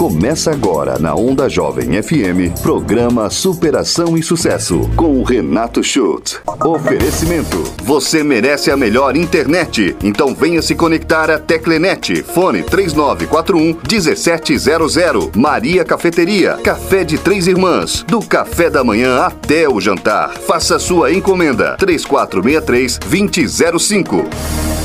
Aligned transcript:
Começa 0.00 0.50
agora 0.50 0.98
na 0.98 1.14
Onda 1.14 1.46
Jovem 1.46 2.02
FM, 2.02 2.58
programa 2.62 3.28
Superação 3.28 4.16
e 4.16 4.22
Sucesso, 4.22 4.88
com 4.96 5.20
o 5.20 5.22
Renato 5.22 5.84
Schultz. 5.84 6.40
Oferecimento: 6.64 7.62
Você 7.82 8.24
merece 8.24 8.70
a 8.70 8.78
melhor 8.78 9.14
internet. 9.14 9.94
Então 10.02 10.34
venha 10.34 10.62
se 10.62 10.74
conectar 10.74 11.30
a 11.30 11.38
Teclenet. 11.38 12.22
Fone 12.22 12.62
3941 12.62 13.78
1700. 13.86 15.36
Maria 15.36 15.84
Cafeteria, 15.84 16.54
Café 16.64 17.04
de 17.04 17.18
Três 17.18 17.46
Irmãs. 17.46 18.02
Do 18.08 18.22
café 18.22 18.70
da 18.70 18.82
manhã 18.82 19.20
até 19.20 19.68
o 19.68 19.78
jantar. 19.82 20.30
Faça 20.30 20.78
sua 20.78 21.12
encomenda: 21.12 21.76
3463 21.76 22.98
2005. 23.00 24.79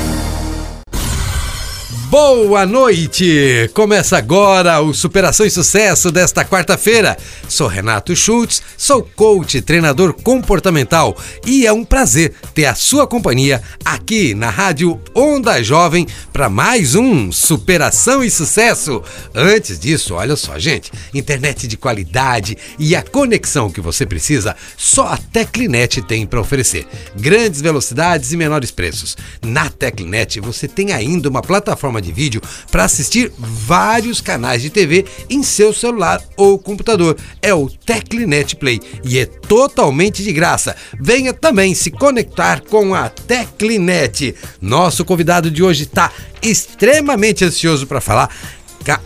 Boa 2.08 2.64
noite! 2.64 3.68
Começa 3.74 4.16
agora 4.16 4.80
o 4.80 4.94
Superação 4.94 5.44
e 5.44 5.50
Sucesso 5.50 6.12
desta 6.12 6.44
quarta-feira. 6.44 7.16
Sou 7.48 7.66
Renato 7.66 8.14
Schultz, 8.14 8.62
sou 8.76 9.02
coach, 9.02 9.60
treinador 9.60 10.12
comportamental 10.12 11.16
e 11.44 11.66
é 11.66 11.72
um 11.72 11.84
prazer 11.84 12.32
ter 12.54 12.66
a 12.66 12.76
sua 12.76 13.08
companhia 13.08 13.60
aqui 13.84 14.34
na 14.34 14.50
Rádio 14.50 15.00
Onda 15.12 15.60
Jovem 15.64 16.06
para 16.32 16.48
mais 16.48 16.94
um 16.94 17.32
Superação 17.32 18.22
e 18.22 18.30
Sucesso. 18.30 19.02
Antes 19.34 19.76
disso, 19.76 20.14
olha 20.14 20.36
só, 20.36 20.60
gente, 20.60 20.92
internet 21.12 21.66
de 21.66 21.76
qualidade 21.76 22.56
e 22.78 22.94
a 22.94 23.02
conexão 23.02 23.68
que 23.68 23.80
você 23.80 24.06
precisa, 24.06 24.54
só 24.76 25.08
a 25.08 25.16
Teclinet 25.16 26.02
tem 26.02 26.24
para 26.24 26.40
oferecer. 26.40 26.86
Grandes 27.16 27.60
velocidades 27.60 28.30
e 28.30 28.36
menores 28.36 28.70
preços. 28.70 29.16
Na 29.42 29.68
Teclinet 29.68 30.38
você 30.38 30.68
tem 30.68 30.92
ainda 30.92 31.28
uma 31.28 31.42
plataforma 31.42 31.95
de 32.00 32.12
vídeo 32.12 32.40
para 32.70 32.84
assistir 32.84 33.32
vários 33.38 34.20
canais 34.20 34.62
de 34.62 34.70
TV 34.70 35.04
em 35.28 35.42
seu 35.42 35.72
celular 35.72 36.22
ou 36.36 36.58
computador. 36.58 37.16
É 37.42 37.54
o 37.54 37.68
Teclinet 37.68 38.56
Play 38.56 38.80
e 39.04 39.18
é 39.18 39.26
totalmente 39.26 40.22
de 40.22 40.32
graça. 40.32 40.76
Venha 41.00 41.32
também 41.32 41.74
se 41.74 41.90
conectar 41.90 42.60
com 42.62 42.94
a 42.94 43.08
Teclinet. 43.08 44.34
Nosso 44.60 45.04
convidado 45.04 45.50
de 45.50 45.62
hoje 45.62 45.84
está 45.84 46.10
extremamente 46.42 47.44
ansioso 47.44 47.86
para 47.86 48.00
falar 48.00 48.30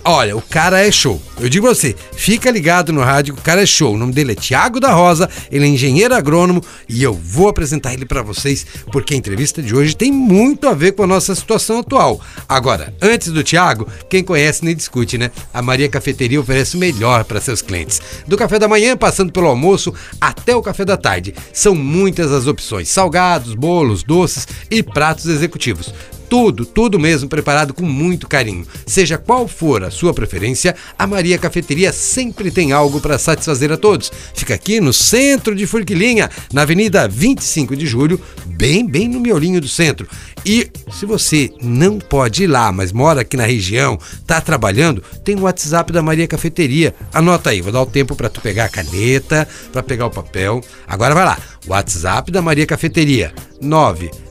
Olha, 0.05 0.37
o 0.37 0.43
cara 0.43 0.85
é 0.85 0.91
show. 0.91 1.21
Eu 1.39 1.49
digo 1.49 1.67
pra 1.67 1.75
você, 1.75 1.97
fica 2.13 2.51
ligado 2.51 2.93
no 2.93 3.01
rádio, 3.01 3.35
o 3.35 3.41
cara 3.41 3.63
é 3.63 3.67
show. 3.67 3.95
O 3.95 3.97
nome 3.97 4.13
dele 4.13 4.33
é 4.33 4.35
Tiago 4.35 4.79
da 4.79 4.93
Rosa, 4.93 5.29
ele 5.51 5.65
é 5.65 5.69
engenheiro 5.69 6.15
agrônomo 6.15 6.63
e 6.89 7.03
eu 7.03 7.15
vou 7.15 7.49
apresentar 7.49 7.95
ele 7.95 8.05
para 8.05 8.23
vocês 8.23 8.67
porque 8.93 9.15
a 9.15 9.17
entrevista 9.17 9.63
de 9.63 9.75
hoje 9.75 9.97
tem 9.97 10.13
muito 10.13 10.69
a 10.69 10.75
ver 10.75 10.93
com 10.93 11.05
a 11.05 11.07
nossa 11.07 11.35
situação 11.35 11.79
atual. 11.79 12.21
Agora, 12.49 12.93
antes 13.01 13.33
do 13.33 13.43
Tiago, 13.43 13.89
quem 14.09 14.23
conhece 14.23 14.65
nem 14.65 14.77
discute, 14.77 15.17
né? 15.17 15.31
A 15.55 15.63
Maria 15.63 15.89
Cafeteria 15.89 16.41
oferece 16.41 16.77
o 16.77 16.81
melhor 16.81 17.25
para 17.25 17.41
seus 17.41 17.63
clientes. 17.63 18.03
Do 18.27 18.37
café 18.37 18.59
da 18.59 18.69
manhã, 18.69 18.97
passando 18.97 19.33
pelo 19.33 19.47
almoço 19.47 19.95
até 20.21 20.55
o 20.55 20.63
café 20.63 20.85
da 20.85 20.97
tarde. 20.97 21.35
São 21.53 21.75
muitas 21.75 22.33
as 22.33 22.47
opções: 22.47 22.89
salgados, 22.89 23.55
bolos, 23.55 24.03
doces 24.03 24.47
e 24.71 24.83
pratos 24.83 25.27
executivos 25.27 25.93
tudo, 26.31 26.65
tudo 26.65 26.99
mesmo 26.99 27.29
preparado 27.29 27.75
com 27.75 27.85
muito 27.85 28.29
carinho. 28.29 28.65
Seja 28.87 29.19
qual 29.19 29.49
for 29.49 29.83
a 29.83 29.91
sua 29.91 30.15
preferência, 30.15 30.77
a 30.97 31.07
Maria 31.07 31.37
Cafeteria 31.37 31.93
sempre 31.93 32.53
tem 32.53 32.71
algo 32.71 33.01
para 33.01 33.19
satisfazer 33.19 33.73
a 33.73 33.77
todos. 33.77 34.13
Fica 34.33 34.55
aqui 34.55 34.81
no 34.81 34.93
centro 34.93 35.57
de 35.57 35.67
Forquilinha, 35.67 36.31
na 36.53 36.63
Avenida 36.63 37.09
25 37.09 37.75
de 37.75 37.85
Julho, 37.85 38.21
bem, 38.47 38.87
bem 38.87 39.09
no 39.09 39.19
miolinho 39.19 39.61
do 39.61 39.67
centro. 39.67 40.07
E 40.47 40.71
se 40.93 41.05
você 41.05 41.53
não 41.61 41.99
pode 41.99 42.45
ir 42.45 42.47
lá, 42.47 42.71
mas 42.71 42.93
mora 42.93 43.23
aqui 43.23 43.37
na 43.37 43.45
região, 43.45 43.99
tá 44.25 44.41
trabalhando, 44.41 45.03
tem 45.25 45.35
o 45.35 45.43
WhatsApp 45.43 45.93
da 45.93 46.01
Maria 46.01 46.29
Cafeteria. 46.29 46.95
Anota 47.13 47.51
aí, 47.51 47.61
vou 47.61 47.73
dar 47.73 47.83
o 47.83 47.87
tempo 47.87 48.15
para 48.15 48.29
tu 48.29 48.41
pegar 48.41 48.67
a 48.67 48.69
caneta, 48.69 49.49
para 49.73 49.83
pegar 49.83 50.07
o 50.07 50.11
papel. 50.11 50.61
Agora 50.87 51.15
vai 51.15 51.25
lá. 51.25 51.39
WhatsApp 51.67 52.31
da 52.31 52.41
Maria 52.41 52.67
Cafeteria 52.67 53.35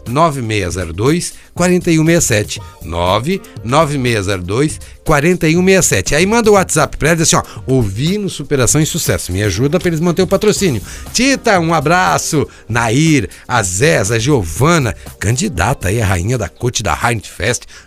99602 0.10 1.34
4167 1.54 2.62
99602 2.84 4.80
4167. 5.04 6.16
Aí 6.16 6.26
manda 6.26 6.52
o 6.52 6.54
WhatsApp 6.54 6.96
para 6.98 7.10
ela 7.10 7.16
e 7.16 7.24
diz 7.24 7.34
assim, 7.34 7.48
ó, 7.48 7.62
ouvi 7.66 8.18
no 8.18 8.30
Superação 8.30 8.80
e 8.80 8.86
Sucesso. 8.86 9.32
Me 9.32 9.42
ajuda 9.42 9.80
para 9.80 9.90
eles 9.90 10.00
manter 10.00 10.22
o 10.22 10.28
patrocínio. 10.28 10.82
Tita, 11.12 11.60
um 11.60 11.74
abraço. 11.74 12.48
Nair, 12.68 13.30
a 13.48 13.60
a 13.60 14.20
Giovana, 14.20 14.96
candidata 15.20 15.88
aí 15.88 16.02
a 16.02 16.06
rainha 16.06 16.38
da 16.38 16.48
corte 16.48 16.84
da 16.84 16.94
Heinz 16.94 17.30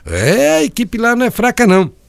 É, 0.04 0.58
a 0.58 0.64
equipe 0.64 0.98
lá 0.98 1.14
não 1.14 1.26
é 1.26 1.30
fraca 1.30 1.66
não. 1.66 2.01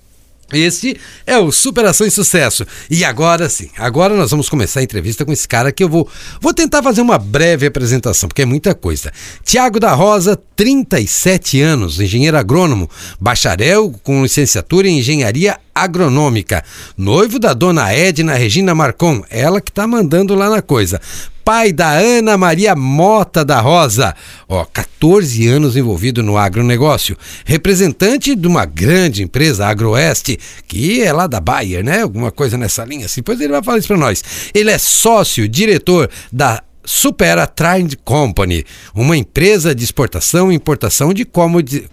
Este 0.55 0.97
é 1.25 1.37
o 1.37 1.51
Superação 1.51 2.05
e 2.05 2.11
Sucesso. 2.11 2.65
E 2.89 3.03
agora 3.03 3.49
sim, 3.49 3.69
agora 3.77 4.15
nós 4.15 4.31
vamos 4.31 4.49
começar 4.49 4.79
a 4.79 4.83
entrevista 4.83 5.25
com 5.25 5.31
esse 5.31 5.47
cara 5.47 5.71
que 5.71 5.83
eu 5.83 5.89
vou, 5.89 6.07
vou 6.41 6.53
tentar 6.53 6.81
fazer 6.83 7.01
uma 7.01 7.17
breve 7.17 7.65
apresentação, 7.65 8.29
porque 8.29 8.41
é 8.41 8.45
muita 8.45 8.73
coisa. 8.73 9.11
Tiago 9.43 9.79
da 9.79 9.93
Rosa, 9.93 10.39
37 10.55 11.61
anos, 11.61 11.99
engenheiro 11.99 12.37
agrônomo, 12.37 12.89
bacharel 13.19 13.93
com 14.03 14.23
licenciatura 14.23 14.87
em 14.87 14.99
engenharia 14.99 15.57
agronômica, 15.73 16.63
noivo 16.95 17.39
da 17.39 17.53
dona 17.53 17.91
Edna 17.91 18.35
Regina 18.35 18.75
Marcon, 18.75 19.23
ela 19.29 19.59
que 19.59 19.71
tá 19.71 19.87
mandando 19.87 20.35
lá 20.35 20.49
na 20.49 20.61
coisa 20.61 21.01
pai 21.43 21.73
da 21.73 21.91
Ana 21.91 22.37
Maria 22.37 22.75
Mota 22.75 23.43
da 23.43 23.59
Rosa, 23.59 24.15
ó, 24.47 24.65
14 24.65 25.47
anos 25.47 25.75
envolvido 25.75 26.23
no 26.23 26.37
agronegócio, 26.37 27.17
representante 27.45 28.35
de 28.35 28.47
uma 28.47 28.65
grande 28.65 29.23
empresa 29.23 29.67
Agroeste, 29.67 30.39
que 30.67 31.01
é 31.01 31.11
lá 31.11 31.27
da 31.27 31.39
Bayer, 31.39 31.83
né? 31.83 32.01
Alguma 32.01 32.31
coisa 32.31 32.57
nessa 32.57 32.85
linha 32.85 33.05
assim. 33.05 33.21
Pois 33.21 33.39
ele 33.39 33.51
vai 33.51 33.63
falar 33.63 33.77
isso 33.77 33.87
para 33.87 33.97
nós. 33.97 34.23
Ele 34.53 34.71
é 34.71 34.77
sócio, 34.77 35.47
diretor 35.47 36.09
da 36.31 36.63
Supera 36.85 37.47
Trend 37.47 37.97
Company, 38.03 38.65
uma 38.93 39.15
empresa 39.15 39.73
de 39.73 39.83
exportação 39.83 40.51
e 40.51 40.55
importação 40.55 41.13
de 41.13 41.23
commodities, 41.23 41.87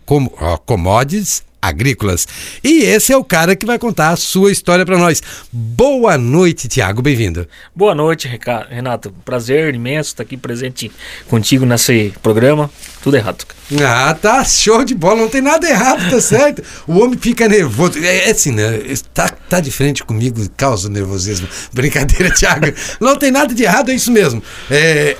commodities 0.67 1.50
agrícolas. 1.61 2.27
E 2.63 2.83
esse 2.83 3.13
é 3.13 3.17
o 3.17 3.25
cara 3.25 3.55
que 3.55 3.67
vai 3.67 3.79
contar 3.79 4.11
a 4.11 4.17
sua 4.17 4.51
história 4.51 4.85
para 4.87 4.99
nós. 4.99 5.23
Boa 5.53 6.17
noite, 6.17 6.69
Tiago, 6.69 7.03
bem-vindo. 7.03 7.47
Boa 7.75 7.95
noite, 7.95 8.29
Renato. 8.69 9.13
Prazer 9.25 9.75
imenso 9.75 10.11
estar 10.11 10.23
aqui 10.23 10.37
presente 10.37 10.91
contigo 11.29 11.65
nesse 11.67 12.13
programa. 12.23 12.71
Tudo 13.03 13.17
errado. 13.17 13.45
Ah, 13.83 14.15
tá 14.15 14.45
show 14.45 14.85
de 14.85 14.95
bola, 14.95 15.23
não 15.23 15.29
tem 15.29 15.41
nada 15.41 15.69
errado, 15.69 16.11
tá 16.11 16.21
certo. 16.21 16.63
O 16.87 16.99
homem 17.01 17.19
fica 17.19 17.49
nervoso. 17.49 17.99
É, 17.99 18.29
é 18.29 18.31
assim, 18.31 18.53
né? 18.53 18.81
Tá, 19.15 19.29
tá 19.29 19.61
de 19.61 19.71
frente 19.71 20.05
comigo, 20.05 20.41
causa 20.57 20.89
nervosismo. 20.89 21.49
Brincadeira, 21.73 22.31
Tiago. 22.35 22.67
Não 23.01 23.17
tem 23.17 23.31
nada 23.31 23.55
de 23.55 23.63
errado, 23.63 23.91
é 23.91 23.95
isso 23.95 24.11
mesmo. 24.11 24.43
É, 24.71 25.17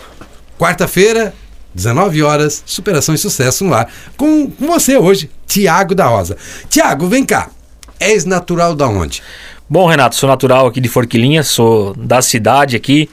Quarta-feira, 0.61 1.33
19 1.75 2.23
horas, 2.23 2.63
superação 2.67 3.15
e 3.15 3.19
sucesso 3.19 3.65
no 3.65 3.75
ar. 3.75 3.91
Com, 4.17 4.51
com 4.51 4.67
você 4.67 4.97
hoje, 4.97 5.31
Tiago 5.47 5.95
da 5.95 6.07
Rosa. 6.07 6.37
Tiago, 6.69 7.07
vem 7.07 7.25
cá. 7.25 7.51
És 7.99 8.25
natural 8.25 8.75
da 8.75 8.89
onde? 8.89 9.23
Bom, 9.69 9.87
Renato, 9.87 10.17
sou 10.17 10.29
natural 10.29 10.67
aqui 10.67 10.81
de 10.81 10.89
Forquilinha, 10.89 11.43
sou 11.43 11.95
da 11.95 12.21
cidade 12.21 12.75
aqui 12.75 13.09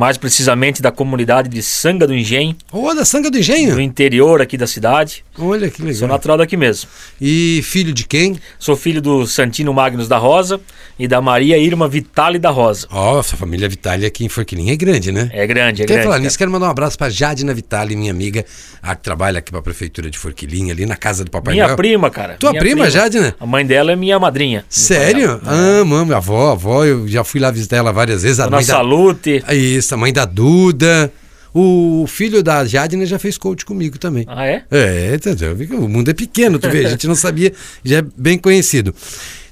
mais 0.00 0.16
precisamente 0.16 0.80
da 0.80 0.90
comunidade 0.90 1.50
de 1.50 1.62
Sanga 1.62 2.06
do 2.06 2.14
Engenho. 2.14 2.56
Oh, 2.72 2.94
da 2.94 3.04
Sanga 3.04 3.30
do 3.30 3.36
Engenho? 3.36 3.74
No 3.74 3.82
interior 3.82 4.40
aqui 4.40 4.56
da 4.56 4.66
cidade. 4.66 5.22
Olha 5.38 5.68
que 5.68 5.82
legal. 5.82 5.98
Sou 5.98 6.08
natural 6.08 6.38
daqui 6.38 6.56
mesmo. 6.56 6.88
E 7.20 7.60
filho 7.62 7.92
de 7.92 8.06
quem? 8.06 8.40
Sou 8.58 8.76
filho 8.76 9.02
do 9.02 9.26
Santino 9.26 9.74
Magnus 9.74 10.08
da 10.08 10.16
Rosa 10.16 10.58
e 10.98 11.06
da 11.06 11.20
Maria 11.20 11.58
Irma 11.58 11.86
Vitale 11.86 12.38
da 12.38 12.48
Rosa. 12.48 12.86
Ó, 12.90 13.16
oh, 13.16 13.20
essa 13.20 13.36
família 13.36 13.68
Vitale 13.68 14.06
aqui 14.06 14.24
em 14.24 14.30
Forquilinha 14.30 14.72
é 14.72 14.76
grande, 14.76 15.12
né? 15.12 15.28
É 15.34 15.46
grande, 15.46 15.82
é 15.82 15.86
Quer 15.86 15.92
grande. 15.92 16.08
falar 16.08 16.18
nisso, 16.18 16.38
quero 16.38 16.50
mandar 16.50 16.68
um 16.68 16.70
abraço 16.70 16.96
para 16.96 17.10
Jadina 17.10 17.52
Vitale, 17.52 17.94
minha 17.94 18.10
amiga, 18.10 18.42
a 18.82 18.96
que 18.96 19.02
trabalha 19.02 19.38
aqui 19.38 19.50
para 19.50 19.60
a 19.60 19.62
prefeitura 19.62 20.08
de 20.08 20.18
Forquilinha, 20.18 20.72
ali 20.72 20.86
na 20.86 20.96
casa 20.96 21.26
do 21.26 21.30
Papai 21.30 21.52
minha 21.52 21.64
Noel. 21.64 21.76
Minha 21.76 21.76
prima, 21.76 22.10
cara. 22.10 22.36
Tua 22.38 22.50
prima, 22.52 22.64
prima, 22.64 22.90
Jadina? 22.90 23.36
A 23.38 23.44
mãe 23.44 23.66
dela 23.66 23.92
é 23.92 23.96
minha 23.96 24.18
madrinha. 24.18 24.64
Sério? 24.68 25.40
Ah, 25.44 25.84
mãe, 25.84 26.10
avó, 26.14 26.52
avó, 26.52 26.86
eu 26.86 27.06
já 27.06 27.22
fui 27.22 27.38
lá 27.38 27.50
visitar 27.50 27.76
ela 27.76 27.92
várias 27.92 28.22
vezes. 28.22 28.40
A 28.40 28.44
Dona 28.44 28.56
mãe 28.56 28.64
Salute. 28.64 29.40
Da... 29.40 29.54
Isso, 29.54 29.89
a 29.94 29.98
mãe 29.98 30.12
da 30.12 30.24
Duda. 30.24 31.12
O 31.52 32.06
filho 32.06 32.42
da 32.44 32.64
Jadina 32.64 33.04
já 33.04 33.18
fez 33.18 33.36
coach 33.36 33.64
comigo 33.64 33.98
também. 33.98 34.24
Ah, 34.28 34.46
é? 34.46 34.62
É, 34.70 35.14
entendeu? 35.14 35.56
O 35.78 35.88
mundo 35.88 36.08
é 36.10 36.14
pequeno, 36.14 36.60
tu 36.60 36.70
vê, 36.70 36.86
a 36.86 36.90
gente 36.90 37.08
não 37.08 37.16
sabia, 37.16 37.52
já 37.84 37.98
é 37.98 38.04
bem 38.16 38.38
conhecido. 38.38 38.94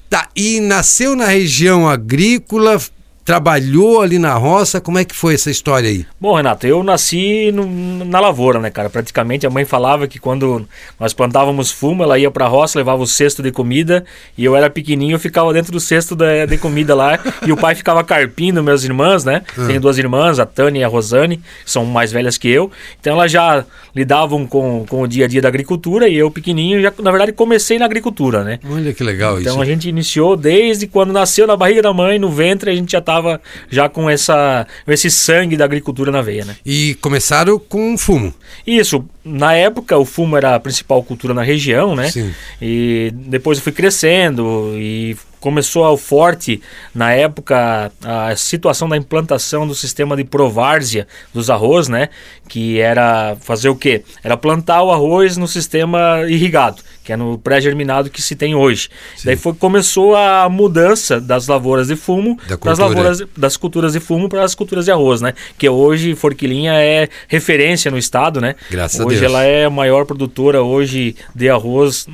Tá, 0.08 0.28
e 0.34 0.60
nasceu 0.60 1.16
na 1.16 1.26
região 1.26 1.88
agrícola, 1.88 2.80
trabalhou 3.28 4.00
ali 4.00 4.18
na 4.18 4.32
roça. 4.38 4.80
Como 4.80 4.98
é 4.98 5.04
que 5.04 5.14
foi 5.14 5.34
essa 5.34 5.50
história 5.50 5.90
aí? 5.90 6.06
Bom, 6.18 6.34
Renato, 6.34 6.66
eu 6.66 6.82
nasci 6.82 7.52
no, 7.52 7.66
na 8.06 8.20
lavoura, 8.20 8.58
né, 8.58 8.70
cara? 8.70 8.88
Praticamente 8.88 9.46
a 9.46 9.50
mãe 9.50 9.66
falava 9.66 10.08
que 10.08 10.18
quando 10.18 10.66
nós 10.98 11.12
plantávamos 11.12 11.70
fumo, 11.70 12.02
ela 12.02 12.18
ia 12.18 12.30
pra 12.30 12.46
roça, 12.46 12.78
levava 12.78 13.02
o 13.02 13.06
cesto 13.06 13.42
de 13.42 13.52
comida 13.52 14.02
e 14.36 14.46
eu 14.46 14.56
era 14.56 14.70
pequenininho, 14.70 15.16
eu 15.16 15.20
ficava 15.20 15.52
dentro 15.52 15.70
do 15.70 15.78
cesto 15.78 16.16
de, 16.16 16.46
de 16.46 16.56
comida 16.56 16.94
lá 16.94 17.18
e 17.46 17.52
o 17.52 17.56
pai 17.58 17.74
ficava 17.74 18.02
carpindo 18.02 18.62
meus 18.62 18.82
irmãs, 18.82 19.26
né? 19.26 19.42
Uhum. 19.58 19.66
Tenho 19.66 19.80
duas 19.82 19.98
irmãs, 19.98 20.38
a 20.38 20.46
Tânia 20.46 20.80
e 20.80 20.84
a 20.84 20.88
Rosane, 20.88 21.36
que 21.36 21.70
são 21.70 21.84
mais 21.84 22.10
velhas 22.10 22.38
que 22.38 22.48
eu. 22.48 22.70
Então 22.98 23.12
elas 23.12 23.30
já 23.30 23.62
lidavam 23.94 24.46
com, 24.46 24.86
com 24.88 25.02
o 25.02 25.06
dia 25.06 25.26
a 25.26 25.28
dia 25.28 25.42
da 25.42 25.48
agricultura 25.48 26.08
e 26.08 26.16
eu 26.16 26.30
pequenininho 26.30 26.80
já, 26.80 26.90
na 26.98 27.10
verdade, 27.10 27.32
comecei 27.32 27.78
na 27.78 27.84
agricultura, 27.84 28.42
né? 28.42 28.58
Olha 28.70 28.94
que 28.94 29.04
legal 29.04 29.32
então, 29.32 29.40
isso. 29.40 29.50
Então 29.50 29.60
a 29.60 29.66
gente 29.66 29.86
iniciou 29.86 30.34
desde 30.34 30.86
quando 30.86 31.12
nasceu 31.12 31.46
na 31.46 31.56
barriga 31.58 31.82
da 31.82 31.92
mãe, 31.92 32.18
no 32.18 32.30
ventre, 32.30 32.70
a 32.70 32.74
gente 32.74 32.92
já 32.92 33.02
estava 33.18 33.40
já 33.68 33.88
com 33.88 34.08
essa, 34.08 34.66
esse 34.86 35.10
sangue 35.10 35.56
da 35.56 35.64
agricultura 35.64 36.10
na 36.10 36.22
veia, 36.22 36.44
né? 36.44 36.56
E 36.64 36.94
começaram 36.96 37.58
com 37.58 37.96
fumo. 37.98 38.32
Isso. 38.66 39.04
Na 39.24 39.54
época, 39.54 39.98
o 39.98 40.04
fumo 40.04 40.36
era 40.36 40.54
a 40.54 40.60
principal 40.60 41.02
cultura 41.02 41.34
na 41.34 41.42
região, 41.42 41.94
né? 41.94 42.10
Sim. 42.10 42.32
E 42.62 43.12
depois 43.14 43.58
eu 43.58 43.64
fui 43.64 43.72
crescendo 43.72 44.72
e 44.74 45.16
começou 45.40 45.84
ao 45.84 45.96
forte 45.96 46.60
na 46.94 47.12
época 47.12 47.92
a 48.02 48.34
situação 48.34 48.88
da 48.88 48.96
implantação 48.96 49.66
do 49.66 49.74
sistema 49.74 50.16
de 50.16 50.24
provárzia 50.24 51.06
dos 51.32 51.50
arroz, 51.50 51.88
né? 51.88 52.08
Que 52.48 52.80
era 52.80 53.36
fazer 53.40 53.68
o 53.68 53.76
quê? 53.76 54.02
Era 54.22 54.36
plantar 54.36 54.82
o 54.82 54.90
arroz 54.90 55.36
no 55.36 55.46
sistema 55.46 56.24
irrigado, 56.26 56.82
que 57.08 57.12
é 57.14 57.16
no 57.16 57.38
pré-germinado 57.38 58.10
que 58.10 58.20
se 58.20 58.36
tem 58.36 58.54
hoje. 58.54 58.90
Sim. 59.16 59.22
Daí 59.24 59.36
foi 59.36 59.54
começou 59.54 60.14
a 60.14 60.46
mudança 60.50 61.18
das 61.18 61.48
lavouras 61.48 61.88
de 61.88 61.96
fumo 61.96 62.38
das 62.62 62.78
lavouras 62.78 63.22
das 63.34 63.56
culturas 63.56 63.94
de 63.94 64.00
fumo 64.00 64.28
para 64.28 64.44
as 64.44 64.54
culturas 64.54 64.84
de 64.84 64.90
arroz, 64.90 65.22
né? 65.22 65.32
Que 65.56 65.66
hoje 65.66 66.14
Forquilinha 66.14 66.74
é 66.74 67.08
referência 67.26 67.90
no 67.90 67.96
estado, 67.96 68.42
né? 68.42 68.56
Graças 68.70 69.00
hoje 69.00 69.16
a 69.16 69.20
Deus. 69.20 69.32
ela 69.32 69.42
é 69.42 69.64
a 69.64 69.70
maior 69.70 70.04
produtora 70.04 70.62
hoje 70.62 71.16
de 71.34 71.48
arroz 71.48 72.06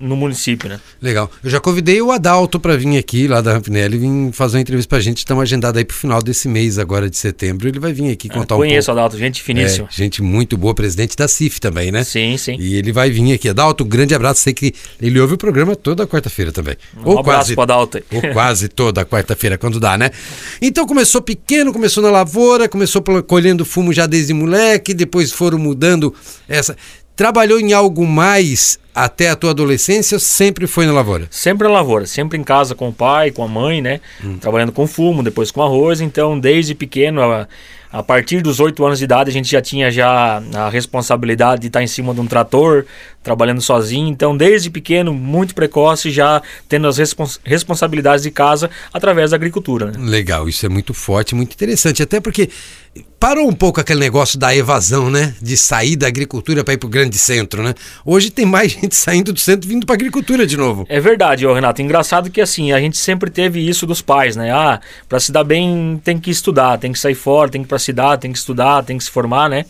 no 0.00 0.16
município, 0.16 0.66
né? 0.66 0.80
Legal. 1.02 1.30
Eu 1.44 1.50
já 1.50 1.60
convidei 1.60 2.00
o 2.00 2.10
Adalto 2.10 2.58
para 2.58 2.74
vir 2.74 2.96
aqui 2.96 3.28
lá 3.28 3.42
da 3.42 3.52
Rampinelli 3.52 3.98
vir 3.98 4.32
fazer 4.32 4.56
uma 4.56 4.62
entrevista 4.62 4.88
pra 4.88 5.00
gente. 5.00 5.18
Estamos 5.18 5.42
agendados 5.42 5.76
aí 5.76 5.84
pro 5.84 5.94
final 5.94 6.22
desse 6.22 6.48
mês 6.48 6.78
agora 6.78 7.10
de 7.10 7.18
setembro. 7.18 7.68
Ele 7.68 7.78
vai 7.78 7.92
vir 7.92 8.10
aqui 8.10 8.28
ah, 8.30 8.34
contar 8.34 8.54
ah, 8.54 8.56
um 8.56 8.60
pouco. 8.60 8.70
Conheço 8.70 8.90
o 8.90 8.92
Adalto, 8.92 9.18
gente 9.18 9.42
finíssima. 9.42 9.88
É, 9.92 9.94
gente 9.94 10.22
muito 10.22 10.56
boa, 10.56 10.74
presidente 10.74 11.14
da 11.14 11.28
CIF 11.28 11.60
também, 11.60 11.92
né? 11.92 12.02
Sim, 12.02 12.38
sim. 12.38 12.56
E 12.58 12.76
ele 12.76 12.92
vai 12.92 13.10
vir 13.10 13.34
aqui. 13.34 13.50
Adalto, 13.50 13.84
um 13.84 13.88
grande 13.88 14.14
abraço. 14.14 14.37
Sei 14.38 14.52
que 14.52 14.72
ele 15.00 15.20
ouve 15.20 15.34
o 15.34 15.38
programa 15.38 15.74
toda 15.74 16.06
quarta-feira 16.06 16.52
também. 16.52 16.76
Um 16.96 17.10
ou 17.10 17.18
abraço 17.18 17.38
quase, 17.38 17.54
pro 17.54 17.62
Adalto. 17.62 18.02
Ou 18.12 18.22
quase 18.32 18.68
toda 18.68 19.04
quarta-feira, 19.04 19.58
quando 19.58 19.80
dá, 19.80 19.98
né? 19.98 20.10
Então 20.62 20.86
começou 20.86 21.20
pequeno, 21.20 21.72
começou 21.72 22.02
na 22.02 22.10
lavoura, 22.10 22.68
começou 22.68 23.02
colhendo 23.26 23.64
fumo 23.64 23.92
já 23.92 24.06
desde 24.06 24.32
moleque, 24.32 24.94
depois 24.94 25.32
foram 25.32 25.58
mudando 25.58 26.14
essa. 26.48 26.76
Trabalhou 27.16 27.58
em 27.58 27.72
algo 27.72 28.06
mais 28.06 28.78
até 28.94 29.28
a 29.28 29.34
tua 29.34 29.50
adolescência 29.50 30.14
ou 30.14 30.20
sempre 30.20 30.68
foi 30.68 30.86
na 30.86 30.92
lavoura? 30.92 31.26
Sempre 31.30 31.66
na 31.66 31.74
lavoura, 31.74 32.06
sempre 32.06 32.38
em 32.38 32.44
casa 32.44 32.76
com 32.76 32.88
o 32.88 32.92
pai, 32.92 33.32
com 33.32 33.42
a 33.42 33.48
mãe, 33.48 33.82
né? 33.82 34.00
Hum. 34.24 34.38
Trabalhando 34.38 34.70
com 34.70 34.86
fumo, 34.86 35.20
depois 35.20 35.50
com 35.50 35.60
arroz. 35.60 36.00
Então, 36.00 36.38
desde 36.38 36.76
pequeno, 36.76 37.20
a, 37.92 37.98
a 37.98 38.02
partir 38.02 38.42
dos 38.42 38.60
oito 38.60 38.84
anos 38.84 38.98
de 38.98 39.04
idade, 39.04 39.30
a 39.30 39.32
gente 39.32 39.50
já 39.50 39.60
tinha 39.60 39.90
já 39.90 40.42
a 40.54 40.68
responsabilidade 40.68 41.62
de 41.62 41.66
estar 41.68 41.82
em 41.82 41.86
cima 41.86 42.14
de 42.14 42.20
um 42.20 42.26
trator, 42.26 42.84
trabalhando 43.22 43.60
sozinho. 43.60 44.08
Então, 44.08 44.36
desde 44.36 44.70
pequeno, 44.70 45.12
muito 45.12 45.54
precoce, 45.54 46.10
já 46.10 46.42
tendo 46.68 46.88
as 46.88 46.96
respons 46.96 47.40
responsabilidades 47.44 48.22
de 48.22 48.30
casa 48.30 48.70
através 48.92 49.30
da 49.30 49.36
agricultura. 49.36 49.86
Né? 49.86 49.92
Legal, 49.98 50.48
isso 50.48 50.64
é 50.64 50.68
muito 50.68 50.94
forte, 50.94 51.34
muito 51.34 51.52
interessante. 51.52 52.02
Até 52.02 52.20
porque 52.20 52.48
parou 53.18 53.48
um 53.48 53.52
pouco 53.52 53.80
aquele 53.80 54.00
negócio 54.00 54.38
da 54.38 54.54
evasão, 54.54 55.10
né? 55.10 55.34
De 55.42 55.56
sair 55.56 55.96
da 55.96 56.06
agricultura 56.06 56.62
para 56.62 56.74
ir 56.74 56.78
para 56.78 56.86
o 56.86 56.90
grande 56.90 57.18
centro, 57.18 57.62
né? 57.62 57.74
Hoje 58.04 58.30
tem 58.30 58.46
mais 58.46 58.72
gente 58.80 58.94
saindo 58.94 59.32
do 59.32 59.40
centro 59.40 59.68
vindo 59.68 59.84
para 59.84 59.94
agricultura 59.94 60.46
de 60.46 60.56
novo. 60.56 60.86
É 60.88 61.00
verdade, 61.00 61.46
ô 61.46 61.52
Renato. 61.52 61.82
Engraçado 61.82 62.30
que 62.30 62.40
assim, 62.40 62.72
a 62.72 62.80
gente 62.80 62.96
sempre 62.96 63.30
teve 63.30 63.66
isso 63.66 63.86
dos 63.86 64.00
pais, 64.00 64.36
né? 64.36 64.50
Ah, 64.50 64.80
para 65.08 65.20
se 65.20 65.32
dar 65.32 65.44
bem 65.44 66.00
tem 66.02 66.18
que 66.18 66.30
estudar, 66.30 66.78
tem 66.78 66.92
que 66.92 66.98
sair 66.98 67.14
fora, 67.14 67.50
tem 67.50 67.60
que 67.60 67.66
ir 67.66 67.68
para 67.68 67.77
a 67.78 67.80
cidade, 67.80 68.22
tem 68.22 68.32
que 68.32 68.38
estudar, 68.38 68.84
tem 68.84 68.98
que 68.98 69.04
se 69.04 69.10
formar, 69.10 69.48
né? 69.48 69.64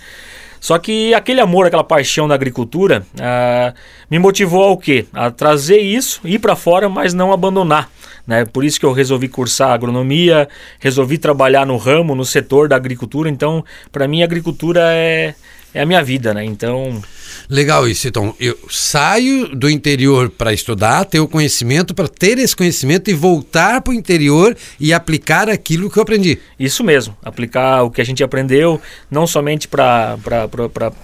Só 0.60 0.78
que 0.78 1.14
aquele 1.14 1.40
amor, 1.40 1.66
aquela 1.66 1.84
paixão 1.84 2.26
da 2.26 2.34
agricultura 2.34 3.06
uh, 3.14 3.74
me 4.10 4.18
motivou 4.18 4.64
ao 4.64 4.76
quê? 4.76 5.06
A 5.12 5.30
trazer 5.30 5.78
isso, 5.78 6.20
ir 6.24 6.38
para 6.40 6.56
fora, 6.56 6.88
mas 6.88 7.14
não 7.14 7.32
abandonar. 7.32 7.88
Né? 8.26 8.44
Por 8.44 8.64
isso 8.64 8.78
que 8.78 8.84
eu 8.84 8.92
resolvi 8.92 9.28
cursar 9.28 9.70
agronomia, 9.70 10.48
resolvi 10.78 11.16
trabalhar 11.16 11.64
no 11.64 11.76
ramo, 11.76 12.14
no 12.14 12.24
setor 12.24 12.68
da 12.68 12.76
agricultura. 12.76 13.30
Então, 13.30 13.64
para 13.92 14.08
mim, 14.08 14.20
a 14.20 14.24
agricultura 14.24 14.80
é, 14.92 15.34
é 15.74 15.82
a 15.82 15.86
minha 15.86 16.02
vida, 16.02 16.32
né? 16.32 16.44
Então. 16.44 17.02
Legal 17.48 17.88
isso. 17.88 18.08
Então, 18.08 18.34
eu 18.40 18.58
saio 18.70 19.48
do 19.54 19.68
interior 19.68 20.30
para 20.30 20.52
estudar, 20.52 21.04
ter 21.04 21.20
o 21.20 21.28
conhecimento, 21.28 21.94
para 21.94 22.08
ter 22.08 22.38
esse 22.38 22.54
conhecimento 22.54 23.10
e 23.10 23.14
voltar 23.14 23.80
para 23.80 23.90
o 23.90 23.94
interior 23.94 24.56
e 24.80 24.92
aplicar 24.92 25.48
aquilo 25.48 25.90
que 25.90 25.98
eu 25.98 26.02
aprendi. 26.02 26.38
Isso 26.58 26.82
mesmo. 26.82 27.16
Aplicar 27.22 27.82
o 27.82 27.90
que 27.90 28.00
a 28.00 28.04
gente 28.04 28.22
aprendeu, 28.22 28.80
não 29.10 29.26
somente 29.26 29.68
para 29.68 30.18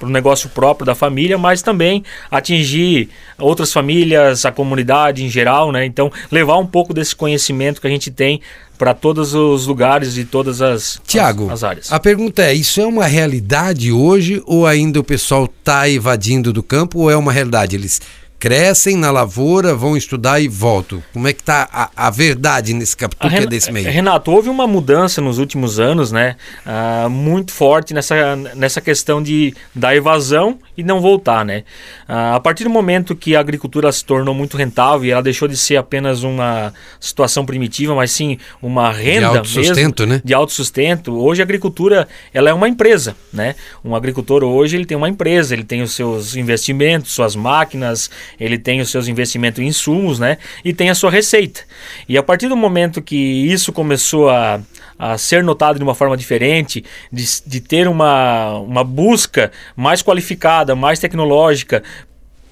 o 0.02 0.06
negócio 0.06 0.48
próprio 0.48 0.86
da 0.86 0.94
família, 0.94 1.38
mas 1.38 1.62
também 1.62 2.02
atingir 2.30 3.08
outras 3.38 3.72
famílias, 3.72 4.44
a 4.44 4.52
comunidade 4.52 5.24
em 5.24 5.28
geral, 5.28 5.72
né? 5.72 5.84
Então, 5.84 6.10
levar 6.30 6.58
um 6.58 6.66
pouco 6.66 6.92
desse 6.92 7.14
conhecimento 7.14 7.80
que 7.80 7.86
a 7.86 7.90
gente 7.90 8.10
tem 8.10 8.40
para 8.84 8.92
todos 8.92 9.32
os 9.32 9.66
lugares 9.66 10.18
e 10.18 10.26
todas 10.26 10.60
as, 10.60 11.00
Tiago, 11.06 11.46
as, 11.46 11.52
as, 11.52 11.64
áreas. 11.64 11.90
A 11.92 11.98
pergunta 11.98 12.42
é: 12.42 12.52
isso 12.52 12.82
é 12.82 12.86
uma 12.86 13.06
realidade 13.06 13.90
hoje 13.90 14.42
ou 14.44 14.66
ainda 14.66 15.00
o 15.00 15.04
pessoal 15.04 15.46
está 15.46 15.88
evadindo 15.88 16.52
do 16.52 16.62
campo 16.62 16.98
ou 16.98 17.10
é 17.10 17.16
uma 17.16 17.32
realidade? 17.32 17.74
Eles 17.74 18.02
crescem 18.44 18.94
na 18.94 19.10
lavoura, 19.10 19.74
vão 19.74 19.96
estudar 19.96 20.38
e 20.38 20.48
voltam. 20.48 21.02
Como 21.14 21.26
é 21.26 21.32
que 21.32 21.40
está 21.40 21.66
a, 21.72 21.90
a, 21.96 22.10
verdade 22.10 22.74
nesse 22.74 22.94
capítulo 22.94 23.30
que 23.30 23.38
é 23.38 23.46
desse 23.46 23.72
meio? 23.72 23.90
Renato, 23.90 24.30
houve 24.30 24.50
uma 24.50 24.66
mudança 24.66 25.22
nos 25.22 25.38
últimos 25.38 25.80
anos, 25.80 26.12
né? 26.12 26.36
Uh, 26.66 27.08
muito 27.08 27.52
forte 27.52 27.94
nessa, 27.94 28.36
nessa 28.36 28.82
questão 28.82 29.22
de, 29.22 29.54
da 29.74 29.96
evasão 29.96 30.58
e 30.76 30.82
não 30.82 31.00
voltar, 31.00 31.42
né? 31.42 31.64
Uh, 32.06 32.34
a 32.34 32.40
partir 32.40 32.64
do 32.64 32.68
momento 32.70 33.16
que 33.16 33.34
a 33.34 33.40
agricultura 33.40 33.90
se 33.90 34.04
tornou 34.04 34.34
muito 34.34 34.58
rentável 34.58 35.06
e 35.06 35.10
ela 35.10 35.22
deixou 35.22 35.48
de 35.48 35.56
ser 35.56 35.78
apenas 35.78 36.22
uma 36.22 36.74
situação 37.00 37.46
primitiva, 37.46 37.94
mas 37.94 38.10
sim 38.10 38.36
uma 38.60 38.92
renda 38.92 39.30
de 39.30 39.38
autossustento, 39.38 40.02
mesmo, 40.02 40.16
né? 40.16 40.22
De 40.22 40.34
autossustento. 40.34 41.16
Hoje 41.18 41.40
a 41.40 41.44
agricultura 41.44 42.06
ela 42.34 42.50
é 42.50 42.52
uma 42.52 42.68
empresa, 42.68 43.16
né? 43.32 43.54
Um 43.82 43.96
agricultor 43.96 44.44
hoje 44.44 44.76
ele 44.76 44.84
tem 44.84 44.98
uma 44.98 45.08
empresa, 45.08 45.54
ele 45.54 45.64
tem 45.64 45.80
os 45.80 45.94
seus 45.94 46.36
investimentos, 46.36 47.12
suas 47.12 47.34
máquinas, 47.34 48.10
ele 48.38 48.58
tem 48.58 48.80
os 48.80 48.90
seus 48.90 49.08
investimentos 49.08 49.60
em 49.60 49.66
insumos, 49.66 50.18
né? 50.18 50.38
E 50.64 50.72
tem 50.72 50.90
a 50.90 50.94
sua 50.94 51.10
receita. 51.10 51.62
E 52.08 52.16
a 52.16 52.22
partir 52.22 52.48
do 52.48 52.56
momento 52.56 53.02
que 53.02 53.16
isso 53.16 53.72
começou 53.72 54.28
a, 54.30 54.60
a 54.98 55.18
ser 55.18 55.42
notado 55.42 55.78
de 55.78 55.84
uma 55.84 55.94
forma 55.94 56.16
diferente, 56.16 56.84
de, 57.12 57.24
de 57.46 57.60
ter 57.60 57.88
uma, 57.88 58.58
uma 58.58 58.84
busca 58.84 59.50
mais 59.76 60.02
qualificada, 60.02 60.74
mais 60.74 60.98
tecnológica 60.98 61.82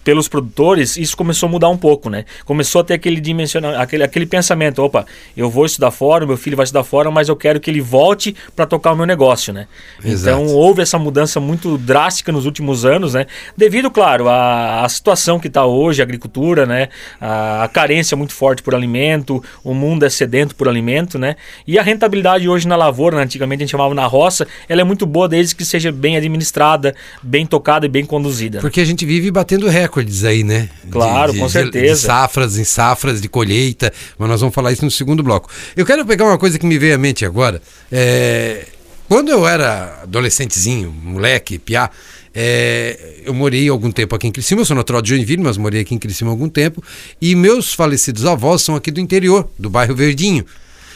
pelos 0.04 0.28
produtores, 0.28 0.96
isso 0.96 1.16
começou 1.16 1.48
a 1.48 1.50
mudar 1.50 1.68
um 1.68 1.76
pouco, 1.76 2.10
né? 2.10 2.24
Começou 2.44 2.80
a 2.80 2.84
ter 2.84 2.94
aquele 2.94 3.20
dimensionamento, 3.20 3.80
aquele, 3.80 4.02
aquele 4.02 4.26
pensamento, 4.26 4.82
opa, 4.82 5.06
eu 5.36 5.48
vou 5.48 5.64
estudar 5.64 5.90
fora, 5.90 6.26
meu 6.26 6.36
filho 6.36 6.56
vai 6.56 6.64
estudar 6.64 6.84
fora, 6.84 7.10
mas 7.10 7.28
eu 7.28 7.36
quero 7.36 7.60
que 7.60 7.70
ele 7.70 7.80
volte 7.80 8.34
para 8.56 8.66
tocar 8.66 8.92
o 8.92 8.96
meu 8.96 9.06
negócio, 9.06 9.52
né? 9.52 9.66
Exato. 10.04 10.40
Então 10.40 10.54
houve 10.54 10.82
essa 10.82 10.98
mudança 10.98 11.38
muito 11.38 11.78
drástica 11.78 12.32
nos 12.32 12.46
últimos 12.46 12.84
anos, 12.84 13.14
né? 13.14 13.26
Devido, 13.56 13.90
claro, 13.90 14.28
à, 14.28 14.84
à 14.84 14.88
situação 14.88 15.38
que 15.38 15.46
está 15.46 15.64
hoje, 15.64 16.02
a 16.02 16.04
agricultura, 16.04 16.66
né? 16.66 16.88
A, 17.20 17.64
a, 17.64 17.68
carência 17.68 18.16
muito 18.16 18.32
forte 18.32 18.62
por 18.62 18.74
alimento, 18.74 19.42
o 19.62 19.72
mundo 19.72 20.04
é 20.04 20.10
sedento 20.10 20.54
por 20.54 20.68
alimento, 20.68 21.18
né? 21.18 21.36
E 21.66 21.78
a 21.78 21.82
rentabilidade 21.82 22.48
hoje 22.48 22.66
na 22.66 22.76
lavoura, 22.76 23.16
né? 23.16 23.22
antigamente 23.22 23.62
a 23.62 23.64
gente 23.66 23.70
chamava 23.70 23.94
na 23.94 24.06
roça, 24.06 24.46
ela 24.68 24.80
é 24.80 24.84
muito 24.84 25.06
boa 25.06 25.28
desde 25.28 25.54
que 25.54 25.64
seja 25.64 25.92
bem 25.92 26.16
administrada, 26.16 26.94
bem 27.22 27.46
tocada 27.46 27.86
e 27.86 27.88
bem 27.88 28.04
conduzida. 28.04 28.60
Porque 28.60 28.80
a 28.80 28.84
gente 28.84 29.06
vive 29.06 29.30
batendo 29.30 29.68
recorde 29.68 29.91
recordes 29.92 30.24
aí, 30.24 30.42
né? 30.42 30.70
Claro, 30.90 31.32
de, 31.32 31.38
com 31.38 31.46
de, 31.46 31.52
certeza. 31.52 31.94
De 31.94 32.00
safras 32.00 32.56
em 32.56 32.64
safras, 32.64 33.20
de 33.20 33.28
colheita, 33.28 33.92
mas 34.18 34.28
nós 34.28 34.40
vamos 34.40 34.54
falar 34.54 34.72
isso 34.72 34.84
no 34.84 34.90
segundo 34.90 35.22
bloco. 35.22 35.50
Eu 35.76 35.84
quero 35.84 36.06
pegar 36.06 36.24
uma 36.24 36.38
coisa 36.38 36.58
que 36.58 36.64
me 36.64 36.78
veio 36.78 36.94
à 36.94 36.98
mente 36.98 37.26
agora. 37.26 37.60
É, 37.90 38.66
quando 39.06 39.28
eu 39.28 39.46
era 39.46 40.00
adolescentezinho, 40.02 40.90
moleque, 40.90 41.58
piá, 41.58 41.90
é, 42.34 43.20
eu 43.26 43.34
morei 43.34 43.68
algum 43.68 43.90
tempo 43.90 44.16
aqui 44.16 44.26
em 44.26 44.32
Criciúma, 44.32 44.62
eu 44.62 44.66
sou 44.66 44.74
natural 44.74 45.02
de 45.02 45.10
Joinville, 45.10 45.42
mas 45.42 45.58
morei 45.58 45.82
aqui 45.82 45.94
em 45.94 45.98
Criciúma 45.98 46.32
algum 46.32 46.48
tempo, 46.48 46.82
e 47.20 47.34
meus 47.34 47.74
falecidos 47.74 48.24
avós 48.24 48.62
são 48.62 48.74
aqui 48.74 48.90
do 48.90 49.00
interior, 49.00 49.46
do 49.58 49.68
bairro 49.68 49.94
Verdinho. 49.94 50.46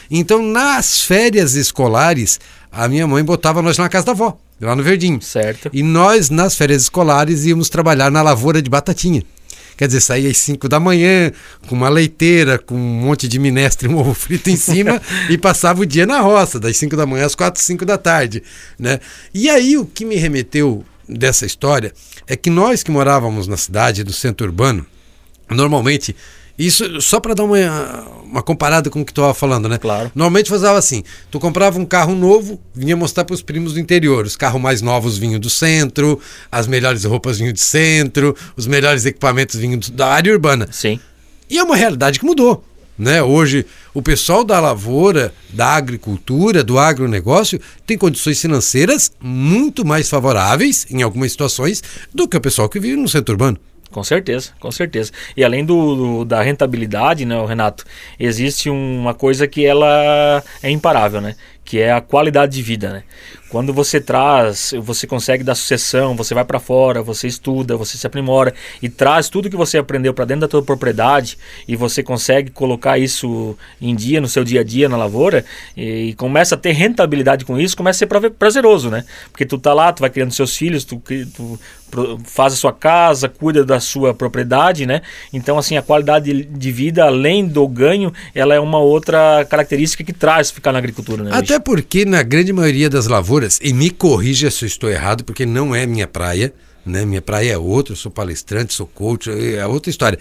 Então, 0.09 0.41
nas 0.41 1.01
férias 1.01 1.53
escolares, 1.53 2.39
a 2.71 2.87
minha 2.87 3.07
mãe 3.07 3.23
botava 3.23 3.61
nós 3.61 3.77
na 3.77 3.89
casa 3.89 4.05
da 4.07 4.11
avó 4.11 4.37
lá 4.59 4.75
no 4.75 4.83
Verdinho. 4.83 5.21
Certo. 5.21 5.69
E 5.71 5.83
nós, 5.83 6.29
nas 6.29 6.55
férias 6.55 6.83
escolares, 6.83 7.45
íamos 7.45 7.69
trabalhar 7.69 8.09
na 8.11 8.21
lavoura 8.21 8.61
de 8.61 8.69
batatinha. 8.69 9.23
Quer 9.77 9.85
dizer, 9.85 10.01
saía 10.01 10.31
às 10.31 10.37
5 10.37 10.67
da 10.67 10.79
manhã, 10.79 11.31
com 11.67 11.75
uma 11.75 11.87
leiteira, 11.87 12.57
com 12.57 12.73
um 12.73 12.99
monte 13.01 13.27
de 13.27 13.37
minestre 13.37 13.87
e 13.87 13.91
um 13.91 13.97
ovo 13.99 14.15
frito 14.15 14.49
em 14.49 14.55
cima, 14.55 14.99
e 15.29 15.37
passava 15.37 15.81
o 15.81 15.85
dia 15.85 16.07
na 16.07 16.19
roça, 16.19 16.59
das 16.59 16.75
5 16.77 16.97
da 16.97 17.05
manhã 17.05 17.25
às 17.27 17.35
4, 17.35 17.61
5 17.61 17.85
da 17.85 17.95
tarde. 17.95 18.41
Né? 18.79 18.99
E 19.31 19.47
aí 19.47 19.77
o 19.77 19.85
que 19.85 20.03
me 20.03 20.15
remeteu 20.15 20.83
dessa 21.07 21.45
história 21.45 21.93
é 22.25 22.35
que 22.35 22.49
nós 22.49 22.81
que 22.81 22.89
morávamos 22.89 23.47
na 23.47 23.55
cidade, 23.55 24.03
do 24.03 24.11
centro 24.11 24.47
urbano, 24.47 24.83
normalmente 25.47 26.15
isso 26.57 26.99
só 27.01 27.19
para 27.19 27.35
dar 27.35 27.43
uma, 27.43 27.57
uma 28.23 28.41
comparada 28.41 28.89
com 28.89 29.01
o 29.01 29.05
que 29.05 29.13
tu 29.13 29.21
estava 29.21 29.33
falando, 29.33 29.69
né? 29.69 29.77
Claro. 29.77 30.11
Normalmente 30.15 30.49
fazia 30.49 30.71
assim: 30.71 31.03
tu 31.29 31.39
comprava 31.39 31.79
um 31.79 31.85
carro 31.85 32.15
novo, 32.15 32.59
vinha 32.73 32.95
mostrar 32.95 33.25
para 33.25 33.35
os 33.35 33.41
primos 33.43 33.73
do 33.73 33.79
interior. 33.79 34.25
Os 34.25 34.35
carros 34.35 34.59
mais 34.59 34.81
novos 34.81 35.17
vinham 35.17 35.39
do 35.39 35.49
centro, 35.49 36.19
as 36.51 36.65
melhores 36.65 37.03
roupas 37.03 37.37
vinham 37.37 37.53
do 37.53 37.59
centro, 37.59 38.35
os 38.55 38.65
melhores 38.65 39.05
equipamentos 39.05 39.59
vinham 39.59 39.79
da 39.93 40.07
área 40.07 40.33
urbana. 40.33 40.67
Sim. 40.71 40.99
E 41.49 41.59
é 41.59 41.63
uma 41.63 41.75
realidade 41.75 42.19
que 42.19 42.25
mudou. 42.25 42.63
Né? 42.97 43.21
Hoje, 43.21 43.63
o 43.93 44.01
pessoal 44.01 44.43
da 44.43 44.59
lavoura, 44.59 45.31
da 45.53 45.75
agricultura, 45.75 46.63
do 46.63 46.79
agronegócio, 46.79 47.61
tem 47.85 47.95
condições 47.95 48.41
financeiras 48.41 49.11
muito 49.21 49.85
mais 49.85 50.09
favoráveis, 50.09 50.87
em 50.89 51.03
algumas 51.03 51.31
situações, 51.31 51.83
do 52.11 52.27
que 52.27 52.35
o 52.35 52.41
pessoal 52.41 52.67
que 52.67 52.79
vive 52.79 52.97
no 52.97 53.07
centro 53.07 53.33
urbano. 53.33 53.59
Com 53.91 54.03
certeza, 54.03 54.51
com 54.59 54.69
certeza. 54.69 55.11
E 55.35 55.43
além 55.43 55.65
do, 55.65 55.95
do, 55.95 56.25
da 56.25 56.41
rentabilidade, 56.41 57.25
né, 57.25 57.35
Renato, 57.45 57.85
existe 58.19 58.69
uma 58.69 59.13
coisa 59.13 59.47
que 59.47 59.65
ela 59.65 60.43
é 60.61 60.69
imparável, 60.69 61.21
né? 61.21 61.35
Que 61.67 61.81
é 61.81 61.91
a 61.91 61.99
qualidade 61.99 62.55
de 62.55 62.63
vida, 62.63 62.89
né? 62.89 63.03
Quando 63.49 63.73
você 63.73 64.01
traz, 64.01 64.73
você 64.81 65.07
consegue 65.07 65.43
dar 65.43 65.55
sucessão, 65.55 66.15
você 66.15 66.33
vai 66.33 66.43
para 66.43 66.59
fora, 66.59 67.01
você 67.01 67.27
estuda, 67.27 67.77
você 67.77 67.97
se 67.97 68.05
aprimora 68.05 68.53
e 68.81 68.89
traz 68.89 69.29
tudo 69.29 69.49
que 69.49 69.55
você 69.55 69.77
aprendeu 69.77 70.13
para 70.13 70.25
dentro 70.25 70.41
da 70.41 70.47
tua 70.47 70.61
propriedade 70.61 71.37
e 71.65 71.75
você 71.75 72.03
consegue 72.03 72.51
colocar 72.51 72.97
isso 72.97 73.57
em 73.81 73.95
dia 73.95 74.19
no 74.19 74.27
seu 74.27 74.43
dia 74.43 74.61
a 74.61 74.63
dia 74.63 74.89
na 74.89 74.97
lavoura 74.97 75.45
e, 75.75 76.13
começa 76.17 76.55
a 76.55 76.57
ter 76.57 76.71
rentabilidade 76.71 77.45
com 77.45 77.57
isso, 77.59 77.77
começa 77.77 78.03
a 78.03 78.07
ser 78.07 78.31
prazeroso, 78.31 78.89
né? 78.89 79.05
Porque 79.31 79.45
tu 79.45 79.57
tá 79.57 79.73
lá, 79.73 79.93
tu 79.93 80.01
vai 80.01 80.09
criando 80.09 80.33
seus 80.33 80.55
filhos, 80.55 80.83
tu, 80.83 81.01
tu 81.35 81.59
faz 82.25 82.51
a 82.51 82.55
sua 82.55 82.73
casa, 82.73 83.29
cuida 83.29 83.63
da 83.63 83.79
sua 83.79 84.13
propriedade, 84.13 84.85
né? 84.85 85.01
Então 85.31 85.57
assim, 85.57 85.77
a 85.77 85.81
qualidade 85.81 86.43
de 86.43 86.71
vida 86.71 87.05
além 87.05 87.47
do 87.47 87.65
ganho, 87.65 88.11
ela 88.35 88.53
é 88.53 88.59
uma 88.59 88.79
outra 88.79 89.45
característica 89.49 90.03
que 90.03 90.11
traz 90.11 90.51
ficar 90.51 90.73
na 90.73 90.79
agricultura, 90.79 91.23
né? 91.23 91.31
Até 91.33 91.56
porque 91.59 92.05
na 92.05 92.23
grande 92.23 92.53
maioria 92.53 92.89
das 92.89 93.07
lavouras 93.07 93.59
e 93.61 93.73
me 93.73 93.89
corrija 93.89 94.49
se 94.49 94.65
eu 94.65 94.67
estou 94.67 94.89
errado, 94.89 95.23
porque 95.23 95.45
não 95.45 95.75
é 95.75 95.85
minha 95.85 96.07
praia, 96.07 96.53
né? 96.85 97.05
Minha 97.05 97.21
praia 97.21 97.53
é 97.53 97.57
outra, 97.57 97.93
eu 97.93 97.97
sou 97.97 98.11
palestrante, 98.11 98.73
sou 98.73 98.87
coach, 98.87 99.29
é 99.29 99.65
outra 99.67 99.89
história. 99.89 100.17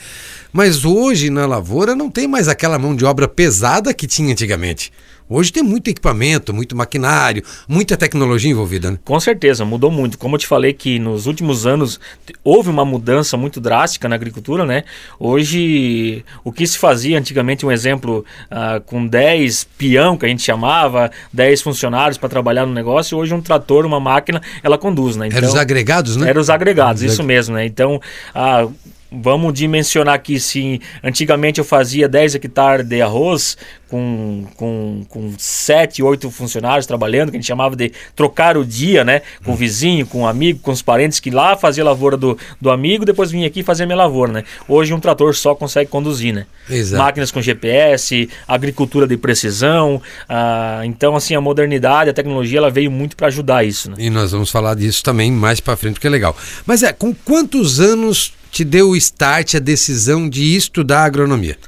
Mas 0.53 0.85
hoje 0.85 1.31
na 1.31 1.47
lavoura 1.47 1.95
não 1.95 2.11
tem 2.11 2.27
mais 2.27 2.49
aquela 2.49 2.79
mão 2.79 2.95
de 2.95 3.05
obra 3.05 3.29
pesada 3.29 3.95
que 3.95 4.07
tinha 4.07 4.33
antigamente. 4.33 4.93
Hoje 5.29 5.53
tem 5.53 5.63
muito 5.63 5.89
equipamento, 5.89 6.55
muito 6.55 6.77
maquinário, 6.77 7.43
muita 7.69 7.97
tecnologia 7.97 8.51
envolvida. 8.51 8.93
Né? 8.93 8.99
Com 9.05 9.19
certeza, 9.19 9.65
mudou 9.65 9.91
muito. 9.91 10.19
Como 10.19 10.37
eu 10.37 10.39
te 10.39 10.47
falei 10.47 10.73
que 10.73 11.01
nos 11.01 11.27
últimos 11.27 11.67
anos 11.67 11.99
houve 12.45 12.71
uma 12.71 12.85
mudança 12.85 13.37
muito 13.37 13.61
drástica 13.61 14.09
na 14.09 14.15
agricultura, 14.15 14.65
né? 14.65 14.85
Hoje, 15.19 16.25
o 16.45 16.53
que 16.53 16.65
se 16.65 16.79
fazia 16.79 17.19
antigamente, 17.19 17.67
um 17.67 17.73
exemplo, 17.73 18.25
uh, 18.51 18.81
com 18.83 19.05
10 19.05 19.65
peão, 19.77 20.17
que 20.17 20.25
a 20.25 20.29
gente 20.29 20.43
chamava, 20.43 21.11
10 21.33 21.61
funcionários 21.61 22.17
para 22.17 22.29
trabalhar 22.29 22.65
no 22.65 22.73
negócio, 22.73 23.19
hoje 23.19 23.35
um 23.35 23.41
trator, 23.41 23.85
uma 23.85 23.99
máquina, 23.99 24.41
ela 24.63 24.79
conduz, 24.79 25.17
né? 25.17 25.27
Então, 25.27 25.39
Eram 25.39 25.49
os 25.49 25.57
agregados, 25.57 26.17
né? 26.17 26.29
Eram 26.29 26.41
os 26.41 26.51
agregados, 26.51 27.03
isso 27.03 27.25
mesmo, 27.25 27.57
né? 27.57 27.67
Então, 27.67 28.01
uh, 28.35 28.73
Vamos 29.11 29.55
dimensionar 29.55 30.15
aqui, 30.15 30.41
se 30.41 30.81
antigamente 31.03 31.59
eu 31.59 31.65
fazia 31.65 32.09
10 32.09 32.35
hectares 32.35 32.87
de 32.87 33.01
arroz 33.01 33.57
com, 33.89 34.45
com, 34.57 35.05
com 35.09 35.33
7, 35.39 36.03
8 36.03 36.31
funcionários 36.31 36.87
trabalhando, 36.87 37.31
que 37.31 37.37
a 37.37 37.41
gente 37.41 37.47
chamava 37.47 37.77
de 37.77 37.93
trocar 38.15 38.57
o 38.57 38.65
dia, 38.65 39.05
né? 39.05 39.23
Com 39.45 39.53
o 39.53 39.57
vizinho, 39.57 40.07
com 40.07 40.23
o 40.23 40.27
amigo, 40.27 40.59
com 40.61 40.73
os 40.73 40.83
parentes 40.83 41.21
que 41.21 41.31
lá 41.31 41.57
fazia 41.57 41.85
a 41.85 41.87
lavoura 41.87 42.17
do, 42.17 42.37
do 42.61 42.71
amigo, 42.71 43.05
depois 43.05 43.31
vinha 43.31 43.47
aqui 43.47 43.63
fazer 43.63 43.85
a 43.85 43.87
minha 43.87 43.97
lavoura, 43.97 44.33
né? 44.33 44.45
Hoje 44.69 44.93
um 44.93 45.01
trator 45.01 45.35
só 45.35 45.55
consegue 45.55 45.89
conduzir, 45.89 46.35
né? 46.35 46.47
Exato. 46.69 47.03
Máquinas 47.03 47.31
com 47.31 47.41
GPS, 47.41 48.29
agricultura 48.47 49.07
de 49.07 49.17
precisão. 49.17 50.03
Ah, 50.29 50.83
então, 50.85 51.15
assim, 51.15 51.35
a 51.35 51.41
modernidade, 51.41 52.11
a 52.11 52.13
tecnologia, 52.13 52.59
ela 52.59 52.71
veio 52.71 52.91
muito 52.91 53.17
para 53.17 53.29
ajudar 53.29 53.65
isso, 53.65 53.91
né? 53.91 53.97
E 53.99 54.11
nós 54.11 54.33
vamos 54.33 54.51
falar 54.51 54.75
disso 54.75 55.03
também 55.03 55.31
mais 55.31 55.61
para 55.61 55.77
frente, 55.77 55.95
porque 55.95 56.07
é 56.09 56.11
legal. 56.11 56.37
Mas 56.67 56.83
é, 56.83 56.93
com 56.93 57.15
quantos 57.15 57.79
anos 57.79 58.33
te 58.51 58.65
deu 58.65 58.91
o 58.91 58.97
start, 58.97 59.55
a 59.55 59.59
decisão 59.59 60.29
de 60.29 60.57
estudar 60.57 61.05
agronomia? 61.05 61.59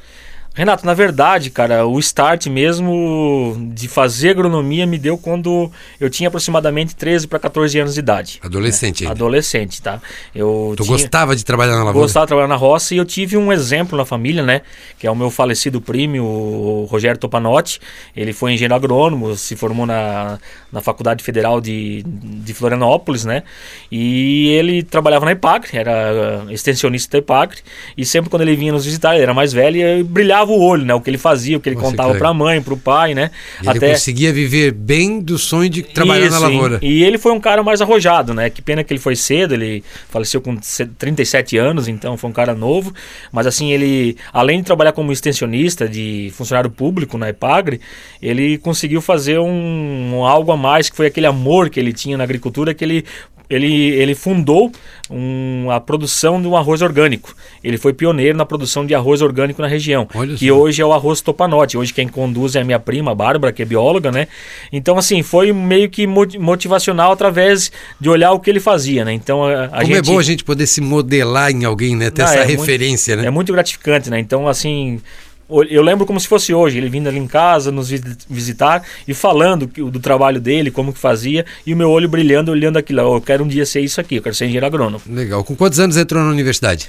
Renato, 0.59 0.85
na 0.85 0.93
verdade, 0.93 1.51
cara, 1.51 1.87
o 1.87 2.01
start 2.01 2.49
mesmo 2.49 3.57
de 3.73 3.87
fazer 3.87 4.31
agronomia 4.31 4.89
me 4.89 4.99
deu 4.99 5.17
quando 5.17 5.71
eu 6.01 6.11
tinha 6.11 6.27
aproximadamente 6.27 6.97
13 6.97 7.29
para 7.29 7.39
14 7.39 7.79
anos 7.79 7.95
de 7.95 8.01
idade. 8.01 8.41
Adolescente 8.43 9.05
né? 9.05 9.11
Adolescente, 9.13 9.81
tá? 9.81 10.03
Eu 10.35 10.75
tu 10.77 10.83
tinha... 10.83 10.97
gostava 10.97 11.37
de 11.37 11.45
trabalhar 11.45 11.77
na 11.77 11.85
lavoura? 11.85 12.01
Gostava 12.01 12.27
de 12.27 12.31
trabalhar 12.31 12.49
na 12.49 12.57
roça 12.57 12.93
e 12.93 12.97
eu 12.99 13.05
tive 13.05 13.37
um 13.37 13.53
exemplo 13.53 13.97
na 13.97 14.05
família, 14.05 14.43
né? 14.43 14.63
Que 14.99 15.07
é 15.07 15.11
o 15.13 15.15
meu 15.15 15.31
falecido 15.31 15.81
primo, 15.81 16.21
o 16.25 16.89
Rogério 16.91 17.21
Topanotti. 17.21 17.79
Ele 18.17 18.33
foi 18.33 18.53
engenheiro 18.53 18.75
agrônomo, 18.75 19.37
se 19.37 19.55
formou 19.55 19.87
na, 19.87 20.41
na 20.73 20.81
Faculdade 20.81 21.23
Federal 21.23 21.61
de, 21.61 22.03
de 22.05 22.53
Florianópolis, 22.53 23.25
né? 23.25 23.45
E 23.93 24.49
ele 24.49 24.83
trabalhava 24.83 25.25
na 25.25 25.31
Ipacre, 25.31 25.79
era 25.79 26.45
extensionista 26.51 27.13
da 27.13 27.19
Ipacre. 27.19 27.61
E 27.97 28.05
sempre 28.05 28.29
quando 28.29 28.43
ele 28.43 28.57
vinha 28.57 28.73
nos 28.73 28.85
visitar, 28.85 29.15
ele 29.15 29.23
era 29.23 29.33
mais 29.33 29.53
velho 29.53 29.79
e 29.79 30.03
brilhava 30.03 30.48
o 30.53 30.61
olho, 30.61 30.85
né? 30.85 30.95
O 30.95 31.01
que 31.01 31.11
ele 31.11 31.19
fazia, 31.19 31.57
o 31.57 31.61
que 31.61 31.69
ele 31.69 31.77
contava 31.77 32.15
para 32.15 32.29
a 32.29 32.35
mãe, 32.35 32.61
para 32.61 32.75
o 32.75 32.77
pai, 32.77 33.15
né? 33.15 33.31
E 33.63 33.69
Até... 33.69 33.87
Ele 33.87 33.95
conseguia 33.95 34.33
viver 34.33 34.73
bem 34.73 35.21
do 35.21 35.39
sonho 35.39 35.69
de 35.69 35.83
trabalhar 35.83 36.27
Isso, 36.27 36.41
na 36.41 36.49
lavoura. 36.49 36.79
E, 36.83 36.99
e 36.99 37.05
ele 37.05 37.19
foi 37.19 37.33
um 37.33 37.41
cara 37.41 37.63
mais 37.63 37.81
arrojado, 37.81 38.35
né? 38.35 38.51
Que 38.51 38.63
pena 38.63 38.85
que 38.85 38.93
ele 38.93 39.01
foi 39.01 39.17
cedo, 39.17 39.55
ele 39.55 39.85
faleceu 40.09 40.41
com 40.41 40.57
37 40.57 41.57
anos, 41.57 41.89
então 41.89 42.17
foi 42.17 42.31
um 42.31 42.33
cara 42.33 42.55
novo. 42.55 42.95
Mas 43.33 43.47
assim, 43.47 43.73
ele, 43.73 44.17
além 44.33 44.59
de 44.59 44.65
trabalhar 44.65 44.93
como 44.93 45.13
extensionista 45.13 45.89
de 45.89 46.33
funcionário 46.35 46.71
público 46.71 47.19
na 47.19 47.29
Epagre, 47.29 47.81
ele 48.21 48.59
conseguiu 48.59 49.01
fazer 49.01 49.39
um, 49.39 50.15
um 50.15 50.25
algo 50.25 50.53
a 50.53 50.57
mais, 50.57 50.89
que 50.91 50.97
foi 50.97 51.07
aquele 51.07 51.27
amor 51.27 51.71
que 51.71 51.79
ele 51.79 51.93
tinha 51.93 52.17
na 52.17 52.25
agricultura, 52.25 52.75
que 52.75 52.85
ele 52.85 53.05
ele, 53.51 53.91
ele 53.91 54.15
fundou 54.15 54.71
um, 55.11 55.71
a 55.71 55.81
produção 55.81 56.41
de 56.41 56.47
um 56.47 56.57
arroz 56.57 56.83
orgânico. 56.83 57.35
Ele 57.65 57.79
foi 57.79 57.93
pioneiro 57.93 58.37
na 58.37 58.45
produção 58.45 58.85
de 58.85 58.95
arroz 58.95 59.23
orgânico 59.23 59.63
na 59.63 59.69
região, 59.69 60.07
Olha 60.15 60.37
que 60.37 60.51
hoje 60.51 60.83
é 60.83 60.85
o 60.85 60.93
arroz 60.93 61.21
Topanote. 61.21 61.77
Hoje 61.79 61.93
quem 61.93 62.07
conduz 62.09 62.57
é 62.57 62.61
a 62.61 62.65
minha 62.65 62.79
prima, 62.79 63.15
Bárbara, 63.15 63.53
que 63.53 63.63
é 63.63 63.65
bióloga, 63.65 64.13
né? 64.13 64.29
Então, 64.73 64.99
assim, 64.99 65.23
foi 65.23 65.53
meio 65.53 65.89
que 65.89 66.07
motivacional 66.07 67.13
através 67.13 67.73
de 67.99 68.09
olhar 68.09 68.33
o 68.33 68.41
que 68.41 68.51
ele 68.51 68.61
fazia, 68.61 69.05
né? 69.05 69.13
Então, 69.13 69.45
a, 69.45 69.65
a 69.65 69.69
Como 69.69 69.87
gente... 69.87 69.97
é 69.97 70.03
bom 70.03 70.19
a 70.19 70.23
gente 70.23 70.45
poder 70.45 70.67
se 70.67 70.81
modelar 70.81 71.51
em 71.51 71.65
alguém, 71.65 71.97
né? 71.97 72.11
Ter 72.11 72.23
Não, 72.23 72.29
essa 72.29 72.39
é 72.41 72.45
referência, 72.45 73.15
muito, 73.15 73.23
né? 73.23 73.29
É 73.29 73.31
muito 73.31 73.53
gratificante, 73.53 74.11
né? 74.11 74.19
Então, 74.19 74.47
assim, 74.47 75.01
eu 75.49 75.83
lembro 75.83 76.05
como 76.05 76.21
se 76.21 76.29
fosse 76.29 76.53
hoje, 76.53 76.77
ele 76.77 76.89
vindo 76.89 77.09
ali 77.09 77.19
em 77.19 77.27
casa 77.27 77.73
nos 77.73 77.89
visitar 78.29 78.83
e 79.07 79.15
falando 79.15 79.67
do 79.67 79.99
trabalho 79.99 80.41
dele, 80.41 80.71
como 80.71 80.93
que 80.93 80.99
fazia, 80.99 81.47
e 81.67 81.73
o 81.73 81.77
meu 81.77 81.91
olho 81.91 82.09
brilhando, 82.09 82.51
olhando 82.51 82.77
aquilo. 82.77 83.01
Eu 83.01 83.21
quero 83.21 83.45
um 83.45 83.49
dia 83.49 83.65
ser 83.65 83.81
isso 83.81 84.01
aqui, 84.01 84.17
eu 84.17 84.23
quero 84.23 84.35
ser 84.35 84.45
engenheiro 84.45 84.67
agrônomo. 84.67 85.01
Legal. 85.07 85.43
Com 85.45 85.57
quantos 85.57 85.81
anos 85.81 85.97
entrou 85.97 86.23
na 86.23 86.31
universidade? 86.31 86.89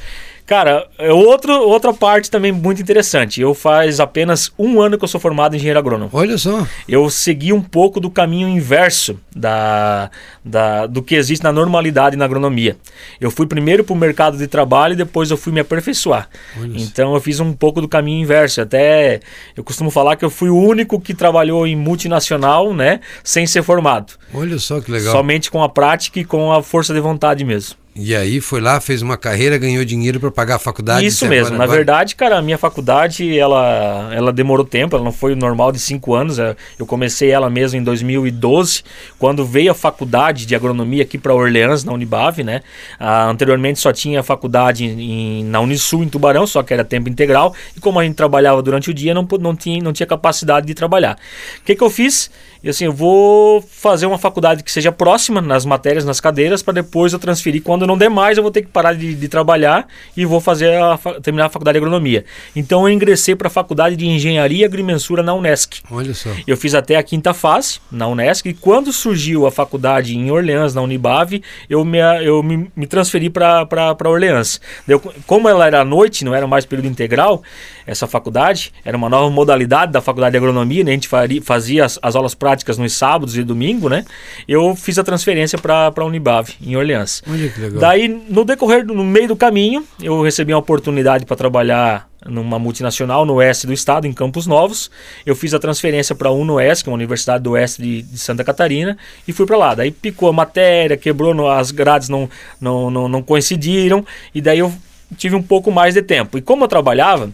Cara, 0.49 0.87
é 0.97 1.13
outro, 1.13 1.53
outra 1.53 1.93
parte 1.93 2.31
também 2.31 2.51
muito 2.51 2.81
interessante. 2.81 3.39
Eu 3.39 3.53
faz 3.53 3.99
apenas 3.99 4.51
um 4.57 4.81
ano 4.81 4.97
que 4.97 5.03
eu 5.03 5.07
sou 5.07 5.21
formado 5.21 5.53
em 5.53 5.57
engenheiro 5.57 5.77
agrônomo. 5.77 6.09
Olha 6.11 6.39
só. 6.39 6.65
Eu 6.87 7.07
segui 7.11 7.53
um 7.53 7.61
pouco 7.61 7.99
do 7.99 8.09
caminho 8.09 8.49
inverso 8.49 9.19
da, 9.35 10.09
da, 10.43 10.87
do 10.87 11.03
que 11.03 11.13
existe 11.13 11.43
na 11.43 11.51
normalidade 11.51 12.15
na 12.15 12.25
agronomia. 12.25 12.75
Eu 13.21 13.29
fui 13.29 13.45
primeiro 13.45 13.83
para 13.83 13.93
o 13.93 13.95
mercado 13.95 14.39
de 14.39 14.47
trabalho 14.47 14.93
e 14.93 14.95
depois 14.95 15.29
eu 15.29 15.37
fui 15.37 15.53
me 15.53 15.59
aperfeiçoar. 15.59 16.27
Olha 16.59 16.81
então 16.81 17.13
eu 17.13 17.21
fiz 17.21 17.39
um 17.39 17.53
pouco 17.53 17.79
do 17.79 17.87
caminho 17.87 18.23
inverso. 18.23 18.59
Até 18.59 19.19
eu 19.55 19.63
costumo 19.63 19.91
falar 19.91 20.15
que 20.15 20.25
eu 20.25 20.31
fui 20.31 20.49
o 20.49 20.57
único 20.57 20.99
que 20.99 21.13
trabalhou 21.13 21.67
em 21.67 21.75
multinacional, 21.75 22.73
né, 22.73 23.01
sem 23.23 23.45
ser 23.45 23.61
formado. 23.61 24.13
Olha 24.33 24.57
só 24.57 24.81
que 24.81 24.91
legal. 24.91 25.11
Somente 25.13 25.51
com 25.51 25.61
a 25.61 25.69
prática 25.69 26.19
e 26.19 26.25
com 26.25 26.51
a 26.51 26.63
força 26.63 26.91
de 26.91 26.99
vontade 26.99 27.45
mesmo. 27.45 27.77
E 28.01 28.15
aí 28.15 28.39
foi 28.39 28.61
lá, 28.61 28.79
fez 28.79 29.01
uma 29.01 29.17
carreira, 29.17 29.57
ganhou 29.57 29.83
dinheiro 29.83 30.21
para 30.21 30.31
pagar 30.31 30.55
a 30.55 30.59
faculdade. 30.59 31.05
Isso 31.05 31.27
mesmo. 31.27 31.47
Agora, 31.47 31.57
Na 31.57 31.63
agora... 31.65 31.77
verdade, 31.77 32.15
cara, 32.15 32.37
a 32.37 32.41
minha 32.41 32.57
faculdade 32.57 33.37
ela, 33.37 34.09
ela 34.13 34.31
demorou 34.31 34.65
tempo, 34.65 34.95
ela 34.95 35.03
não 35.03 35.11
foi 35.11 35.35
normal 35.35 35.73
de 35.73 35.79
cinco 35.79 36.15
anos. 36.15 36.39
É, 36.39 36.55
eu 36.77 36.85
comecei 36.85 37.29
ela 37.29 37.49
mesmo 37.49 37.77
em 37.77 37.83
2012, 37.83 38.83
quando 39.17 39.45
veio 39.45 39.71
a 39.71 39.75
faculdade 39.75 40.45
de 40.45 40.55
agronomia 40.55 41.03
aqui 41.03 41.17
para 41.17 41.33
Orleans, 41.33 41.83
na 41.83 41.91
Unibave, 41.91 42.41
né? 42.41 42.61
Ah, 42.97 43.29
anteriormente 43.29 43.79
só 43.79 43.91
tinha 43.91 44.23
faculdade 44.23 44.85
em, 44.85 45.43
na 45.43 45.59
Unisul, 45.59 46.01
em 46.03 46.07
Tubarão, 46.07 46.47
só 46.47 46.63
que 46.63 46.73
era 46.73 46.85
tempo 46.85 47.09
integral. 47.09 47.53
E 47.75 47.81
como 47.81 47.99
a 47.99 48.05
gente 48.05 48.15
trabalhava 48.15 48.61
durante 48.61 48.89
o 48.89 48.93
dia, 48.93 49.13
não, 49.13 49.27
não, 49.41 49.53
tinha, 49.53 49.83
não 49.83 49.91
tinha 49.91 50.07
capacidade 50.07 50.65
de 50.65 50.73
trabalhar. 50.73 51.17
O 51.59 51.65
que, 51.65 51.75
que 51.75 51.83
eu 51.83 51.89
fiz? 51.89 52.31
E 52.61 52.69
assim, 52.69 52.85
eu 52.85 52.93
vou 52.93 53.61
fazer 53.61 54.05
uma 54.05 54.17
faculdade 54.17 54.63
que 54.63 54.71
seja 54.71 54.91
próxima 54.91 55.41
nas 55.41 55.65
matérias, 55.65 56.03
nas 56.03 56.19
cadeiras, 56.19 56.61
para 56.61 56.73
depois 56.73 57.13
eu 57.13 57.19
transferir. 57.19 57.61
Quando 57.61 57.87
não 57.87 57.97
der 57.97 58.09
mais, 58.09 58.37
eu 58.37 58.43
vou 58.43 58.51
ter 58.51 58.63
que 58.63 58.67
parar 58.67 58.93
de, 58.93 59.15
de 59.15 59.27
trabalhar 59.29 59.87
e 60.15 60.25
vou 60.25 60.41
fazer 60.41 60.73
a, 60.75 60.97
terminar 61.21 61.45
a 61.45 61.49
faculdade 61.49 61.75
de 61.75 61.83
agronomia. 61.83 62.25
Então 62.53 62.87
eu 62.87 62.93
ingressei 62.93 63.33
para 63.33 63.47
a 63.47 63.51
faculdade 63.51 63.95
de 63.95 64.05
engenharia 64.05 64.63
e 64.63 64.65
agrimensura 64.65 65.23
na 65.23 65.33
Unesc. 65.33 65.81
Olha 65.89 66.13
só. 66.13 66.29
Eu 66.45 66.57
fiz 66.57 66.75
até 66.75 66.97
a 66.97 67.03
quinta 67.03 67.33
fase 67.33 67.79
na 67.89 68.07
Unesc 68.07 68.47
e 68.49 68.53
quando 68.53 68.91
surgiu 68.91 69.45
a 69.45 69.51
faculdade 69.51 70.17
em 70.17 70.29
Orleans, 70.29 70.75
na 70.75 70.81
Unibave, 70.81 71.41
eu 71.69 71.85
me, 71.85 71.99
eu 72.23 72.43
me, 72.43 72.69
me 72.75 72.87
transferi 72.87 73.29
para 73.29 73.95
Orleans. 74.05 74.59
Eu, 74.85 74.99
como 75.25 75.47
ela 75.47 75.65
era 75.65 75.81
à 75.81 75.85
noite, 75.85 76.25
não 76.25 76.35
era 76.35 76.45
mais 76.45 76.65
período 76.65 76.87
integral, 76.87 77.41
essa 77.87 78.05
faculdade 78.05 78.73
era 78.83 78.95
uma 78.95 79.09
nova 79.09 79.29
modalidade 79.31 79.91
da 79.91 80.01
faculdade 80.01 80.33
de 80.33 80.37
agronomia, 80.37 80.83
né? 80.83 80.91
a 80.91 80.93
gente 80.93 81.07
faria, 81.07 81.41
fazia 81.41 81.85
as, 81.85 81.97
as 82.01 82.15
aulas 82.15 82.35
práticas 82.49 82.79
nos 82.79 82.93
sábados 82.93 83.37
e 83.37 83.43
domingo, 83.43 83.89
né? 83.89 84.03
Eu 84.47 84.75
fiz 84.75 84.97
a 84.97 85.03
transferência 85.03 85.57
para 85.59 85.93
a 85.95 86.03
Unibave, 86.03 86.53
em 86.59 86.75
Orleans. 86.75 87.21
Olha 87.29 87.47
que 87.47 87.61
legal. 87.61 87.79
Daí, 87.79 88.07
no 88.07 88.43
decorrer, 88.43 88.83
no 88.85 89.03
meio 89.03 89.27
do 89.27 89.35
caminho, 89.35 89.85
eu 90.01 90.23
recebi 90.23 90.51
uma 90.51 90.59
oportunidade 90.59 91.27
para 91.27 91.35
trabalhar 91.35 92.09
numa 92.25 92.57
multinacional 92.57 93.23
no 93.23 93.35
oeste 93.35 93.67
do 93.67 93.71
estado, 93.71 94.07
em 94.07 94.13
Campos 94.13 94.47
Novos. 94.47 94.89
Eu 95.25 95.35
fiz 95.35 95.53
a 95.53 95.59
transferência 95.59 96.15
para 96.15 96.29
a 96.29 96.31
UNOESC, 96.31 96.83
que 96.83 96.89
é 96.89 96.91
uma 96.91 96.95
universidade 96.95 97.43
do 97.43 97.51
oeste 97.51 97.83
de, 97.83 98.01
de 98.01 98.17
Santa 98.17 98.43
Catarina, 98.43 98.97
e 99.27 99.31
fui 99.31 99.45
para 99.45 99.55
lá. 99.55 99.75
Daí 99.75 99.91
picou 99.91 100.27
a 100.27 100.33
matéria, 100.33 100.97
quebrou, 100.97 101.35
no, 101.35 101.47
as 101.47 101.69
grades 101.69 102.09
não, 102.09 102.27
não, 102.59 102.89
não, 102.89 103.07
não 103.07 103.21
coincidiram, 103.21 104.03
e 104.33 104.41
daí 104.41 104.57
eu 104.57 104.73
tive 105.17 105.35
um 105.35 105.43
pouco 105.43 105.71
mais 105.71 105.93
de 105.93 106.01
tempo. 106.01 106.35
E 106.35 106.41
como 106.41 106.63
eu 106.63 106.67
trabalhava, 106.67 107.29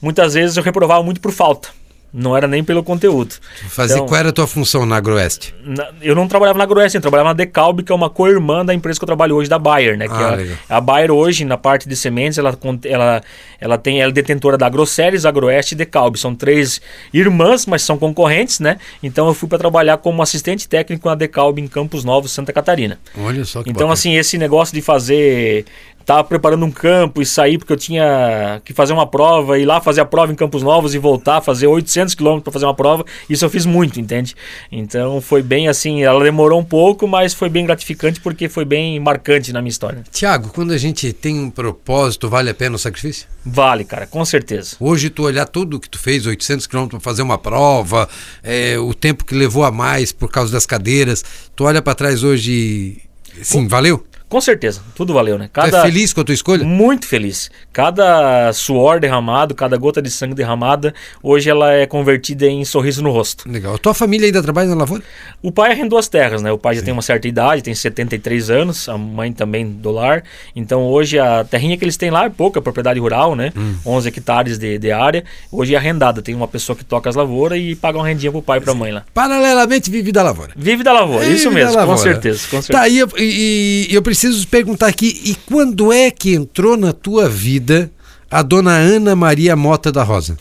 muitas 0.00 0.34
vezes 0.34 0.56
eu 0.56 0.62
reprovava 0.62 1.02
muito 1.02 1.20
por 1.20 1.32
falta. 1.32 1.79
Não 2.12 2.36
era 2.36 2.48
nem 2.48 2.64
pelo 2.64 2.82
conteúdo. 2.82 3.36
Fazia, 3.68 3.96
então, 3.96 4.06
qual 4.06 4.18
era 4.18 4.30
a 4.30 4.32
tua 4.32 4.46
função 4.46 4.84
na 4.84 4.96
Agroeste? 4.96 5.54
Na, 5.62 5.90
eu 6.02 6.14
não 6.14 6.26
trabalhava 6.26 6.58
na 6.58 6.64
Agroeste, 6.64 6.96
eu 6.96 7.00
trabalhava 7.02 7.28
na 7.28 7.34
Decalb, 7.34 7.82
que 7.82 7.92
é 7.92 7.94
uma 7.94 8.10
co-irmã 8.10 8.64
da 8.64 8.74
empresa 8.74 8.98
que 8.98 9.04
eu 9.04 9.06
trabalho 9.06 9.36
hoje, 9.36 9.48
da 9.48 9.58
Bayer. 9.58 9.96
Né? 9.96 10.06
Ah, 10.10 10.36
a, 10.68 10.76
a, 10.78 10.80
Bayer 10.80 11.12
hoje, 11.12 11.44
na 11.44 11.56
parte 11.56 11.88
de 11.88 11.94
sementes, 11.94 12.36
ela, 12.36 12.58
ela, 12.84 13.22
ela, 13.60 13.78
tem, 13.78 14.00
ela 14.00 14.10
é 14.10 14.12
detentora 14.12 14.58
da 14.58 14.66
Agroceres, 14.66 15.24
Agroeste 15.24 15.74
e 15.74 15.78
Decalb. 15.78 16.16
São 16.18 16.34
três 16.34 16.80
irmãs, 17.14 17.64
mas 17.66 17.82
são 17.82 17.96
concorrentes, 17.96 18.58
né? 18.58 18.78
Então 19.02 19.28
eu 19.28 19.34
fui 19.34 19.48
para 19.48 19.58
trabalhar 19.58 19.96
como 19.98 20.20
assistente 20.20 20.68
técnico 20.68 21.08
na 21.08 21.14
Decalb 21.14 21.60
em 21.60 21.68
Campos 21.68 22.04
Novos, 22.04 22.32
Santa 22.32 22.52
Catarina. 22.52 22.98
Olha 23.16 23.44
só 23.44 23.62
que 23.62 23.70
Então, 23.70 23.86
bacana. 23.86 23.92
assim, 23.92 24.16
esse 24.16 24.36
negócio 24.36 24.74
de 24.74 24.82
fazer 24.82 25.64
estava 26.10 26.24
preparando 26.24 26.66
um 26.66 26.72
campo 26.72 27.22
e 27.22 27.26
sair 27.26 27.56
porque 27.56 27.72
eu 27.72 27.76
tinha 27.76 28.60
que 28.64 28.74
fazer 28.74 28.92
uma 28.92 29.06
prova, 29.06 29.58
ir 29.58 29.64
lá 29.64 29.80
fazer 29.80 30.00
a 30.00 30.04
prova 30.04 30.32
em 30.32 30.34
Campos 30.34 30.60
Novos 30.60 30.92
e 30.92 30.98
voltar, 30.98 31.40
fazer 31.40 31.68
800 31.68 32.16
quilômetros 32.16 32.42
para 32.42 32.52
fazer 32.52 32.64
uma 32.64 32.74
prova. 32.74 33.04
Isso 33.28 33.44
eu 33.44 33.50
fiz 33.50 33.64
muito, 33.64 34.00
entende? 34.00 34.34
Então 34.72 35.20
foi 35.20 35.40
bem 35.40 35.68
assim, 35.68 36.02
ela 36.02 36.22
demorou 36.22 36.58
um 36.58 36.64
pouco, 36.64 37.06
mas 37.06 37.32
foi 37.32 37.48
bem 37.48 37.64
gratificante 37.64 38.20
porque 38.20 38.48
foi 38.48 38.64
bem 38.64 38.98
marcante 38.98 39.52
na 39.52 39.62
minha 39.62 39.70
história. 39.70 40.02
Tiago, 40.10 40.48
quando 40.48 40.72
a 40.72 40.78
gente 40.78 41.12
tem 41.12 41.38
um 41.38 41.50
propósito, 41.50 42.28
vale 42.28 42.50
a 42.50 42.54
pena 42.54 42.74
o 42.74 42.78
sacrifício? 42.78 43.28
Vale, 43.46 43.84
cara, 43.84 44.06
com 44.06 44.24
certeza. 44.24 44.76
Hoje 44.80 45.10
tu 45.10 45.22
olhar 45.22 45.46
tudo 45.46 45.78
que 45.78 45.88
tu 45.88 45.98
fez, 45.98 46.26
800 46.26 46.66
quilômetros 46.66 47.00
para 47.00 47.10
fazer 47.10 47.22
uma 47.22 47.38
prova, 47.38 48.08
é, 48.42 48.76
o 48.78 48.92
tempo 48.92 49.24
que 49.24 49.34
levou 49.34 49.64
a 49.64 49.70
mais 49.70 50.10
por 50.10 50.28
causa 50.28 50.52
das 50.52 50.66
cadeiras, 50.66 51.24
tu 51.54 51.64
olha 51.64 51.80
para 51.80 51.94
trás 51.94 52.24
hoje, 52.24 52.98
sim, 53.42 53.68
valeu? 53.68 54.04
Com 54.30 54.40
certeza, 54.40 54.80
tudo 54.94 55.12
valeu, 55.12 55.36
né? 55.36 55.50
Cada... 55.52 55.80
é 55.80 55.82
feliz 55.82 56.12
com 56.12 56.20
a 56.20 56.24
tua 56.24 56.32
escolha? 56.32 56.64
Muito 56.64 57.04
feliz. 57.04 57.50
Cada 57.72 58.52
suor 58.52 59.00
derramado, 59.00 59.56
cada 59.56 59.76
gota 59.76 60.00
de 60.00 60.08
sangue 60.08 60.36
derramada, 60.36 60.94
hoje 61.20 61.50
ela 61.50 61.72
é 61.72 61.84
convertida 61.84 62.46
em 62.46 62.64
sorriso 62.64 63.02
no 63.02 63.10
rosto. 63.10 63.50
Legal. 63.50 63.74
A 63.74 63.78
tua 63.78 63.92
família 63.92 64.26
ainda 64.26 64.40
trabalha 64.40 64.68
na 64.68 64.76
lavoura? 64.76 65.02
O 65.42 65.50
pai 65.50 65.72
arrendou 65.72 65.98
as 65.98 66.06
terras, 66.06 66.42
né? 66.42 66.52
O 66.52 66.56
pai 66.56 66.74
Sim. 66.74 66.78
já 66.78 66.84
tem 66.84 66.92
uma 66.92 67.02
certa 67.02 67.26
idade, 67.26 67.60
tem 67.60 67.74
73 67.74 68.50
anos, 68.50 68.88
a 68.88 68.96
mãe 68.96 69.32
também 69.32 69.68
do 69.68 69.90
lar. 69.90 70.22
Então 70.54 70.84
hoje 70.84 71.18
a 71.18 71.42
terrinha 71.42 71.76
que 71.76 71.84
eles 71.84 71.96
têm 71.96 72.10
lá 72.10 72.26
é 72.26 72.28
pouca, 72.28 72.62
propriedade 72.62 73.00
rural, 73.00 73.34
né? 73.34 73.52
Hum. 73.56 73.74
11 73.84 74.08
hectares 74.08 74.58
de, 74.58 74.78
de 74.78 74.92
área. 74.92 75.24
Hoje 75.50 75.74
é 75.74 75.76
arrendada. 75.76 76.22
Tem 76.22 76.36
uma 76.36 76.46
pessoa 76.46 76.76
que 76.76 76.84
toca 76.84 77.10
as 77.10 77.16
lavouras 77.16 77.58
e 77.60 77.74
paga 77.74 77.98
uma 77.98 78.06
rendinha 78.06 78.30
pro 78.30 78.40
pai 78.40 78.58
e 78.58 78.60
pra 78.60 78.74
mãe 78.74 78.92
lá. 78.92 79.04
Paralelamente 79.12 79.90
vive 79.90 80.12
da 80.12 80.22
lavoura. 80.22 80.52
Vive 80.54 80.84
da 80.84 80.92
lavoura, 80.92 81.24
vive 81.24 81.36
isso 81.36 81.50
mesmo, 81.50 81.84
com 81.84 81.96
certeza, 81.96 82.46
com 82.48 82.62
certeza. 82.62 82.72
Tá, 82.72 82.88
e 82.88 82.98
eu, 82.98 83.08
e, 83.18 83.88
eu 83.90 84.00
preciso 84.02 84.19
preciso 84.20 84.46
perguntar 84.48 84.86
aqui, 84.86 85.18
e 85.24 85.34
quando 85.34 85.90
é 85.90 86.10
que 86.10 86.34
entrou 86.34 86.76
na 86.76 86.92
tua 86.92 87.26
vida 87.26 87.90
a 88.30 88.42
dona 88.42 88.72
Ana 88.72 89.16
Maria 89.16 89.56
Mota 89.56 89.90
da 89.90 90.02
Rosa? 90.02 90.36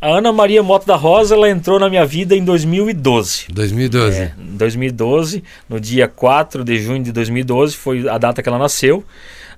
A 0.00 0.08
Ana 0.08 0.32
Maria 0.32 0.62
Mota 0.62 0.86
da 0.86 0.94
Rosa, 0.94 1.34
ela 1.34 1.50
entrou 1.50 1.80
na 1.80 1.90
minha 1.90 2.06
vida 2.06 2.36
em 2.36 2.44
2012. 2.44 3.46
2012. 3.50 4.16
É, 4.16 4.34
2012, 4.38 5.42
no 5.68 5.80
dia 5.80 6.06
4 6.06 6.62
de 6.62 6.78
junho 6.78 7.02
de 7.02 7.10
2012, 7.10 7.74
foi 7.74 8.08
a 8.08 8.18
data 8.18 8.40
que 8.40 8.48
ela 8.48 8.58
nasceu. 8.58 9.04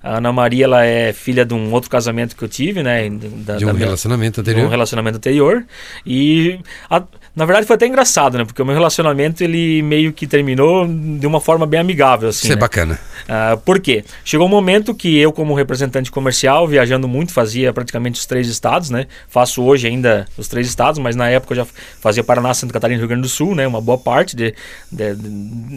A 0.01 0.17
Ana 0.17 0.33
Maria 0.33 0.65
ela 0.65 0.83
é 0.83 1.13
filha 1.13 1.45
de 1.45 1.53
um 1.53 1.71
outro 1.71 1.89
casamento 1.89 2.35
que 2.35 2.43
eu 2.43 2.47
tive, 2.47 2.81
né? 2.81 3.07
Da, 3.09 3.57
de 3.57 3.65
um 3.65 3.73
relacionamento 3.73 4.41
anterior. 4.41 4.61
De 4.61 4.67
um 4.67 4.69
relacionamento 4.69 5.17
anterior. 5.17 5.65
E 6.05 6.59
a, 6.89 7.03
na 7.37 7.45
verdade 7.45 7.67
foi 7.67 7.75
até 7.75 7.85
engraçado, 7.85 8.35
né? 8.35 8.43
Porque 8.43 8.59
o 8.59 8.65
meu 8.65 8.73
relacionamento 8.73 9.43
ele 9.43 9.83
meio 9.83 10.11
que 10.11 10.25
terminou 10.25 10.87
de 10.87 11.27
uma 11.27 11.39
forma 11.39 11.67
bem 11.67 11.79
amigável, 11.79 12.29
assim. 12.29 12.47
Isso 12.47 12.53
é 12.53 12.55
né? 12.55 12.55
é 12.55 12.59
bacana. 12.59 12.99
Uh, 13.29 13.57
por 13.59 13.79
quê? 13.79 14.03
Chegou 14.25 14.47
um 14.47 14.49
momento 14.49 14.95
que 14.95 15.19
eu, 15.19 15.31
como 15.31 15.53
representante 15.53 16.09
comercial, 16.09 16.67
viajando 16.67 17.07
muito, 17.07 17.31
fazia 17.31 17.71
praticamente 17.71 18.19
os 18.19 18.25
três 18.25 18.47
estados, 18.47 18.89
né? 18.89 19.05
Faço 19.29 19.61
hoje 19.61 19.85
ainda 19.85 20.25
os 20.35 20.47
três 20.47 20.65
estados, 20.67 20.97
mas 20.97 21.15
na 21.15 21.29
época 21.29 21.53
eu 21.53 21.57
já 21.57 21.67
fazia 22.01 22.23
Paraná, 22.23 22.55
Santa 22.55 22.73
Catarina 22.73 22.97
e 22.97 22.99
Rio 23.01 23.07
Grande 23.07 23.21
do 23.21 23.29
Sul, 23.29 23.53
né? 23.53 23.67
Uma 23.67 23.81
boa 23.81 23.99
parte 23.99 24.35
de, 24.35 24.55
de, 24.91 25.13
de 25.13 25.29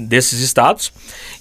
desses 0.07 0.41
estados. 0.41 0.91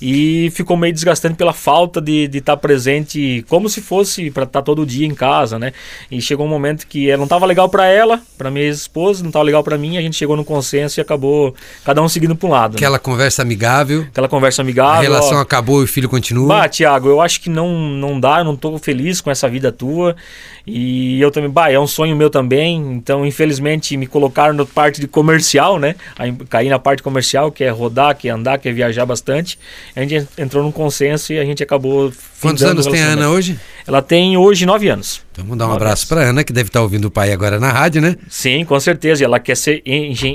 E 0.02 0.52
ficou 0.54 0.76
meio 0.76 0.93
desgastante 0.93 1.36
pela 1.36 1.54
falta 1.54 2.02
de 2.02 2.26
estar 2.26 2.58
tá 2.58 2.58
presente, 2.58 3.46
como 3.48 3.70
se 3.70 3.80
fosse 3.80 4.30
para 4.32 4.43
estar 4.43 4.60
tá 4.60 4.65
todo 4.65 4.86
dia 4.86 5.08
em 5.08 5.15
casa, 5.15 5.58
né? 5.58 5.72
E 6.12 6.22
chegou 6.22 6.46
um 6.46 6.50
momento 6.50 6.86
que 6.88 7.15
não 7.15 7.24
estava 7.24 7.46
legal 7.46 7.70
para 7.70 7.86
ela, 7.86 8.22
para 8.38 8.52
minha 8.52 8.67
esposa, 8.67 9.24
não 9.24 9.30
estava 9.30 9.46
legal 9.46 9.63
para 9.63 9.78
mim, 9.78 9.98
a 9.98 10.02
gente 10.02 10.09
chegou 10.15 10.36
no 10.36 10.45
consenso 10.45 11.00
e 11.00 11.02
acabou 11.02 11.54
cada 11.84 12.02
um 12.02 12.10
seguindo 12.10 12.36
para 12.36 12.48
um 12.48 12.52
lado. 12.52 12.72
Né? 12.74 12.78
Aquela 12.78 12.98
né? 12.98 13.00
conversa 13.00 13.41
amigável. 13.41 14.02
Aquela 14.02 14.28
conversa 14.28 14.62
amigável. 14.62 15.00
A 15.00 15.02
relação 15.02 15.38
ó, 15.38 15.41
acabou 15.41 15.82
e 15.82 15.86
o 15.86 15.88
filho 15.88 16.10
continua. 16.10 16.48
Bah, 16.48 16.69
Tiago, 16.69 17.08
eu 17.08 17.22
acho 17.22 17.41
que 17.41 17.50
não, 17.50 17.78
não 17.78 18.19
dá, 18.19 18.39
eu 18.39 18.45
não 18.45 18.54
estou 18.54 18.78
feliz 18.78 19.22
com 19.22 19.30
essa 19.32 19.48
vida 19.50 19.72
tua. 19.72 20.15
E 20.69 21.19
eu 21.19 21.32
também, 21.32 21.49
bah, 21.49 21.71
é 21.71 21.79
um 21.79 21.88
sonho 21.88 22.15
meu 22.15 22.29
também. 22.29 22.77
Então, 22.93 23.25
infelizmente, 23.25 23.97
me 23.97 24.05
colocaram 24.05 24.53
na 24.53 24.65
parte 24.65 25.01
de 25.01 25.08
comercial, 25.08 25.79
né? 25.79 25.95
Aí, 26.17 26.32
caí 26.47 26.69
na 26.69 26.77
parte 26.77 27.01
comercial, 27.01 27.51
que 27.51 27.63
é 27.63 27.69
rodar, 27.69 28.15
que 28.15 28.29
é 28.29 28.32
andar, 28.32 28.60
que 28.60 28.69
é 28.69 28.71
viajar 28.71 29.05
bastante. 29.05 29.58
A 29.95 30.01
gente 30.01 30.27
entrou 30.38 30.63
num 30.63 30.71
consenso 30.71 31.34
e 31.34 31.39
a 31.39 31.45
gente 31.45 31.63
acabou. 31.63 32.12
Quantos 32.39 32.63
anos 32.63 32.86
tem 32.86 33.01
a 33.01 33.08
Ana 33.08 33.29
hoje? 33.29 33.60
Ela 33.89 34.03
tem 34.03 34.38
hoje 34.38 34.67
nove 34.67 34.88
anos. 34.88 35.21
Então 35.32 35.43
vamos 35.43 35.58
dar 35.58 35.67
um 35.67 35.73
abraço 35.73 36.08
para 36.08 36.21
Ana, 36.21 36.43
que 36.43 36.53
deve 36.53 36.69
estar 36.69 36.82
ouvindo 36.82 37.05
o 37.05 37.12
pai 37.12 37.32
agora 37.32 37.60
na 37.60 37.71
rádio, 37.71 38.01
né? 38.01 38.15
Sim, 38.29 38.63
com 38.63 38.79
certeza. 38.79 39.23
Ela 39.25 39.39
quer 39.39 39.58
ser 39.58 39.82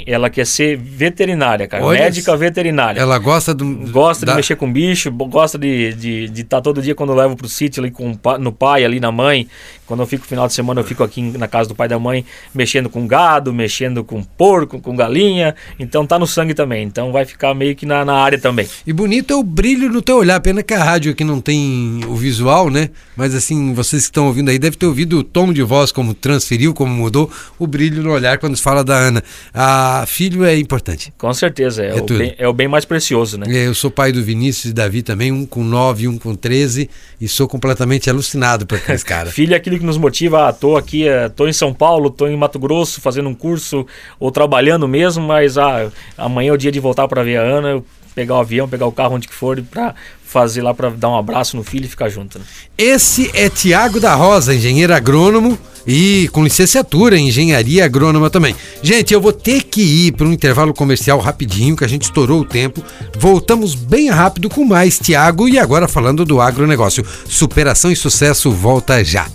ela 0.07 0.29
quer 0.29 0.45
ser 0.47 0.77
veterinária, 0.77 1.69
cara. 1.69 1.85
Olha, 1.85 2.01
médica 2.01 2.37
veterinária. 2.37 2.99
Ela 2.99 3.17
gosta 3.19 3.55
do. 3.55 3.65
Gosta 3.93 4.27
da... 4.27 4.33
de 4.33 4.37
mexer 4.37 4.57
com 4.57 4.73
bicho, 4.73 5.11
gosta 5.13 5.57
de 5.57 5.69
estar 5.69 6.01
de, 6.01 6.29
de 6.31 6.45
tá 6.45 6.61
todo 6.61 6.83
dia 6.83 6.95
quando 6.95 7.11
eu 7.11 7.17
levo 7.17 7.37
pro 7.37 7.49
sítio 7.49 7.83
ali 7.83 7.93
com, 7.93 8.19
no 8.41 8.51
pai, 8.51 8.85
ali 8.85 8.99
na 8.99 9.13
mãe. 9.13 9.47
Quando 9.87 10.01
eu 10.01 10.07
fico 10.07 10.24
final 10.27 10.47
de 10.47 10.55
semana, 10.55 10.81
eu 10.81 10.85
fico 10.85 11.03
aqui 11.03 11.23
na 11.23 11.49
casa 11.49 11.69
do 11.69 11.75
pai 11.75 11.87
e 11.87 11.91
da 11.91 11.99
mãe, 11.99 12.25
mexendo 12.55 12.89
com 12.89 13.07
gado, 13.07 13.53
mexendo 13.53 14.03
com 14.05 14.23
porco, 14.23 14.81
com 14.81 14.97
galinha. 14.97 15.55
Então 15.79 16.07
tá 16.07 16.19
no 16.19 16.27
sangue 16.27 16.55
também. 16.55 16.85
Então 16.85 17.13
vai 17.13 17.25
ficar 17.25 17.55
meio 17.55 17.75
que 17.75 17.87
na, 17.87 18.05
na 18.05 18.15
área 18.15 18.39
também. 18.39 18.69
E 18.87 18.93
bonito 18.93 19.33
é 19.33 19.37
o 19.37 19.43
brilho 19.43 19.91
no 19.91 20.03
teu 20.03 20.17
olhar. 20.17 20.41
Pena 20.41 20.63
que 20.63 20.75
a 20.75 20.83
rádio 20.83 21.13
aqui 21.13 21.25
não 21.25 21.41
tem 21.41 22.01
o 22.09 22.15
visual, 22.15 22.71
né? 22.71 22.91
Mas 23.17 23.35
assim, 23.35 23.73
vocês 23.75 24.03
que 24.03 24.09
estão 24.09 24.27
ouvindo 24.27 24.51
aí 24.51 24.59
devem 24.59 24.79
ter 24.79 24.87
ouvido 24.87 25.19
o 25.19 25.23
tom 25.23 25.53
de 25.53 25.63
voz, 25.63 25.93
como 25.93 26.15
transferiu, 26.15 26.75
como 26.75 26.93
mudou, 26.93 27.31
o 27.59 27.67
brilho 27.67 28.03
no 28.03 28.11
olhar 28.11 28.39
quando 28.39 28.57
se 28.57 28.63
fala 28.63 28.83
da 28.83 28.97
Ana. 28.97 29.23
A 29.53 30.05
filho 30.07 30.45
é 30.45 30.57
importante. 30.57 31.13
Com 31.19 31.33
certeza, 31.33 31.85
é, 31.85 31.99
é, 31.99 32.01
o, 32.01 32.05
bem, 32.05 32.35
é 32.39 32.49
o 32.49 32.53
bem 32.53 32.69
mais 32.69 32.85
precioso, 32.85 33.39
né? 33.39 33.47
É, 33.49 33.67
eu 33.67 33.75
sou 33.75 33.91
pai 33.91 34.13
do 34.13 34.23
Vinícius 34.23 34.71
e 34.71 34.75
Davi 34.75 35.03
também, 35.03 35.33
um 35.33 35.47
com 35.47 35.63
9 35.63 36.09
um 36.09 36.19
com 36.19 36.35
13, 36.35 36.89
e 37.21 37.29
sou 37.29 37.49
completamente 37.49 38.09
alucinado 38.11 38.67
por 38.67 38.79
aqueles 38.79 39.03
caras. 39.05 39.33
filho 39.33 39.55
é 39.55 39.57
aquilo 39.57 39.79
que 39.79 39.85
nos 39.85 39.97
motiva, 40.05 40.49
ah, 40.49 40.53
tô 40.53 40.77
aqui, 40.77 41.09
é, 41.09 41.29
tô 41.29 41.49
em 41.49 41.53
São 41.53 41.73
Paulo, 41.73 42.11
tô 42.11 42.27
em 42.27 42.37
Mato 42.37 42.59
Grosso 42.59 43.01
fazendo 43.01 43.29
um 43.29 43.35
curso 43.35 43.87
ou 44.21 44.31
trabalhando 44.31 44.87
mesmo, 44.87 45.27
mas 45.27 45.57
ah, 45.57 45.91
amanhã 46.17 46.51
é 46.51 46.53
o 46.53 46.59
dia 46.59 46.71
de 46.71 46.79
voltar 46.79 47.09
para 47.09 47.23
ver 47.23 47.39
a 47.39 47.43
Ana, 47.43 47.83
pegar 48.15 48.35
o 48.35 48.41
avião, 48.41 48.69
pegar 48.69 48.87
o 48.87 48.93
carro 48.93 49.15
onde 49.15 49.27
que 49.27 49.35
for 49.35 49.61
para 49.63 49.95
fazer 50.23 50.63
lá 50.63 50.75
para 50.75 50.91
dar 50.91 51.11
um 51.11 51.17
abraço 51.17 51.57
no 51.57 51.65
filho 51.65 51.87
e 51.87 51.89
ficar 51.89 52.09
junto. 52.09 52.39
Né? 52.39 52.45
Esse 52.77 53.31
é 53.35 53.49
Tiago 53.49 53.99
da 53.99 54.15
Rosa, 54.15 54.55
engenheiro 54.55 54.93
agrônomo 54.93 55.59
e 55.87 56.29
com 56.33 56.43
licenciatura 56.43 57.17
em 57.17 57.29
engenharia 57.29 57.85
agrônoma 57.85 58.29
também. 58.29 58.55
Gente, 58.83 59.15
eu 59.15 59.21
vou 59.21 59.33
ter 59.33 59.63
que 59.63 59.81
ir 59.81 60.13
para 60.13 60.27
um 60.27 60.33
intervalo 60.33 60.75
comercial 60.75 61.19
rapidinho, 61.19 61.77
que 61.77 61.85
a 61.85 61.89
gente 61.89 62.03
estourou 62.03 62.41
o 62.41 62.45
tempo. 62.45 62.83
Voltamos 63.17 63.75
bem 63.75 64.11
rápido 64.11 64.49
com 64.49 64.65
mais 64.65 64.99
Tiago 64.99 65.49
e 65.49 65.59
agora 65.59 65.89
falando 65.89 66.25
do 66.25 66.41
agronegócio. 66.41 67.05
Superação 67.29 67.91
e 67.91 67.97
sucesso 67.97 68.51
volta 68.51 69.05
já. 69.05 69.27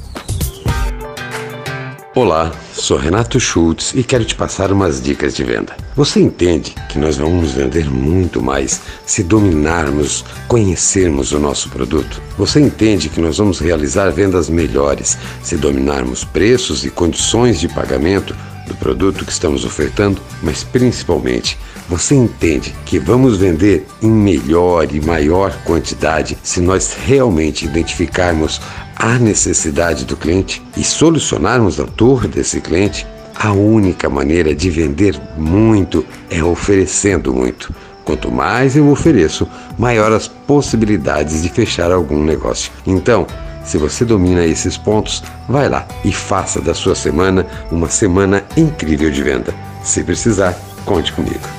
Olá. 2.20 2.52
sou 2.74 2.98
Renato 2.98 3.40
Schultz 3.40 3.94
e 3.96 4.04
quero 4.04 4.26
te 4.26 4.36
passar 4.36 4.74
umas 4.74 5.02
dicas 5.02 5.34
de 5.34 5.42
venda. 5.42 5.78
Você 5.96 6.20
entende 6.20 6.76
que 6.90 7.00
nós 7.00 7.16
vamos 7.16 7.54
vender 7.54 7.90
muito 7.90 8.44
mais 8.44 8.82
se 9.06 9.24
dominarmos, 9.24 10.26
conhecermos 10.46 11.32
o 11.32 11.40
nosso 11.40 11.70
produto? 11.70 12.22
Você 12.38 12.60
entende 12.60 13.08
que 13.08 13.22
nós 13.22 13.38
vamos 13.38 13.60
realizar 13.60 14.10
vendas 14.10 14.50
melhores 14.50 15.18
se 15.42 15.56
dominarmos 15.56 16.26
preços 16.26 16.84
e 16.84 16.90
condições 16.90 17.58
de 17.58 17.70
pagamento 17.70 18.36
do 18.68 18.76
produto 18.76 19.24
que 19.24 19.32
estamos 19.32 19.64
ofertando, 19.64 20.22
mas 20.44 20.62
principalmente 20.62 21.58
você 21.88 22.16
entende 22.16 22.76
que 22.86 23.00
vamos 23.00 23.38
vender 23.38 23.88
em 24.02 24.12
melhor 24.12 24.94
e 24.94 25.00
maior 25.00 25.54
quantidade 25.64 26.38
se 26.44 26.60
nós 26.60 26.94
realmente 26.94 27.64
identificarmos 27.64 28.60
a 29.00 29.18
necessidade 29.18 30.04
do 30.04 30.18
cliente 30.18 30.62
e 30.76 30.84
solucionarmos 30.84 31.80
a 31.80 31.86
dor 31.86 32.28
desse 32.28 32.60
cliente? 32.60 33.08
A 33.34 33.54
única 33.54 34.10
maneira 34.10 34.54
de 34.54 34.70
vender 34.70 35.18
muito 35.38 36.06
é 36.30 36.44
oferecendo 36.44 37.34
muito. 37.34 37.74
Quanto 38.04 38.30
mais 38.30 38.76
eu 38.76 38.90
ofereço, 38.90 39.48
maior 39.78 40.12
as 40.12 40.28
possibilidades 40.28 41.42
de 41.42 41.48
fechar 41.48 41.90
algum 41.92 42.22
negócio. 42.22 42.72
Então, 42.86 43.26
se 43.64 43.78
você 43.78 44.04
domina 44.04 44.44
esses 44.46 44.76
pontos, 44.76 45.24
vai 45.48 45.70
lá 45.70 45.88
e 46.04 46.12
faça 46.12 46.60
da 46.60 46.74
sua 46.74 46.96
semana 46.96 47.46
uma 47.72 47.88
semana 47.88 48.44
incrível 48.58 49.10
de 49.10 49.24
venda. 49.24 49.54
Se 49.84 50.04
precisar, 50.04 50.58
conte 50.86 51.14
comigo. 51.14 51.59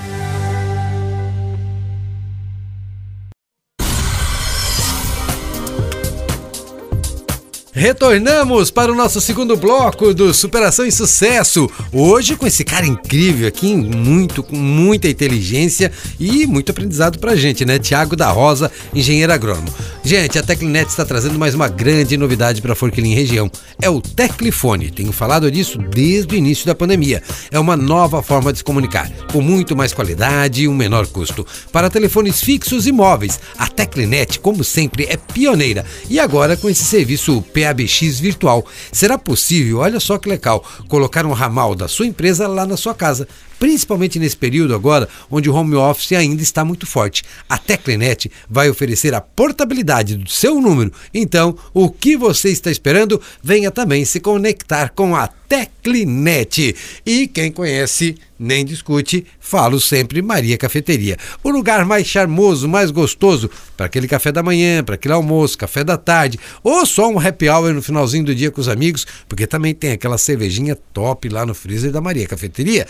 Retornamos 7.81 8.71
para 8.71 8.93
o 8.93 8.95
nosso 8.95 9.23
segundo 9.23 9.57
bloco 9.57 10.13
do 10.13 10.35
Superação 10.35 10.85
e 10.85 10.93
Sucesso. 10.93 11.67
Hoje 11.91 12.37
com 12.37 12.47
esse 12.47 12.63
cara 12.63 12.87
incrível 12.87 13.49
aqui, 13.49 13.75
muito 13.75 14.43
com 14.43 14.55
muita 14.55 15.09
inteligência 15.09 15.91
e 16.19 16.47
muito 16.47 16.73
aprendizado 16.73 17.19
pra 17.19 17.35
gente, 17.35 17.65
né? 17.65 17.79
Tiago 17.79 18.15
da 18.15 18.29
Rosa, 18.29 18.71
engenheiro 18.95 19.33
agrônomo. 19.33 19.73
Gente, 20.05 20.39
a 20.39 20.43
Teclinet 20.43 20.91
está 20.91 21.07
trazendo 21.07 21.39
mais 21.39 21.55
uma 21.55 21.69
grande 21.69 22.19
novidade 22.19 22.61
para 22.61 22.75
Forquilim 22.75 23.15
região. 23.15 23.51
É 23.81 23.89
o 23.89 24.03
Teclifone. 24.03 24.91
Tenho 24.91 25.11
falado 25.11 25.51
disso 25.51 25.79
desde 25.79 26.35
o 26.35 26.37
início 26.37 26.67
da 26.67 26.75
pandemia. 26.75 27.23
É 27.51 27.59
uma 27.59 27.79
nova 27.79 28.23
forma 28.23 28.53
de 28.53 28.59
se 28.59 28.65
comunicar, 28.65 29.11
com 29.33 29.41
muito 29.41 29.75
mais 29.75 29.95
qualidade 29.95 30.65
e 30.65 30.69
um 30.69 30.75
menor 30.75 31.07
custo. 31.07 31.47
Para 31.73 31.89
telefones 31.89 32.43
fixos 32.43 32.87
e 32.87 32.93
móveis, 32.93 33.41
a 33.57 33.67
Teclinet, 33.67 34.39
como 34.39 34.63
sempre, 34.63 35.05
é 35.05 35.17
pioneira. 35.17 35.87
E 36.11 36.21
agora 36.21 36.59
com 36.59 36.69
esse 36.69 36.85
serviço 36.85 37.43
PA 37.55 37.70
ABX 37.71 38.21
virtual. 38.21 38.65
Será 38.93 39.17
possível, 39.17 39.79
olha 39.79 40.01
só 40.01 40.19
que 40.19 40.29
legal, 40.29 40.65
colocar 40.89 41.27
um 41.27 41.33
ramal 41.33 41.75
da 41.75 41.89
sua 41.89 42.07
empresa 42.07 42.47
lá 42.47 42.67
na 42.67 42.77
sua 42.77 42.95
casa, 42.95 43.27
principalmente 43.61 44.19
nesse 44.19 44.37
período 44.37 44.75
agora 44.75 45.09
onde 45.31 45.49
o 45.49 45.55
home 45.55 45.77
office 45.77 46.13
ainda 46.13 46.43
está 46.43 46.65
muito 46.65 46.87
forte. 46.87 47.23
A 47.49 47.57
Teclenet 47.57 48.33
vai 48.49 48.69
oferecer 48.69 49.15
a 49.15 49.21
portabilidade 49.21 50.17
do 50.17 50.29
seu 50.29 50.61
número. 50.61 50.93
Então, 51.15 51.57
o 51.73 51.89
que 51.89 52.17
você 52.17 52.49
está 52.49 52.71
esperando? 52.71 53.21
Venha 53.41 53.71
também 53.71 54.05
se 54.05 54.19
conectar 54.19 54.89
com 54.89 55.15
a 55.15 55.29
Teclinet. 55.29 56.75
E 57.05 57.27
quem 57.27 57.51
conhece 57.51 58.17
nem 58.39 58.65
discute, 58.65 59.27
falo 59.39 59.79
sempre 59.79 60.23
Maria 60.23 60.57
Cafeteria. 60.57 61.19
O 61.43 61.51
lugar 61.51 61.85
mais 61.85 62.07
charmoso, 62.07 62.67
mais 62.67 62.91
gostoso 62.91 63.51
para 63.77 63.85
aquele 63.85 64.09
café 64.09 64.33
da 64.33 64.43
manhã, 64.43 64.83
para 64.83 64.95
aquele 64.95 65.13
almoço, 65.13 65.59
café 65.59 65.85
da 65.85 65.99
tarde, 65.99 66.39
ou 66.63 66.87
só 66.87 67.11
um 67.11 67.19
happy 67.19 67.51
hour 67.51 67.75
no 67.75 67.83
finalzinho 67.83 68.25
do 68.25 68.35
dia 68.35 68.51
com 68.51 68.61
os 68.61 68.69
amigos, 68.69 69.07
porque 69.29 69.47
também 69.47 69.75
tem 69.75 69.93
aquela 69.93 70.17
cervejinha 70.17 70.75
top 70.95 71.29
lá 71.29 71.45
no 71.45 71.55
freezer 71.55 71.91
da 71.91 72.01
Maria 72.01 72.27
Cafeteria. 72.27 72.87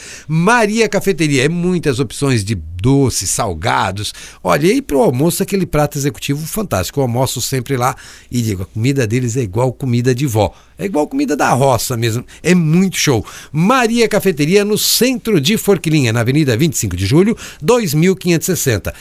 Maria 0.61 0.91
Cafeteria 0.91 1.47
é 1.47 1.49
muitas 1.49 2.01
opções 2.01 2.45
de 2.45 2.55
doces, 2.55 3.31
salgados. 3.31 4.13
Olha, 4.45 4.67
e 4.67 4.83
para 4.83 4.99
o 4.99 5.01
almoço 5.01 5.43
aquele 5.43 5.65
prato 5.65 5.97
executivo 5.97 6.47
fantástico. 6.47 7.01
Eu 7.01 7.05
almoço 7.05 7.41
sempre 7.41 7.79
lá 7.79 7.97
e 8.31 8.43
digo, 8.43 8.65
a 8.65 8.67
comida 8.67 9.07
deles 9.07 9.39
é 9.39 9.41
igual 9.41 9.73
comida 9.73 10.15
de 10.15 10.27
vó. 10.27 10.55
É 10.79 10.85
igual 10.85 11.09
comida 11.09 11.35
da 11.35 11.49
roça 11.55 11.97
mesmo. 11.97 12.27
É 12.43 12.55
muito 12.55 12.99
show. 12.99 13.25
Maria 13.51 14.07
Cafeteria 14.07 14.63
no 14.63 14.77
centro 14.77 15.41
de 15.41 15.57
Forquilinha, 15.57 16.13
na 16.13 16.21
Avenida 16.21 16.55
25 16.59 16.95
de 16.95 17.07
Julho, 17.07 17.35
2560. 17.63 18.93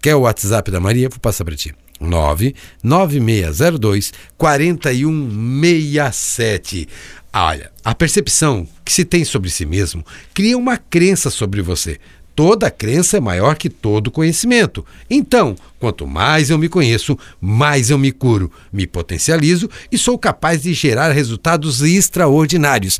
Quer 0.00 0.14
o 0.14 0.20
WhatsApp 0.20 0.70
da 0.70 0.80
Maria? 0.80 1.10
Vou 1.10 1.18
passar 1.18 1.44
para 1.44 1.54
ti. 1.54 1.74
99602 2.04 4.12
4167. 4.36 6.88
Olha, 7.32 7.72
a 7.84 7.94
percepção 7.94 8.66
que 8.84 8.92
se 8.92 9.04
tem 9.04 9.24
sobre 9.24 9.50
si 9.50 9.64
mesmo 9.66 10.04
cria 10.32 10.56
uma 10.56 10.76
crença 10.76 11.30
sobre 11.30 11.60
você. 11.62 11.98
Toda 12.36 12.70
crença 12.70 13.16
é 13.16 13.20
maior 13.20 13.56
que 13.56 13.70
todo 13.70 14.10
conhecimento. 14.10 14.84
Então, 15.08 15.54
quanto 15.78 16.04
mais 16.06 16.50
eu 16.50 16.58
me 16.58 16.68
conheço, 16.68 17.16
mais 17.40 17.90
eu 17.90 17.98
me 17.98 18.10
curo, 18.10 18.50
me 18.72 18.88
potencializo 18.88 19.70
e 19.90 19.96
sou 19.96 20.18
capaz 20.18 20.62
de 20.62 20.74
gerar 20.74 21.12
resultados 21.12 21.80
extraordinários. 21.82 22.98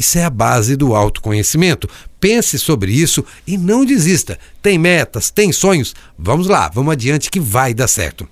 Isso 0.00 0.16
é 0.16 0.24
a 0.24 0.30
base 0.30 0.76
do 0.76 0.94
autoconhecimento. 0.94 1.86
Pense 2.18 2.58
sobre 2.58 2.90
isso 2.90 3.22
e 3.46 3.58
não 3.58 3.84
desista. 3.84 4.38
Tem 4.62 4.78
metas, 4.78 5.28
tem 5.28 5.52
sonhos? 5.52 5.94
Vamos 6.18 6.46
lá, 6.46 6.70
vamos 6.70 6.90
adiante 6.90 7.30
que 7.30 7.38
vai 7.38 7.74
dar 7.74 7.86
certo. 7.86 8.26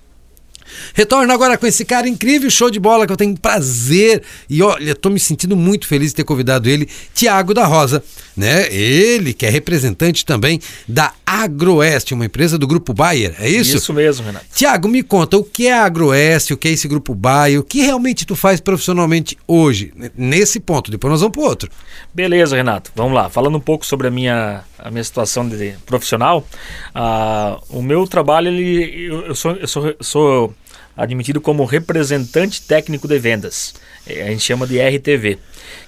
Retorno 0.95 1.33
agora 1.33 1.57
com 1.57 1.67
esse 1.67 1.85
cara 1.85 2.09
incrível, 2.09 2.51
show 2.51 2.71
de 2.71 2.81
bola, 2.81 3.07
que 3.07 3.13
eu 3.13 3.17
tenho 3.17 3.37
prazer 3.37 4.23
e 4.49 4.63
olha, 4.63 4.93
estou 4.93 5.11
me 5.11 5.21
sentindo 5.21 5.57
muito 5.57 5.87
feliz 5.87 6.11
de 6.11 6.17
ter 6.17 6.25
convidado 6.25 6.69
ele, 6.69 6.89
Tiago 7.15 7.55
da 7.55 7.67
Rosa, 7.67 8.03
né? 8.37 8.73
Ele 8.73 9.33
que 9.33 9.47
é 9.47 9.51
representante 9.51 10.25
também 10.25 10.61
da 10.87 11.13
Agroeste, 11.27 12.15
uma 12.15 12.25
empresa 12.25 12.57
do 12.59 12.67
Grupo 12.67 12.93
Bayer, 12.93 13.35
é 13.39 13.49
isso? 13.49 13.77
Isso 13.77 13.93
mesmo, 13.93 14.27
Renato. 14.27 14.47
Tiago, 14.55 14.89
me 14.89 15.03
conta, 15.03 15.37
o 15.37 15.45
que 15.45 15.67
é 15.67 15.73
a 15.73 15.85
Agroeste, 15.85 16.55
o 16.55 16.57
que 16.57 16.69
é 16.69 16.73
esse 16.73 16.89
Grupo 16.89 17.15
Bayer, 17.15 17.61
o 17.61 17.63
que 17.63 17.81
realmente 17.81 18.25
tu 18.25 18.35
faz 18.35 18.61
profissionalmente 18.61 19.37
hoje, 19.47 19.93
nesse 20.17 20.61
ponto, 20.61 20.91
depois 20.91 21.11
nós 21.11 21.21
vamos 21.21 21.37
para 21.37 21.47
outro. 21.47 21.71
Beleza, 22.15 22.57
Renato, 22.57 22.91
vamos 22.95 23.15
lá, 23.15 23.29
falando 23.29 23.57
um 23.57 23.61
pouco 23.61 23.85
sobre 23.85 24.07
a 24.07 24.11
minha, 24.11 24.63
a 24.79 24.91
minha 24.91 25.05
situação 25.05 25.49
de 25.49 25.75
profissional, 25.85 26.47
uh, 26.95 27.63
o 27.71 27.83
meu 27.83 28.07
trabalho, 28.07 28.49
ele, 28.49 29.07
eu, 29.07 29.27
eu 29.27 29.35
sou, 29.35 29.53
eu 29.53 29.67
sou, 29.67 29.97
sou 30.01 30.55
admitido 30.97 31.41
como 31.41 31.65
representante 31.65 32.63
técnico 32.63 33.07
de 33.07 33.19
vendas. 33.19 33.75
É, 34.07 34.23
a 34.23 34.27
gente 34.31 34.43
chama 34.43 34.67
de 34.67 34.81
RTV. 34.81 35.39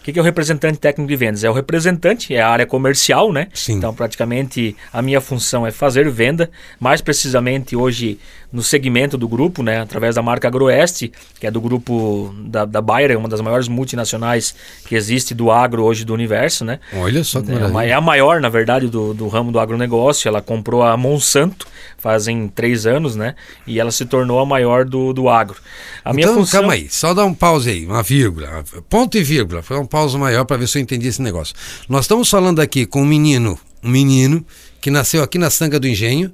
O 0.01 0.03
que 0.03 0.19
é 0.19 0.23
o 0.23 0.25
representante 0.25 0.79
técnico 0.79 1.09
de 1.09 1.17
vendas? 1.17 1.45
É 1.45 1.51
o 1.51 1.53
representante, 1.53 2.35
é 2.35 2.41
a 2.41 2.49
área 2.49 2.67
comercial, 2.67 3.33
né? 3.33 3.49
Sim. 3.55 3.75
Então, 3.75 3.95
praticamente, 3.95 4.77
a 4.93 5.03
minha 5.03 5.21
função 5.21 5.67
é 5.67 5.71
fazer 5.71 6.09
venda. 6.11 6.51
Mais 6.79 7.01
precisamente, 7.01 7.77
hoje, 7.77 8.19
no 8.53 8.63
segmento 8.63 9.17
do 9.17 9.29
grupo, 9.29 9.63
né? 9.63 9.81
Através 9.81 10.15
da 10.15 10.23
marca 10.23 10.49
Agroeste, 10.49 11.13
que 11.39 11.47
é 11.47 11.51
do 11.51 11.61
grupo 11.61 12.35
da, 12.47 12.65
da 12.65 12.81
Bayer, 12.81 13.17
uma 13.19 13.29
das 13.29 13.41
maiores 13.41 13.69
multinacionais 13.69 14.55
que 14.87 14.95
existe 14.95 15.35
do 15.35 15.51
agro 15.51 15.85
hoje 15.85 16.05
do 16.05 16.13
universo, 16.13 16.65
né? 16.65 16.81
Olha 16.95 17.23
só 17.23 17.41
que 17.41 17.53
é, 17.53 17.89
é 17.89 17.93
a 17.93 18.01
maior, 18.01 18.41
na 18.41 18.49
verdade, 18.49 18.89
do, 18.89 19.15
do 19.15 19.29
ramo 19.29 19.53
do 19.53 19.61
agronegócio. 19.61 20.29
Ela 20.29 20.41
comprou 20.41 20.83
a 20.83 20.97
Monsanto 20.97 21.67
fazem 22.01 22.49
três 22.49 22.87
anos, 22.87 23.15
né? 23.15 23.35
E 23.67 23.79
ela 23.79 23.91
se 23.91 24.07
tornou 24.07 24.41
a 24.41 24.47
maior 24.47 24.85
do, 24.85 25.13
do 25.13 25.29
agro. 25.29 25.57
A 26.03 26.11
então, 26.11 26.15
minha 26.15 26.29
função... 26.29 26.61
calma 26.61 26.73
aí, 26.73 26.89
só 26.89 27.13
dá 27.13 27.25
um 27.25 27.35
pause 27.35 27.71
aí, 27.71 27.87
uma 27.87 28.03
vírgula, 28.03 28.65
ponto 28.89 29.19
e 29.19 29.23
vírgula, 29.23 29.63
foi 29.71 29.79
um 29.79 29.87
pause 29.87 30.19
maior 30.19 30.45
para 30.45 30.57
ver 30.57 30.67
se 30.67 30.79
eu 30.79 30.83
entendi 30.83 31.07
esse 31.07 31.23
negócio. 31.23 31.55
Nós 31.89 32.07
estamos 32.07 32.29
falando 32.29 32.59
aqui 32.59 32.85
com 32.85 33.03
um 33.03 33.07
menino, 33.07 33.57
um 33.85 33.89
menino 33.89 34.45
que 34.81 34.91
nasceu 34.91 35.23
aqui 35.23 35.39
na 35.39 35.49
Sanga 35.49 35.79
do 35.79 35.87
Engenho, 35.87 36.33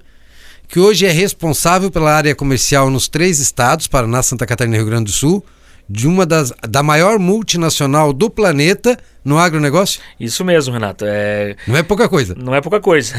que 0.66 0.80
hoje 0.80 1.04
é 1.04 1.10
responsável 1.10 1.90
pela 1.90 2.14
área 2.14 2.34
comercial 2.34 2.88
nos 2.88 3.08
três 3.08 3.38
estados, 3.38 3.86
Paraná, 3.86 4.22
Santa 4.22 4.46
Catarina 4.46 4.76
e 4.76 4.78
Rio 4.78 4.86
Grande 4.86 5.04
do 5.04 5.12
Sul, 5.12 5.44
de 5.86 6.08
uma 6.08 6.24
das 6.24 6.50
da 6.66 6.82
maior 6.82 7.18
multinacional 7.18 8.10
do 8.10 8.30
planeta 8.30 8.98
no 9.26 9.38
agronegócio? 9.38 10.00
Isso 10.20 10.44
mesmo, 10.44 10.72
Renato. 10.72 11.04
É... 11.04 11.56
Não 11.66 11.76
é 11.76 11.82
pouca 11.82 12.08
coisa. 12.08 12.32
Não 12.38 12.54
é 12.54 12.60
pouca 12.60 12.78
coisa. 12.78 13.12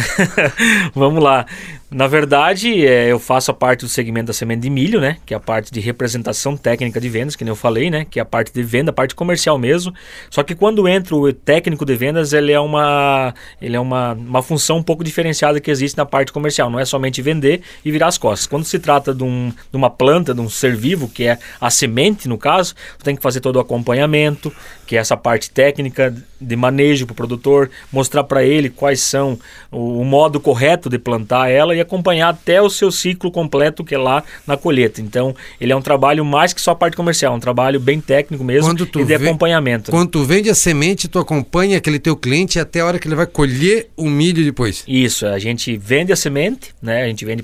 Vamos 0.95 1.21
lá. 1.21 1.45
Na 1.91 2.07
verdade, 2.07 2.85
é, 2.85 3.11
eu 3.11 3.19
faço 3.19 3.51
a 3.51 3.53
parte 3.53 3.81
do 3.81 3.89
segmento 3.89 4.27
da 4.27 4.33
semente 4.33 4.61
de 4.61 4.69
milho, 4.69 5.01
né? 5.01 5.17
Que 5.25 5.33
é 5.33 5.37
a 5.37 5.39
parte 5.39 5.71
de 5.71 5.79
representação 5.81 6.55
técnica 6.55 6.99
de 6.99 7.09
vendas, 7.09 7.35
que 7.35 7.43
nem 7.43 7.51
eu 7.51 7.55
falei, 7.55 7.89
né? 7.89 8.05
Que 8.09 8.19
é 8.19 8.21
a 8.21 8.25
parte 8.25 8.53
de 8.53 8.63
venda, 8.63 8.91
a 8.91 8.93
parte 8.93 9.15
comercial 9.15 9.57
mesmo. 9.57 9.93
Só 10.29 10.43
que 10.43 10.55
quando 10.55 10.87
entra 10.87 11.13
o 11.15 11.31
técnico 11.31 11.85
de 11.85 11.95
vendas, 11.95 12.31
ele 12.31 12.53
é 12.53 12.59
uma, 12.59 13.33
ele 13.61 13.75
é 13.75 13.79
uma, 13.79 14.13
uma 14.13 14.41
função 14.41 14.77
um 14.77 14.83
pouco 14.83 15.03
diferenciada 15.03 15.59
que 15.59 15.71
existe 15.71 15.97
na 15.97 16.05
parte 16.05 16.31
comercial. 16.31 16.69
Não 16.69 16.79
é 16.79 16.85
somente 16.85 17.21
vender 17.21 17.61
e 17.83 17.91
virar 17.91 18.07
as 18.07 18.17
costas. 18.17 18.47
Quando 18.47 18.63
se 18.65 18.79
trata 18.79 19.13
de, 19.13 19.23
um, 19.23 19.49
de 19.49 19.77
uma 19.77 19.89
planta, 19.89 20.33
de 20.33 20.41
um 20.41 20.49
ser 20.49 20.75
vivo, 20.75 21.07
que 21.07 21.25
é 21.25 21.37
a 21.59 21.69
semente, 21.69 22.27
no 22.29 22.37
caso, 22.37 22.75
tem 23.03 23.15
que 23.15 23.21
fazer 23.21 23.39
todo 23.39 23.57
o 23.57 23.59
acompanhamento, 23.59 24.53
que 24.85 24.95
é 24.95 24.99
essa 24.99 25.15
parte 25.15 25.49
técnica 25.49 25.96
técnica 25.97 26.13
de 26.39 26.55
manejo 26.55 27.05
para 27.05 27.13
o 27.13 27.15
produtor, 27.15 27.69
mostrar 27.91 28.23
para 28.23 28.43
ele 28.43 28.69
quais 28.69 29.01
são 29.01 29.39
o, 29.71 30.01
o, 30.01 30.05
modo 30.05 30.39
correto 30.39 30.89
de 30.89 30.99
plantar 30.99 31.49
ela 31.49 31.75
e 31.75 31.81
acompanhar 31.81 32.29
até 32.29 32.62
o 32.62 32.69
seu 32.69 32.91
ciclo 32.91 33.31
completo 33.31 33.83
que 33.83 33.95
é 33.95 33.97
lá 33.97 34.23
na 34.45 34.55
colheita. 34.55 35.01
Então, 35.01 35.36
ele 35.60 35.73
é 35.73 35.75
um 35.75 35.81
trabalho 35.81 36.23
mais 36.23 36.53
que 36.53 36.62
só 36.62 36.71
a 36.71 36.75
parte 36.75 36.95
comercial, 36.95 37.33
um 37.33 37.39
trabalho 37.39 37.79
bem 37.79 37.99
técnico 37.99 38.43
mesmo 38.43 38.71
e 38.71 39.03
de 39.03 39.15
acompanhamento. 39.15 39.89
Quando 39.89 40.12
tu 40.12 40.23
vende 40.23 40.49
a 40.49 40.55
semente, 40.55 41.07
tu 41.07 41.17
acompanha 41.17 41.77
aquele 41.77 41.97
teu 41.97 42.15
cliente 42.15 42.60
até 42.60 42.81
a 42.81 42.86
hora 42.86 42.99
que 42.99 43.07
ele 43.07 43.15
vai 43.15 43.25
colher 43.25 43.89
o 43.97 44.07
milho 44.07 44.43
depois. 44.43 44.83
Isso, 44.88 45.25
a 45.25 45.39
gente 45.39 45.75
vende 45.75 46.13
a 46.13 46.15
semente, 46.15 46.73
né? 46.81 47.03
A 47.03 47.07
gente 47.07 47.25
vende 47.25 47.43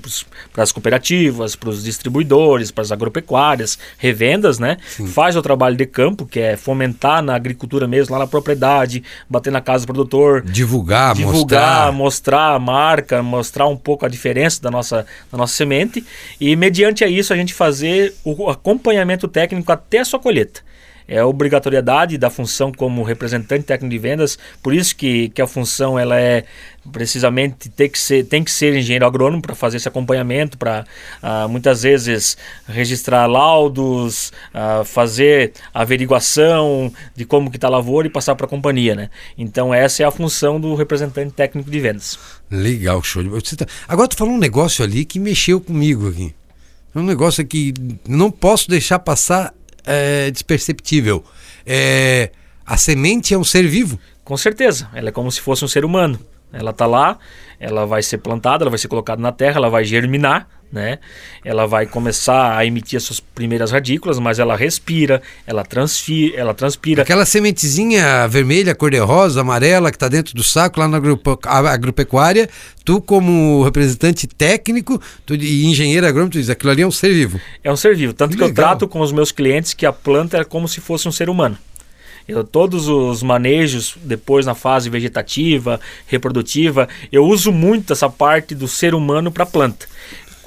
para 0.52 0.62
as 0.62 0.70
cooperativas, 0.70 1.56
para 1.56 1.70
os 1.70 1.82
distribuidores, 1.82 2.70
para 2.70 2.82
as 2.82 2.92
agropecuárias, 2.92 3.76
revendas, 3.98 4.60
né? 4.60 4.76
Sim. 4.86 5.06
Faz 5.06 5.34
o 5.34 5.42
trabalho 5.42 5.76
de 5.76 5.86
campo, 5.86 6.26
que 6.26 6.38
é 6.38 6.56
fomentar 6.56 7.22
na 7.22 7.34
agricultura 7.34 7.88
mesmo, 7.88 8.12
lá 8.12 8.20
na 8.20 8.26
propriedade, 8.44 9.02
bater 9.28 9.50
na 9.50 9.60
casa 9.60 9.84
do 9.84 9.92
produtor. 9.92 10.42
Divulgar, 10.42 11.14
divulgar 11.14 11.92
mostrar. 11.92 11.92
mostrar 11.92 12.54
a 12.54 12.58
marca, 12.58 13.22
mostrar 13.22 13.66
um 13.66 13.76
pouco 13.76 14.04
a 14.04 14.08
diferença 14.08 14.60
da 14.60 14.70
nossa, 14.70 15.06
da 15.32 15.38
nossa 15.38 15.54
semente. 15.54 16.04
E 16.40 16.54
mediante 16.54 17.02
a 17.02 17.08
isso 17.08 17.32
a 17.32 17.36
gente 17.36 17.54
fazer 17.54 18.14
o 18.22 18.50
acompanhamento 18.50 19.26
técnico 19.26 19.72
até 19.72 19.98
a 19.98 20.04
sua 20.04 20.20
colheita 20.20 20.62
é 21.06 21.18
a 21.18 21.26
obrigatoriedade 21.26 22.18
da 22.18 22.30
função 22.30 22.72
como 22.72 23.02
representante 23.02 23.64
técnico 23.64 23.90
de 23.90 23.98
vendas, 23.98 24.38
por 24.62 24.74
isso 24.74 24.96
que, 24.96 25.28
que 25.30 25.42
a 25.42 25.46
função 25.46 25.98
ela 25.98 26.18
é 26.18 26.44
precisamente 26.92 27.68
tem 27.70 27.88
que 27.88 27.98
ser, 27.98 28.24
tem 28.24 28.44
que 28.44 28.50
ser 28.50 28.76
engenheiro 28.76 29.06
agrônomo 29.06 29.40
para 29.40 29.54
fazer 29.54 29.78
esse 29.78 29.88
acompanhamento, 29.88 30.58
para 30.58 30.84
uh, 31.22 31.48
muitas 31.48 31.82
vezes 31.82 32.36
registrar 32.68 33.26
laudos, 33.26 34.32
uh, 34.54 34.84
fazer 34.84 35.52
averiguação 35.72 36.92
de 37.14 37.24
como 37.24 37.50
que 37.50 37.56
está 37.56 37.68
a 37.68 37.70
lavoura 37.70 38.06
e 38.06 38.10
passar 38.10 38.34
para 38.34 38.46
a 38.46 38.48
companhia, 38.48 38.94
né? 38.94 39.10
Então 39.36 39.72
essa 39.72 40.02
é 40.02 40.06
a 40.06 40.10
função 40.10 40.60
do 40.60 40.74
representante 40.74 41.32
técnico 41.32 41.70
de 41.70 41.80
vendas. 41.80 42.18
Legal, 42.50 43.02
show. 43.02 43.22
Tá... 43.56 43.66
Agora 43.88 44.08
tu 44.08 44.16
falou 44.16 44.34
um 44.34 44.38
negócio 44.38 44.84
ali 44.84 45.04
que 45.04 45.18
mexeu 45.18 45.60
comigo 45.60 46.08
aqui. 46.08 46.34
Um 46.94 47.02
negócio 47.02 47.44
que 47.44 47.74
não 48.06 48.30
posso 48.30 48.70
deixar 48.70 49.00
passar 49.00 49.52
é, 49.84 50.30
desperceptível. 50.30 51.24
É, 51.66 52.30
a 52.66 52.76
semente 52.76 53.34
é 53.34 53.38
um 53.38 53.44
ser 53.44 53.66
vivo? 53.66 53.98
Com 54.24 54.36
certeza. 54.36 54.88
Ela 54.94 55.10
é 55.10 55.12
como 55.12 55.30
se 55.30 55.40
fosse 55.40 55.64
um 55.64 55.68
ser 55.68 55.84
humano. 55.84 56.18
Ela 56.52 56.70
está 56.70 56.86
lá, 56.86 57.18
ela 57.58 57.84
vai 57.84 58.02
ser 58.02 58.18
plantada, 58.18 58.62
ela 58.62 58.70
vai 58.70 58.78
ser 58.78 58.88
colocada 58.88 59.20
na 59.20 59.32
terra, 59.32 59.56
ela 59.56 59.68
vai 59.68 59.84
germinar, 59.84 60.48
né? 60.74 60.98
Ela 61.44 61.66
vai 61.66 61.86
começar 61.86 62.58
a 62.58 62.66
emitir 62.66 62.96
as 62.96 63.04
suas 63.04 63.20
primeiras 63.20 63.70
radículas, 63.70 64.18
mas 64.18 64.40
ela 64.40 64.56
respira, 64.56 65.22
ela, 65.46 65.64
transfira, 65.64 66.36
ela 66.36 66.52
transpira. 66.52 67.02
Aquela 67.02 67.24
sementezinha 67.24 68.26
vermelha, 68.26 68.74
cor-de-rosa, 68.74 69.40
amarela 69.40 69.90
que 69.90 69.96
está 69.96 70.08
dentro 70.08 70.34
do 70.34 70.42
saco 70.42 70.80
lá 70.80 70.88
na 70.88 71.00
agropecuária, 71.72 72.50
tu 72.84 73.00
como 73.00 73.62
representante 73.62 74.26
técnico 74.26 75.00
tu, 75.24 75.36
e 75.36 75.64
engenheiro 75.66 76.06
agrônomo, 76.06 76.32
tu 76.32 76.38
diz, 76.38 76.50
aquilo 76.50 76.72
ali 76.72 76.82
é 76.82 76.86
um 76.86 76.90
ser 76.90 77.14
vivo. 77.14 77.40
É 77.62 77.70
um 77.70 77.76
ser 77.76 77.94
vivo, 77.94 78.12
tanto 78.12 78.32
que, 78.32 78.38
que 78.38 78.42
eu 78.42 78.52
trato 78.52 78.88
com 78.88 79.00
os 79.00 79.12
meus 79.12 79.30
clientes 79.30 79.72
que 79.72 79.86
a 79.86 79.92
planta 79.92 80.38
é 80.38 80.44
como 80.44 80.66
se 80.66 80.80
fosse 80.80 81.06
um 81.06 81.12
ser 81.12 81.30
humano. 81.30 81.56
Eu, 82.26 82.42
todos 82.42 82.88
os 82.88 83.22
manejos 83.22 83.96
depois 84.02 84.46
na 84.46 84.54
fase 84.54 84.88
vegetativa, 84.88 85.78
reprodutiva, 86.06 86.88
eu 87.12 87.22
uso 87.22 87.52
muito 87.52 87.92
essa 87.92 88.08
parte 88.08 88.54
do 88.54 88.66
ser 88.66 88.94
humano 88.94 89.30
para 89.30 89.44
a 89.44 89.46
planta 89.46 89.86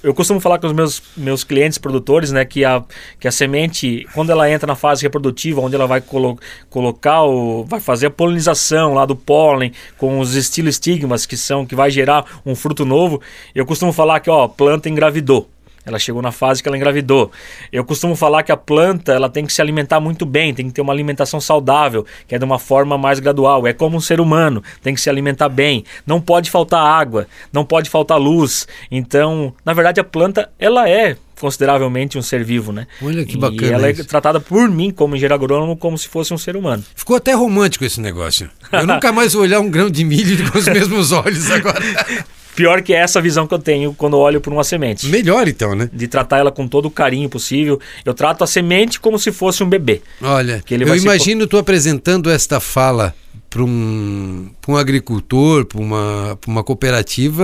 eu 0.03 0.13
costumo 0.13 0.39
falar 0.39 0.59
com 0.59 0.67
os 0.67 0.73
meus, 0.73 1.01
meus 1.15 1.43
clientes 1.43 1.77
produtores, 1.77 2.31
né, 2.31 2.45
que 2.45 2.63
a, 2.63 2.83
que 3.19 3.27
a 3.27 3.31
semente, 3.31 4.07
quando 4.13 4.31
ela 4.31 4.49
entra 4.49 4.67
na 4.67 4.75
fase 4.75 5.03
reprodutiva, 5.03 5.61
onde 5.61 5.75
ela 5.75 5.87
vai 5.87 6.01
colo 6.01 6.37
colocar 6.69 7.23
o, 7.23 7.63
vai 7.65 7.79
fazer 7.79 8.07
a 8.07 8.11
polinização 8.11 8.93
lá 8.93 9.05
do 9.05 9.15
pólen 9.15 9.71
com 9.97 10.19
os 10.19 10.35
estigmas 10.35 11.25
que 11.25 11.37
são 11.37 11.65
que 11.65 11.75
vai 11.75 11.89
gerar 11.89 12.25
um 12.45 12.55
fruto 12.55 12.85
novo, 12.85 13.21
eu 13.53 13.65
costumo 13.65 13.91
falar 13.91 14.19
que 14.19 14.29
ó, 14.29 14.47
planta 14.47 14.89
engravidou. 14.89 15.49
Ela 15.87 15.97
chegou 15.97 16.21
na 16.21 16.33
fase 16.33 16.61
que 16.61 16.67
ela 16.67 16.75
engravidou. 16.75 17.31
Eu 17.71 17.85
costumo 17.85 18.13
falar 18.13 18.43
que 18.43 18.51
a 18.51 18.57
planta 18.57 19.13
ela 19.13 19.29
tem 19.29 19.45
que 19.45 19.53
se 19.53 19.61
alimentar 19.61 20.01
muito 20.01 20.25
bem, 20.25 20.53
tem 20.53 20.67
que 20.67 20.73
ter 20.73 20.81
uma 20.81 20.91
alimentação 20.91 21.39
saudável, 21.39 22.05
que 22.27 22.35
é 22.35 22.37
de 22.37 22.43
uma 22.43 22.59
forma 22.59 22.97
mais 22.97 23.19
gradual. 23.19 23.65
É 23.65 23.71
como 23.71 23.95
um 23.95 24.01
ser 24.01 24.19
humano, 24.19 24.61
tem 24.83 24.93
que 24.93 24.99
se 24.99 25.09
alimentar 25.09 25.47
bem. 25.47 25.85
Não 26.05 26.19
pode 26.19 26.51
faltar 26.51 26.85
água, 26.85 27.25
não 27.53 27.63
pode 27.63 27.89
faltar 27.89 28.19
luz. 28.19 28.67
Então, 28.91 29.53
na 29.63 29.73
verdade, 29.73 30.01
a 30.01 30.03
planta 30.03 30.49
ela 30.59 30.89
é 30.89 31.15
consideravelmente 31.39 32.17
um 32.17 32.21
ser 32.21 32.43
vivo, 32.43 32.73
né? 32.73 32.87
Olha 33.01 33.23
que 33.23 33.37
bacana. 33.37 33.67
E 33.67 33.71
ela 33.71 33.89
é 33.89 33.93
tratada 33.93 34.39
por 34.41 34.67
mim 34.69 34.91
como 34.91 35.15
engenheiro 35.15 35.35
agrônomo 35.35 35.77
como 35.77 35.97
se 35.97 36.09
fosse 36.09 36.33
um 36.33 36.37
ser 36.37 36.57
humano. 36.57 36.83
Ficou 36.95 37.15
até 37.15 37.33
romântico 37.33 37.85
esse 37.85 38.01
negócio. 38.01 38.49
Eu 38.71 38.85
nunca 38.85 39.11
mais 39.13 39.33
vou 39.33 39.43
olhar 39.43 39.59
um 39.59 39.69
grão 39.69 39.89
de 39.89 40.03
milho 40.03 40.51
com 40.51 40.57
os 40.57 40.67
mesmos 40.67 41.11
olhos 41.13 41.49
agora. 41.49 41.81
Pior 42.57 42.81
que 42.81 42.91
é 42.91 42.97
essa 42.97 43.21
visão 43.21 43.45
que 43.45 43.53
eu 43.53 43.59
tenho 43.59 43.93
quando 43.93 44.17
olho 44.17 44.41
por 44.41 44.51
uma 44.51 44.63
semente. 44.63 45.05
Melhor 45.05 45.47
então, 45.47 45.75
né? 45.75 45.87
De 45.93 46.07
tratar 46.07 46.39
ela 46.39 46.51
com 46.51 46.67
todo 46.67 46.87
o 46.87 46.91
carinho 46.91 47.29
possível. 47.29 47.79
Eu 48.03 48.15
trato 48.15 48.43
a 48.43 48.47
semente 48.47 48.99
como 48.99 49.19
se 49.19 49.31
fosse 49.31 49.63
um 49.63 49.69
bebê. 49.69 50.01
Olha, 50.19 50.63
eu 50.67 50.95
imagino 50.95 51.43
se... 51.43 51.47
tu 51.47 51.59
apresentando 51.59 52.31
esta 52.31 52.59
fala 52.59 53.13
para 53.49 53.63
um, 53.63 54.49
um 54.67 54.75
agricultor, 54.75 55.65
para 55.65 55.79
uma, 55.79 56.37
uma 56.45 56.63
cooperativa, 56.63 57.43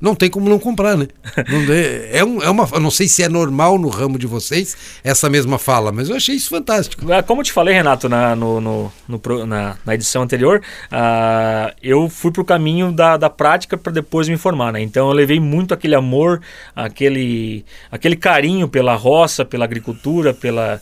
não 0.00 0.14
tem 0.14 0.30
como 0.30 0.48
não 0.48 0.58
comprar, 0.58 0.96
né? 0.96 1.06
Não, 1.48 1.72
é, 1.72 2.18
é, 2.18 2.24
um, 2.24 2.42
é 2.42 2.50
uma, 2.50 2.68
eu 2.72 2.80
não 2.80 2.90
sei 2.90 3.06
se 3.06 3.22
é 3.22 3.28
normal 3.28 3.78
no 3.78 3.88
ramo 3.88 4.18
de 4.18 4.26
vocês 4.26 4.76
essa 5.04 5.28
mesma 5.28 5.58
fala, 5.58 5.92
mas 5.92 6.08
eu 6.08 6.16
achei 6.16 6.34
isso 6.34 6.50
fantástico. 6.50 7.10
Ah, 7.12 7.22
como 7.22 7.40
eu 7.40 7.44
te 7.44 7.52
falei, 7.52 7.74
Renato, 7.74 8.08
na, 8.08 8.34
no, 8.34 8.60
no, 8.60 8.92
no 9.06 9.46
na, 9.46 9.76
na, 9.84 9.94
edição 9.94 10.22
anterior, 10.22 10.62
uh, 10.90 11.74
eu 11.82 12.08
fui 12.08 12.30
para 12.30 12.42
o 12.42 12.44
caminho 12.44 12.90
da, 12.90 13.16
da 13.16 13.30
prática 13.30 13.76
para 13.76 13.92
depois 13.92 14.28
me 14.28 14.36
formar, 14.36 14.72
né? 14.72 14.80
Então 14.80 15.08
eu 15.08 15.14
levei 15.14 15.38
muito 15.38 15.74
aquele 15.74 15.94
amor, 15.94 16.40
aquele, 16.74 17.64
aquele 17.90 18.16
carinho 18.16 18.68
pela 18.68 18.94
roça, 18.94 19.44
pela 19.44 19.64
agricultura, 19.64 20.32
pela 20.32 20.80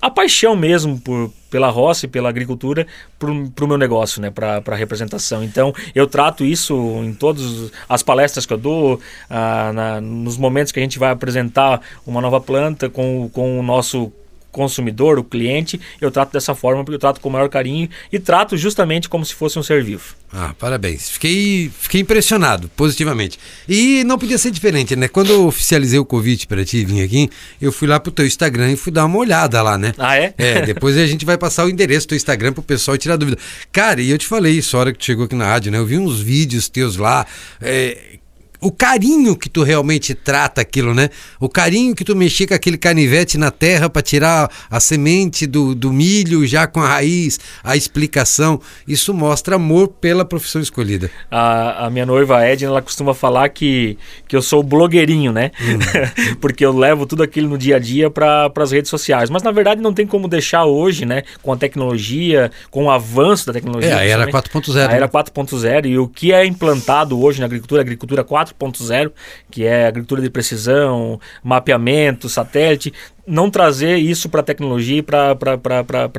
a 0.00 0.10
paixão 0.10 0.54
mesmo 0.54 1.00
por, 1.00 1.32
pela 1.50 1.68
roça 1.68 2.06
e 2.06 2.08
pela 2.08 2.28
agricultura 2.28 2.86
para 3.18 3.30
o 3.30 3.68
meu 3.68 3.78
negócio, 3.78 4.20
né, 4.20 4.30
para 4.30 4.62
a 4.64 4.74
representação. 4.74 5.42
Então, 5.42 5.74
eu 5.94 6.06
trato 6.06 6.44
isso 6.44 6.74
em 7.02 7.12
todas 7.12 7.70
as 7.88 8.02
palestras 8.02 8.46
que 8.46 8.52
eu 8.52 8.58
dou, 8.58 9.00
ah, 9.28 9.72
na, 9.72 10.00
nos 10.00 10.36
momentos 10.36 10.72
que 10.72 10.78
a 10.78 10.82
gente 10.82 10.98
vai 10.98 11.10
apresentar 11.10 11.80
uma 12.06 12.20
nova 12.20 12.40
planta 12.40 12.88
com, 12.88 13.28
com 13.32 13.58
o 13.58 13.62
nosso 13.62 14.12
consumidor, 14.50 15.18
o 15.18 15.24
cliente, 15.24 15.80
eu 16.00 16.10
trato 16.10 16.32
dessa 16.32 16.54
forma 16.54 16.84
porque 16.84 16.96
eu 16.96 17.00
trato 17.00 17.20
com 17.20 17.28
o 17.28 17.32
maior 17.32 17.48
carinho 17.48 17.88
e 18.12 18.18
trato 18.18 18.56
justamente 18.56 19.08
como 19.08 19.24
se 19.24 19.34
fosse 19.34 19.58
um 19.58 19.62
ser 19.62 19.82
vivo. 19.82 20.14
Ah, 20.32 20.54
parabéns. 20.58 21.10
Fiquei, 21.10 21.70
fiquei 21.76 22.00
impressionado, 22.02 22.70
positivamente. 22.76 23.38
E 23.68 24.04
não 24.04 24.16
podia 24.16 24.38
ser 24.38 24.52
diferente, 24.52 24.94
né? 24.94 25.08
Quando 25.08 25.30
eu 25.30 25.46
oficializei 25.46 25.98
o 25.98 26.04
convite 26.04 26.46
para 26.46 26.64
ti 26.64 26.84
vir 26.84 27.02
aqui, 27.02 27.28
eu 27.60 27.72
fui 27.72 27.88
lá 27.88 27.98
pro 27.98 28.12
teu 28.12 28.24
Instagram 28.24 28.70
e 28.70 28.76
fui 28.76 28.92
dar 28.92 29.06
uma 29.06 29.18
olhada 29.18 29.60
lá, 29.60 29.76
né? 29.76 29.92
Ah, 29.98 30.16
é? 30.16 30.32
É, 30.38 30.62
depois 30.62 30.96
a 30.96 31.06
gente 31.06 31.24
vai 31.24 31.36
passar 31.36 31.64
o 31.64 31.68
endereço 31.68 32.06
do 32.06 32.10
teu 32.10 32.16
Instagram 32.16 32.52
pro 32.52 32.62
pessoal 32.62 32.96
tirar 32.96 33.16
dúvida. 33.16 33.38
Cara, 33.72 34.00
e 34.00 34.10
eu 34.10 34.18
te 34.18 34.26
falei 34.26 34.52
isso 34.52 34.76
a 34.76 34.80
hora 34.80 34.92
que 34.92 34.98
tu 34.98 35.04
chegou 35.04 35.24
aqui 35.24 35.34
na 35.34 35.46
rádio, 35.46 35.72
né? 35.72 35.78
Eu 35.78 35.86
vi 35.86 35.98
uns 35.98 36.20
vídeos 36.20 36.68
teus 36.68 36.96
lá, 36.96 37.26
é, 37.60 38.19
o 38.60 38.70
carinho 38.70 39.36
que 39.36 39.48
tu 39.48 39.62
realmente 39.62 40.14
trata 40.14 40.60
aquilo, 40.60 40.94
né? 40.94 41.08
O 41.38 41.48
carinho 41.48 41.94
que 41.94 42.04
tu 42.04 42.14
mexia 42.14 42.46
com 42.46 42.54
aquele 42.54 42.76
canivete 42.76 43.38
na 43.38 43.50
terra 43.50 43.88
para 43.88 44.02
tirar 44.02 44.50
a 44.70 44.78
semente 44.78 45.46
do, 45.46 45.74
do 45.74 45.92
milho 45.92 46.46
já 46.46 46.66
com 46.66 46.80
a 46.80 46.88
raiz, 46.88 47.40
a 47.64 47.76
explicação. 47.76 48.60
Isso 48.86 49.14
mostra 49.14 49.56
amor 49.56 49.88
pela 49.88 50.24
profissão 50.24 50.60
escolhida. 50.60 51.10
A, 51.30 51.86
a 51.86 51.90
minha 51.90 52.04
noiva 52.04 52.44
Edna, 52.44 52.68
ela 52.68 52.82
costuma 52.82 53.14
falar 53.14 53.48
que, 53.48 53.96
que 54.28 54.36
eu 54.36 54.42
sou 54.42 54.62
blogueirinho, 54.62 55.32
né? 55.32 55.50
Hum. 55.60 56.36
Porque 56.40 56.64
eu 56.64 56.76
levo 56.76 57.06
tudo 57.06 57.22
aquilo 57.22 57.48
no 57.48 57.56
dia 57.56 57.76
a 57.76 57.78
dia 57.78 58.10
para 58.10 58.52
as 58.54 58.72
redes 58.72 58.90
sociais. 58.90 59.30
Mas 59.30 59.42
na 59.42 59.50
verdade 59.50 59.80
não 59.80 59.94
tem 59.94 60.06
como 60.06 60.28
deixar 60.28 60.66
hoje, 60.66 61.06
né? 61.06 61.22
Com 61.42 61.52
a 61.52 61.56
tecnologia, 61.56 62.50
com 62.70 62.84
o 62.84 62.90
avanço 62.90 63.46
da 63.46 63.52
tecnologia. 63.52 63.90
É, 63.90 63.94
a 63.94 64.04
era 64.04 64.26
4.0. 64.26 64.88
A 64.88 64.92
era 64.92 65.08
4.0 65.08 65.86
e 65.86 65.98
o 65.98 66.06
que 66.06 66.32
é 66.32 66.44
implantado 66.44 67.18
hoje 67.20 67.40
na 67.40 67.46
agricultura, 67.46 67.80
agricultura 67.80 68.22
4 68.22 68.49
4.0, 68.54 69.12
que 69.50 69.64
é 69.64 69.86
agricultura 69.86 70.22
de 70.22 70.30
precisão, 70.30 71.20
mapeamento, 71.42 72.28
satélite, 72.28 72.92
não 73.26 73.50
trazer 73.50 73.96
isso 73.96 74.28
para 74.28 74.40
a 74.40 74.44
tecnologia 74.44 74.98
e 74.98 75.02
para 75.02 75.36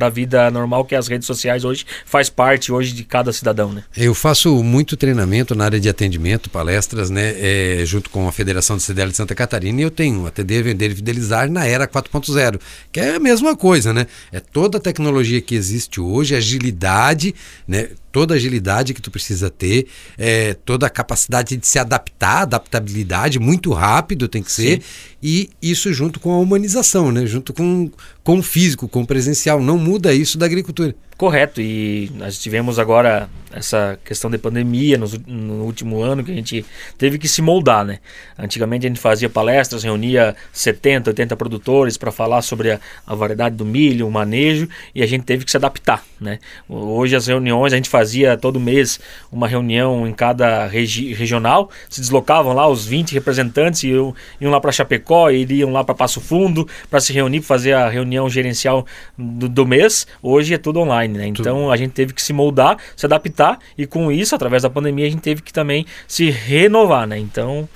a 0.00 0.08
vida 0.08 0.50
normal 0.50 0.84
que 0.84 0.94
as 0.94 1.08
redes 1.08 1.26
sociais 1.26 1.64
hoje 1.64 1.84
faz 2.04 2.28
parte 2.28 2.72
hoje 2.72 2.92
de 2.92 3.04
cada 3.04 3.32
cidadão, 3.32 3.72
né? 3.72 3.84
Eu 3.96 4.14
faço 4.14 4.62
muito 4.62 4.96
treinamento 4.96 5.54
na 5.54 5.64
área 5.64 5.80
de 5.80 5.88
atendimento, 5.88 6.50
palestras, 6.50 7.10
né, 7.10 7.34
é, 7.38 7.82
junto 7.84 8.10
com 8.10 8.28
a 8.28 8.32
Federação 8.32 8.76
de 8.76 8.82
CDL 8.82 9.10
de 9.10 9.16
Santa 9.16 9.34
Catarina 9.34 9.80
e 9.80 9.84
eu 9.84 9.90
tenho 9.90 10.26
atender, 10.26 10.62
vender 10.62 10.90
e 10.90 10.94
fidelizar 10.94 11.50
na 11.50 11.66
era 11.66 11.86
4.0, 11.86 12.60
que 12.90 13.00
é 13.00 13.16
a 13.16 13.20
mesma 13.20 13.56
coisa, 13.56 13.92
né? 13.92 14.06
É 14.30 14.40
toda 14.40 14.78
a 14.78 14.80
tecnologia 14.80 15.40
que 15.40 15.54
existe 15.54 16.00
hoje, 16.00 16.34
agilidade, 16.34 17.34
né? 17.66 17.88
Toda 18.10 18.34
a 18.34 18.36
agilidade 18.36 18.92
que 18.92 19.00
tu 19.00 19.10
precisa 19.10 19.48
ter, 19.48 19.86
é, 20.18 20.52
toda 20.52 20.86
a 20.86 20.90
capacidade 20.90 21.56
de 21.56 21.66
se 21.66 21.78
adaptar, 21.78 22.42
adaptabilidade, 22.42 23.38
muito 23.38 23.72
rápido 23.72 24.28
tem 24.28 24.42
que 24.42 24.52
ser, 24.52 24.82
Sim. 24.82 24.88
e 25.22 25.50
isso 25.62 25.90
junto 25.94 26.20
com 26.20 26.30
a 26.30 26.38
humanização 26.38 26.91
né? 27.12 27.24
Junto 27.24 27.52
com, 27.52 27.90
com 28.22 28.38
o 28.38 28.42
físico, 28.42 28.88
com 28.88 29.02
o 29.02 29.06
presencial. 29.06 29.60
Não 29.62 29.78
muda 29.78 30.12
isso 30.12 30.36
da 30.36 30.46
agricultura. 30.46 30.94
Correto, 31.22 31.60
e 31.60 32.10
nós 32.16 32.36
tivemos 32.36 32.80
agora 32.80 33.30
essa 33.52 33.98
questão 34.04 34.30
de 34.30 34.38
pandemia 34.38 34.96
no, 34.98 35.06
no, 35.26 35.64
último 35.64 36.02
ano 36.02 36.24
que 36.24 36.32
a 36.32 36.34
gente 36.34 36.64
teve 36.96 37.18
que 37.18 37.28
se 37.28 37.42
moldar, 37.42 37.84
né? 37.84 37.98
Antigamente 38.38 38.86
a 38.86 38.88
gente 38.88 39.00
fazia 39.00 39.28
palestras, 39.28 39.84
reunia 39.84 40.34
70, 40.52 41.10
80 41.10 41.36
produtores 41.36 41.96
para 41.96 42.10
falar 42.10 42.42
sobre 42.42 42.72
a, 42.72 42.80
a, 43.06 43.14
variedade 43.14 43.54
do 43.54 43.64
milho, 43.64 44.06
o 44.06 44.10
manejo, 44.10 44.68
e 44.94 45.02
a 45.02 45.06
gente 45.06 45.24
teve 45.24 45.44
que 45.44 45.50
se 45.50 45.56
adaptar, 45.56 46.02
né? 46.20 46.38
Hoje 46.68 47.14
as 47.14 47.26
reuniões 47.26 47.72
a 47.72 47.76
gente 47.76 47.88
fazia 47.88 48.36
todo 48.36 48.58
mês 48.58 48.98
uma 49.30 49.46
reunião 49.46 50.06
em 50.08 50.12
cada 50.12 50.66
regi 50.66 51.12
regional, 51.12 51.70
se 51.88 52.00
deslocavam 52.00 52.52
lá 52.52 52.66
os 52.66 52.86
20 52.86 53.12
representantes, 53.12 53.84
iam, 53.84 54.14
iam 54.40 54.50
lá 54.50 54.60
para 54.60 54.72
Chapecó, 54.72 55.30
iriam 55.30 55.70
lá 55.70 55.84
para 55.84 55.94
Passo 55.94 56.20
Fundo 56.20 56.66
para 56.90 57.00
se 57.00 57.12
reunir, 57.12 57.42
fazer 57.42 57.74
a 57.74 57.88
reunião 57.88 58.28
gerencial 58.28 58.86
do, 59.16 59.48
do 59.48 59.66
mês. 59.66 60.06
Hoje 60.22 60.54
é 60.54 60.58
tudo 60.58 60.80
online, 60.80 61.11
né? 61.18 61.26
Então 61.26 61.70
a 61.70 61.76
gente 61.76 61.92
teve 61.92 62.12
que 62.12 62.22
se 62.22 62.32
moldar, 62.32 62.76
se 62.96 63.06
adaptar 63.06 63.58
e 63.76 63.86
com 63.86 64.10
isso, 64.10 64.34
através 64.34 64.62
da 64.62 64.70
pandemia, 64.70 65.06
a 65.06 65.10
gente 65.10 65.22
teve 65.22 65.42
que 65.42 65.52
também 65.52 65.86
se 66.06 66.30
renovar, 66.30 67.06
né? 67.06 67.18
Então, 67.18 67.68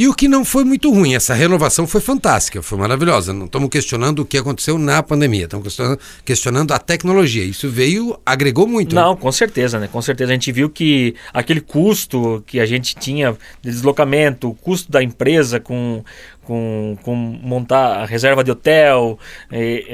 e 0.00 0.08
o 0.08 0.14
que 0.14 0.28
não 0.28 0.44
foi 0.44 0.64
muito 0.64 0.90
ruim, 0.90 1.14
essa 1.14 1.34
renovação 1.34 1.86
foi 1.86 2.00
fantástica, 2.00 2.62
foi 2.62 2.78
maravilhosa. 2.78 3.34
Não 3.34 3.46
estamos 3.46 3.68
questionando 3.68 4.20
o 4.20 4.24
que 4.24 4.38
aconteceu 4.38 4.78
na 4.78 5.02
pandemia, 5.02 5.44
estamos 5.44 5.64
questionando, 5.64 6.00
questionando 6.24 6.72
a 6.72 6.78
tecnologia. 6.78 7.44
Isso 7.44 7.68
veio, 7.68 8.18
agregou 8.24 8.66
muito. 8.66 8.94
Né? 8.94 9.02
Não, 9.02 9.16
com 9.16 9.30
certeza, 9.30 9.78
né? 9.78 9.88
Com 9.88 10.00
certeza 10.00 10.30
a 10.30 10.34
gente 10.34 10.50
viu 10.52 10.70
que 10.70 11.14
aquele 11.34 11.60
custo 11.60 12.42
que 12.46 12.60
a 12.60 12.64
gente 12.64 12.94
tinha 12.94 13.36
de 13.60 13.70
deslocamento, 13.70 14.48
o 14.48 14.54
custo 14.54 14.90
da 14.90 15.02
empresa 15.02 15.60
com, 15.60 16.02
com, 16.50 16.96
com 17.04 17.14
montar 17.14 18.02
a 18.02 18.04
reserva 18.04 18.42
de 18.42 18.50
hotel, 18.50 19.16
é, 19.52 19.84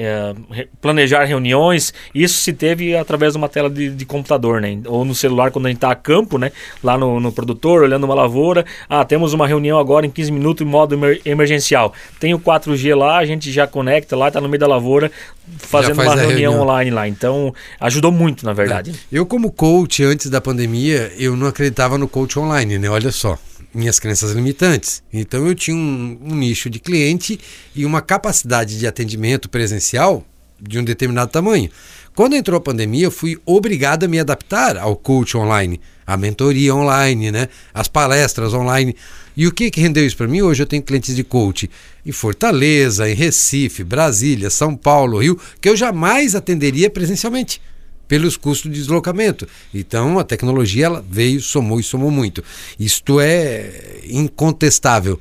é, 0.55 0.67
planejar 0.81 1.25
reuniões, 1.25 1.93
isso 2.15 2.39
se 2.39 2.51
teve 2.55 2.97
através 2.97 3.35
de 3.35 3.37
uma 3.37 3.47
tela 3.47 3.69
de, 3.69 3.91
de 3.91 4.07
computador, 4.07 4.59
né? 4.63 4.79
Ou 4.87 5.05
no 5.05 5.15
celular 5.15 5.51
quando 5.51 5.67
a 5.67 5.69
gente 5.69 5.77
está 5.77 5.91
a 5.91 5.95
campo, 5.95 6.39
né? 6.39 6.51
Lá 6.83 6.97
no, 6.97 7.21
no, 7.21 7.31
produtor, 7.31 7.83
olhando 7.83 8.05
uma 8.05 8.15
lavoura. 8.15 8.65
Ah, 8.89 9.05
temos 9.05 9.35
uma 9.35 9.47
reunião 9.47 9.79
agora 9.79 10.07
em 10.07 10.11
15 10.11 10.33
minutos 10.33 10.67
em 10.67 10.71
modo 10.71 10.95
emer 10.95 11.21
emergencial. 11.27 11.93
Tem 12.19 12.33
o 12.33 12.39
4G 12.39 12.97
lá, 12.97 13.19
a 13.19 13.27
gente 13.27 13.53
já 13.53 13.67
conecta 13.67 14.17
lá, 14.17 14.29
está 14.29 14.41
no 14.41 14.49
meio 14.49 14.61
da 14.61 14.67
lavoura, 14.67 15.13
fazendo 15.59 15.97
faz 15.97 16.09
uma 16.09 16.15
reunião, 16.15 16.53
reunião, 16.53 16.63
online 16.63 16.91
lá. 16.91 17.07
Então, 17.07 17.55
ajudou 17.79 18.11
muito, 18.11 18.47
na 18.47 18.55
verdade. 18.55 18.93
É. 18.93 19.19
Eu, 19.19 19.27
como 19.27 19.53
coach, 19.53 20.03
antes 20.03 20.31
da 20.31 20.41
pandemia, 20.41 21.13
eu 21.19 21.37
não 21.37 21.49
acreditava 21.49 21.99
no 21.99 22.09
coach 22.09 22.39
online, 22.39 22.79
né? 22.79 22.89
Olha 22.89 23.13
só 23.13 23.39
minhas 23.77 24.01
crenças 24.01 24.33
limitantes. 24.33 25.03
Então 25.13 25.47
eu 25.47 25.55
tinha 25.55 25.77
um, 25.77 26.19
um, 26.23 26.35
nicho 26.35 26.71
de 26.71 26.81
cliente 26.81 27.39
e 27.75 27.85
uma 27.85 28.01
capacidade 28.01 28.79
de 28.79 28.87
atendimento 28.87 29.49
presencial 29.49 30.25
de 30.61 30.79
um 30.79 30.85
determinado 30.85 31.31
tamanho. 31.31 31.71
Quando 32.15 32.35
entrou 32.35 32.57
a 32.57 32.61
pandemia, 32.61 33.05
eu 33.05 33.11
fui 33.11 33.39
obrigado 33.45 34.05
a 34.05 34.09
me 34.09 34.19
adaptar 34.19 34.79
ao 34.79 34.97
coach 34.97 35.37
online, 35.37 35.79
à 36.07 36.17
mentoria 36.17 36.75
online, 36.75 37.31
né? 37.31 37.49
As 37.75 37.89
palestras 37.89 38.55
online. 38.55 38.97
E 39.37 39.47
o 39.47 39.53
que, 39.53 39.71
que 39.71 39.83
rendeu 39.83 40.07
isso 40.07 40.17
para 40.17 40.27
mim? 40.27 40.41
Hoje 40.41 40.63
eu 40.63 40.67
tenho 40.67 40.83
clientes 40.83 41.15
de 41.15 41.23
coach 41.23 41.71
em 42.07 42.13
Fortaleza, 42.13 43.11
em 43.11 43.15
Recife, 43.15 43.85
Brasília, 43.85 44.49
São 44.49 44.75
Paulo, 44.75 45.19
Rio, 45.19 45.39
que 45.61 45.69
eu 45.69 45.77
jamais 45.77 46.35
atenderia 46.35 46.89
presencialmente 46.89 47.61
pelos 48.09 48.37
custos 48.37 48.71
de 48.71 48.79
deslocamento. 48.79 49.47
Então 49.75 50.19
a 50.19 50.25
tecnologia 50.25 50.87
ela 50.87 51.05
veio, 51.09 51.41
somou 51.41 51.81
e 51.81 51.83
somou 51.83 52.11
muito. 52.11 52.43
Isto 52.79 53.21
é 53.21 54.01
incontestável. 54.09 55.21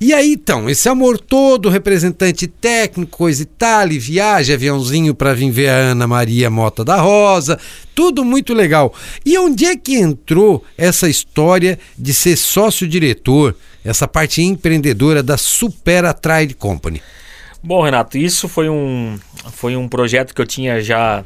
E 0.00 0.12
aí 0.12 0.32
então, 0.32 0.68
esse 0.68 0.88
amor 0.88 1.18
todo, 1.18 1.68
representante 1.68 2.46
técnico, 2.46 3.16
coisa 3.16 3.42
e 3.42 3.46
tal, 3.46 3.90
e 3.90 3.98
viagem, 3.98 4.54
aviãozinho 4.54 5.14
para 5.14 5.34
vir 5.34 5.50
ver 5.50 5.68
a 5.68 5.76
Ana 5.76 6.06
Maria 6.06 6.50
Mota 6.50 6.84
da 6.84 6.96
Rosa, 6.96 7.58
tudo 7.94 8.24
muito 8.24 8.54
legal. 8.54 8.94
E 9.24 9.38
onde 9.38 9.66
é 9.66 9.76
que 9.76 9.96
entrou 9.96 10.64
essa 10.76 11.08
história 11.08 11.78
de 11.96 12.12
ser 12.12 12.36
sócio-diretor, 12.36 13.56
essa 13.84 14.06
parte 14.06 14.42
empreendedora 14.42 15.22
da 15.22 15.36
Supera 15.36 16.12
Trade 16.12 16.54
Company? 16.54 17.00
Bom, 17.62 17.82
Renato, 17.82 18.16
isso 18.16 18.48
foi 18.48 18.68
um, 18.68 19.18
foi 19.52 19.76
um 19.76 19.88
projeto 19.88 20.34
que 20.34 20.40
eu 20.40 20.46
tinha 20.46 20.80
já 20.80 21.24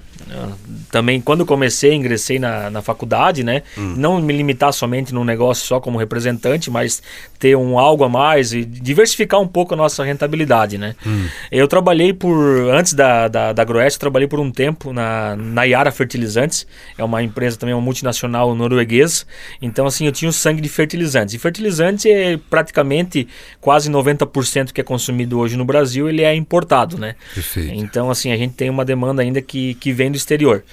também 0.90 1.20
quando 1.20 1.44
comecei, 1.44 1.94
ingressei 1.94 2.38
na, 2.38 2.70
na 2.70 2.82
faculdade, 2.82 3.42
né? 3.42 3.62
Hum. 3.76 3.94
Não 3.96 4.20
me 4.20 4.32
limitar 4.32 4.72
somente 4.72 5.12
num 5.12 5.24
negócio 5.24 5.66
só 5.66 5.80
como 5.80 5.98
representante, 5.98 6.70
mas 6.70 7.02
ter 7.38 7.56
um 7.56 7.78
algo 7.78 8.04
a 8.04 8.08
mais 8.08 8.52
e 8.52 8.64
diversificar 8.64 9.40
um 9.40 9.48
pouco 9.48 9.74
a 9.74 9.76
nossa 9.76 10.04
rentabilidade, 10.04 10.78
né? 10.78 10.94
Hum. 11.06 11.26
Eu 11.50 11.66
trabalhei 11.66 12.12
por, 12.12 12.36
antes 12.70 12.94
da, 12.94 13.28
da, 13.28 13.52
da 13.52 13.66
trabalhei 13.98 14.28
por 14.28 14.38
um 14.38 14.50
tempo 14.50 14.92
na, 14.92 15.34
na 15.36 15.64
Yara 15.64 15.90
Fertilizantes, 15.90 16.66
é 16.96 17.04
uma 17.04 17.22
empresa 17.22 17.56
também, 17.56 17.74
uma 17.74 17.80
multinacional 17.80 18.54
norueguesa, 18.54 19.24
então 19.60 19.86
assim, 19.86 20.06
eu 20.06 20.12
tinha 20.12 20.28
o 20.28 20.32
sangue 20.32 20.60
de 20.60 20.68
fertilizantes. 20.68 21.34
E 21.34 21.38
fertilizante 21.38 22.10
é 22.10 22.38
praticamente 22.50 23.26
quase 23.60 23.90
90% 23.90 24.72
que 24.72 24.80
é 24.80 24.84
consumido 24.84 25.38
hoje 25.38 25.56
no 25.56 25.64
Brasil, 25.64 26.08
ele 26.08 26.21
é 26.22 26.35
importado, 26.35 26.98
né? 26.98 27.14
Perfeito. 27.35 27.74
Então 27.74 28.11
assim, 28.11 28.32
a 28.32 28.37
gente 28.37 28.54
tem 28.54 28.70
uma 28.70 28.85
demanda 28.85 29.22
ainda 29.22 29.40
que, 29.40 29.74
que 29.74 29.92
vem 29.92 30.11
do 30.11 30.16
exterior. 30.16 30.64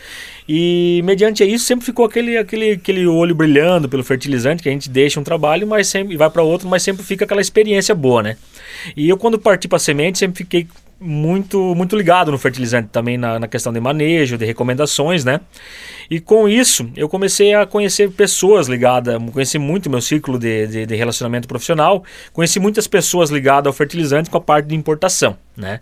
E 0.47 1.01
mediante 1.03 1.43
isso 1.43 1.65
sempre 1.65 1.85
ficou 1.85 2.05
aquele, 2.05 2.38
aquele, 2.38 2.71
aquele 2.71 3.05
olho 3.05 3.35
brilhando 3.35 3.88
pelo 3.88 4.03
fertilizante, 4.03 4.63
que 4.63 4.69
a 4.69 4.71
gente 4.71 4.89
deixa 4.89 5.19
um 5.19 5.23
trabalho 5.23 5.67
mas 5.67 5.88
sempre 5.88 6.17
vai 6.17 6.29
para 6.29 6.41
outro, 6.41 6.67
mas 6.67 6.83
sempre 6.83 7.03
fica 7.03 7.25
aquela 7.25 7.41
experiência 7.41 7.93
boa, 7.93 8.23
né? 8.23 8.38
E 8.95 9.07
eu 9.07 9.17
quando 9.17 9.38
parti 9.38 9.67
para 9.67 9.79
semente 9.79 10.17
sempre 10.17 10.38
fiquei 10.38 10.67
muito 10.99 11.73
muito 11.75 11.95
ligado 11.95 12.31
no 12.31 12.38
fertilizante 12.38 12.89
também 12.91 13.17
na, 13.17 13.39
na, 13.39 13.47
questão 13.47 13.71
de 13.71 13.79
manejo, 13.79 14.38
de 14.38 14.45
recomendações, 14.45 15.23
né? 15.23 15.39
E 16.09 16.19
com 16.19 16.47
isso 16.49 16.89
eu 16.95 17.07
comecei 17.07 17.53
a 17.53 17.65
conhecer 17.65 18.12
pessoas 18.12 18.67
ligadas, 18.67 19.17
conheci 19.31 19.57
muito 19.57 19.89
meu 19.89 20.01
ciclo 20.01 20.38
de, 20.38 20.67
de, 20.67 20.85
de 20.85 20.95
relacionamento 20.95 21.47
profissional, 21.47 22.03
conheci 22.33 22.59
muitas 22.59 22.88
pessoas 22.88 23.29
ligadas 23.29 23.67
ao 23.67 23.73
fertilizante 23.73 24.29
com 24.29 24.38
a 24.38 24.41
parte 24.41 24.67
de 24.67 24.75
importação, 24.75 25.38
né? 25.59 25.79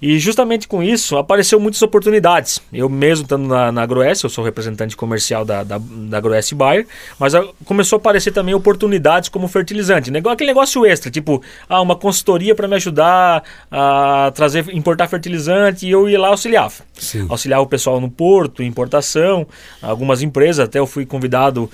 E 0.00 0.18
justamente 0.18 0.68
com 0.68 0.82
isso 0.82 1.16
apareceu 1.16 1.58
muitas 1.58 1.82
oportunidades. 1.82 2.60
Eu 2.72 2.88
mesmo 2.88 3.24
estando 3.24 3.48
na, 3.48 3.72
na 3.72 3.88
eu 4.22 4.28
sou 4.28 4.44
representante 4.44 4.96
comercial 4.96 5.44
da, 5.44 5.64
da, 5.64 5.78
da 5.78 6.20
Bayer, 6.54 6.86
mas 7.18 7.34
a, 7.34 7.44
começou 7.64 7.96
a 7.96 7.98
aparecer 7.98 8.30
também 8.30 8.54
oportunidades 8.54 9.28
como 9.28 9.48
fertilizante. 9.48 10.10
Negócio, 10.10 10.34
aquele 10.34 10.50
negócio 10.50 10.86
extra, 10.86 11.10
tipo, 11.10 11.42
ah, 11.68 11.80
uma 11.80 11.96
consultoria 11.96 12.54
para 12.54 12.68
me 12.68 12.76
ajudar 12.76 13.42
a 13.70 14.30
trazer, 14.34 14.68
importar 14.72 15.08
fertilizante 15.08 15.86
e 15.86 15.90
eu 15.90 16.08
ia 16.08 16.20
lá 16.20 16.28
auxiliar. 16.28 16.70
Sim. 16.94 17.26
Auxiliar 17.28 17.60
o 17.60 17.66
pessoal 17.66 18.00
no 18.00 18.10
porto, 18.10 18.62
importação, 18.62 19.46
algumas 19.82 20.22
empresas, 20.22 20.60
até 20.66 20.78
eu 20.78 20.86
fui 20.86 21.06
convidado 21.06 21.70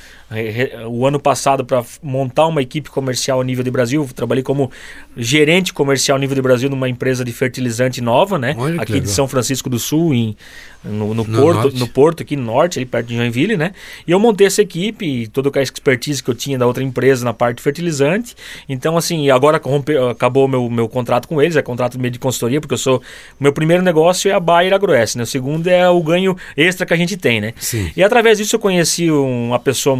o 0.89 1.07
ano 1.07 1.21
passado 1.21 1.65
para 1.65 1.85
montar 2.03 2.47
uma 2.47 2.61
equipe 2.61 2.91
comercial 2.91 3.41
a 3.41 3.45
nível 3.45 3.63
de 3.63 3.71
Brasil. 3.71 4.09
Trabalhei 4.15 4.43
como 4.43 4.71
gerente 5.17 5.73
comercial 5.73 6.17
a 6.17 6.19
nível 6.19 6.35
de 6.35 6.43
Brasil 6.43 6.69
numa 6.69 6.89
empresa 6.89 7.24
de 7.25 7.33
fertilizante 7.33 8.01
nova, 8.01 8.39
né? 8.39 8.55
Olha 8.59 8.81
aqui 8.81 9.01
de 9.01 9.09
São 9.09 9.27
Francisco 9.27 9.69
do 9.71 9.79
Sul, 9.79 10.15
em, 10.15 10.37
no, 10.85 11.15
no, 11.15 11.25
no 11.25 11.25
Porto, 11.25 11.63
norte. 11.63 11.79
no 11.79 11.89
Porto, 11.89 12.23
aqui 12.23 12.37
no 12.37 12.43
norte, 12.43 12.79
ali 12.79 12.87
perto 12.87 13.07
de 13.07 13.17
Joinville, 13.17 13.57
né? 13.57 13.73
E 14.07 14.13
eu 14.13 14.21
montei 14.21 14.47
essa 14.47 14.61
equipe 14.61 15.05
e 15.07 15.27
toda 15.27 15.51
a 15.59 15.63
expertise 15.63 16.23
que 16.23 16.31
eu 16.31 16.35
tinha 16.35 16.59
da 16.59 16.67
outra 16.67 16.83
empresa 16.83 17.25
na 17.25 17.33
parte 17.33 17.57
de 17.57 17.63
fertilizante. 17.63 18.37
Então, 18.69 18.97
assim, 18.97 19.31
agora 19.31 19.61
rompe, 19.63 19.97
acabou 19.97 20.47
meu, 20.47 20.69
meu 20.69 20.89
contrato 20.89 21.27
com 21.27 21.41
eles, 21.41 21.57
é 21.57 21.63
contrato 21.63 21.99
meio 21.99 22.11
de 22.11 22.19
consultoria, 22.19 22.61
porque 22.61 22.75
eu 22.75 22.79
sou. 22.79 23.03
Meu 23.41 23.53
primeiro 23.53 23.83
negócio 23.83 24.31
é 24.31 24.35
a 24.35 24.41
Bayer 24.41 24.75
AgroS, 24.75 25.15
né? 25.15 25.23
O 25.23 25.27
segundo 25.27 25.67
é 25.69 25.89
o 25.89 26.03
ganho 26.03 26.37
extra 26.57 26.85
que 26.85 26.93
a 26.93 26.97
gente 26.97 27.17
tem, 27.17 27.41
né? 27.41 27.55
Sim. 27.59 27.91
E 27.97 28.03
através 28.03 28.39
disso 28.39 28.57
eu 28.57 28.61
conheci 28.61 29.11
uma 29.11 29.59
pessoa 29.59 29.99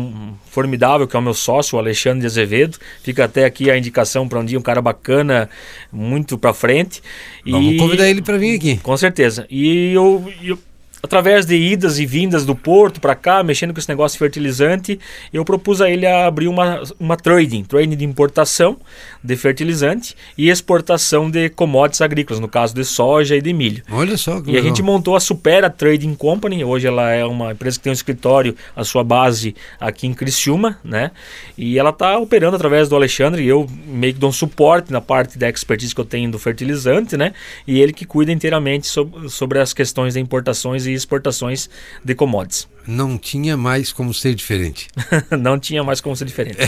formidável, 0.51 1.07
que 1.07 1.17
é 1.17 1.19
o 1.19 1.23
meu 1.23 1.35
sócio, 1.35 1.77
o 1.77 1.79
Alexandre 1.79 2.21
de 2.21 2.27
Azevedo. 2.27 2.79
Fica 3.03 3.25
até 3.25 3.45
aqui 3.45 3.71
a 3.71 3.79
indicação 3.79 4.29
para 4.29 4.39
um 4.39 4.45
dia, 4.45 4.59
um 4.59 4.63
cara 4.63 4.83
bacana, 4.83 5.49
muito 5.93 6.37
para 6.37 6.53
frente. 6.53 7.03
Vamos 7.47 7.75
e... 7.75 7.77
convidar 7.77 8.09
ele 8.09 8.23
para 8.23 8.39
vir 8.39 8.57
aqui. 8.57 8.77
Com 8.79 8.97
certeza. 8.97 9.47
E 9.51 9.93
eu, 9.93 10.33
eu 10.43 10.59
através 11.05 11.45
de 11.45 11.55
idas 11.55 11.99
e 11.99 12.07
vindas 12.07 12.47
do 12.47 12.57
porto 12.57 12.99
para 13.01 13.15
cá, 13.15 13.43
mexendo 13.43 13.75
com 13.75 13.79
esse 13.79 13.89
negócio 13.89 14.19
fertilizante, 14.19 14.99
eu 15.33 15.45
propus 15.45 15.83
a 15.83 15.91
ele 15.91 16.07
abrir 16.07 16.49
uma, 16.49 16.83
uma 16.99 17.17
trading, 17.17 17.63
trading 17.63 17.95
de 17.97 18.05
importação 18.05 18.79
de 19.23 19.37
fertilizante 19.37 20.17
e 20.37 20.49
exportação 20.49 21.31
de 21.31 21.51
commodities 21.51 22.01
agrícolas, 22.01 22.41
no 22.41 22.49
caso 22.49 22.75
de 22.75 22.85
soja 22.85 23.37
e 23.37 23.43
de 23.43 23.53
milho. 23.53 23.83
Olha 23.91 24.17
só 24.17 24.41
que 24.41 24.49
E 24.49 24.53
legal. 24.53 24.63
a 24.63 24.67
gente 24.69 24.83
montou 24.83 25.15
a 25.15 25.21
Supera 25.21 25.69
Trading 25.69 26.15
Company, 26.15 26.65
hoje 26.65 26.87
ela 26.87 27.11
é 27.11 27.25
uma 27.25 27.53
empresa 27.53 27.77
que 27.79 27.85
tem 27.85 27.91
um 27.91 27.95
escritório, 27.95 28.57
a 28.75 28.83
sua 28.83 29.05
base 29.05 29.55
aqui 29.79 30.07
em 30.07 30.15
Criciúma, 30.15 30.79
né? 30.83 31.11
E 31.59 31.79
ela 31.79 31.91
está 31.91 32.17
operando 32.19 32.57
através 32.57 32.89
do 32.89 32.97
Alexandre 32.97 33.43
e 33.43 33.49
eu 33.49 33.67
meio 33.87 34.15
que 34.15 34.19
dou 34.21 34.31
um 34.31 34.33
suporte 34.33 34.91
na 34.91 35.01
parte 35.03 35.39
da 35.39 35.51
expertise 35.51 35.95
que 35.95 36.01
eu 36.01 36.05
tenho 36.05 36.31
do 36.31 36.39
fertilizante, 36.39 37.15
né? 37.17 37.33
E 37.67 37.79
ele 37.81 37.93
que 37.93 38.07
cuida 38.07 38.33
inteiramente 38.33 38.87
sobre, 38.87 39.29
sobre 39.29 39.59
as 39.59 39.75
questões 39.75 40.15
de 40.15 40.21
importações 40.21 40.87
e 40.87 40.94
exportações 40.95 41.69
de 42.05 42.15
commodities. 42.15 42.69
Não 42.87 43.17
tinha 43.17 43.57
mais 43.57 43.93
como 43.93 44.13
ser 44.13 44.35
diferente. 44.35 44.89
não 45.41 45.59
tinha 45.59 45.83
mais 45.83 46.01
como 46.01 46.15
ser 46.15 46.27
diferente. 46.27 46.59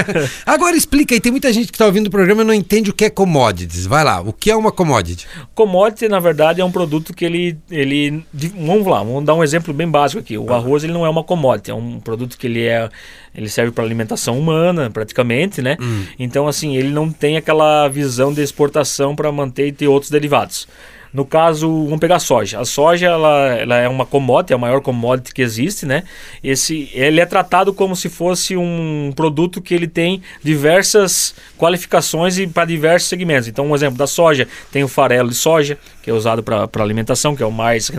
Agora 0.46 0.74
explica 0.74 1.14
aí, 1.14 1.20
tem 1.20 1.30
muita 1.30 1.52
gente 1.52 1.66
que 1.66 1.74
está 1.74 1.84
ouvindo 1.84 2.06
o 2.06 2.10
programa 2.10 2.42
e 2.42 2.44
não 2.44 2.54
entende 2.54 2.90
o 2.90 2.94
que 2.94 3.04
é 3.04 3.10
commodities. 3.10 3.84
Vai 3.84 4.02
lá, 4.02 4.20
o 4.20 4.32
que 4.32 4.50
é 4.50 4.56
uma 4.56 4.72
commodity? 4.72 5.26
Commodity, 5.54 6.08
na 6.08 6.18
verdade, 6.18 6.60
é 6.60 6.64
um 6.64 6.72
produto 6.72 7.12
que 7.12 7.24
ele. 7.24 7.58
ele 7.70 8.24
vamos 8.54 8.86
lá, 8.86 9.02
vamos 9.02 9.24
dar 9.24 9.34
um 9.34 9.44
exemplo 9.44 9.74
bem 9.74 9.88
básico 9.88 10.20
aqui. 10.20 10.38
O 10.38 10.52
arroz 10.52 10.82
ele 10.82 10.94
não 10.94 11.04
é 11.04 11.10
uma 11.10 11.22
commodity, 11.22 11.70
é 11.70 11.74
um 11.74 12.00
produto 12.00 12.38
que 12.38 12.46
ele 12.46 12.64
é. 12.64 12.88
Ele 13.34 13.50
serve 13.50 13.70
para 13.70 13.84
alimentação 13.84 14.38
humana, 14.38 14.88
praticamente, 14.88 15.60
né? 15.60 15.76
Hum. 15.78 16.04
Então, 16.18 16.48
assim, 16.48 16.74
ele 16.74 16.88
não 16.88 17.12
tem 17.12 17.36
aquela 17.36 17.86
visão 17.86 18.32
de 18.32 18.40
exportação 18.40 19.14
para 19.14 19.30
manter 19.30 19.66
e 19.66 19.72
ter 19.72 19.88
outros 19.88 20.10
derivados. 20.10 20.66
No 21.16 21.24
caso, 21.24 21.66
vamos 21.84 21.98
pegar 21.98 22.16
a 22.16 22.20
soja. 22.20 22.60
A 22.60 22.64
soja 22.66 23.06
ela, 23.06 23.54
ela 23.54 23.76
é 23.78 23.88
uma 23.88 24.04
commodity, 24.04 24.52
é 24.52 24.56
a 24.56 24.58
maior 24.58 24.82
commodity 24.82 25.32
que 25.32 25.40
existe, 25.40 25.86
né? 25.86 26.02
Esse, 26.44 26.90
ele 26.92 27.22
é 27.22 27.24
tratado 27.24 27.72
como 27.72 27.96
se 27.96 28.10
fosse 28.10 28.54
um 28.54 29.10
produto 29.16 29.62
que 29.62 29.72
ele 29.72 29.88
tem 29.88 30.20
diversas 30.44 31.34
qualificações 31.56 32.36
e 32.36 32.46
para 32.46 32.66
diversos 32.66 33.08
segmentos. 33.08 33.48
Então, 33.48 33.66
um 33.66 33.74
exemplo 33.74 33.96
da 33.96 34.06
soja 34.06 34.46
tem 34.70 34.84
o 34.84 34.88
farelo 34.88 35.30
de 35.30 35.36
soja, 35.36 35.78
que 36.02 36.10
é 36.10 36.12
usado 36.12 36.42
para 36.42 36.82
alimentação, 36.82 37.34
que 37.34 37.42
é 37.42 37.46
o 37.46 37.50
mais 37.50 37.90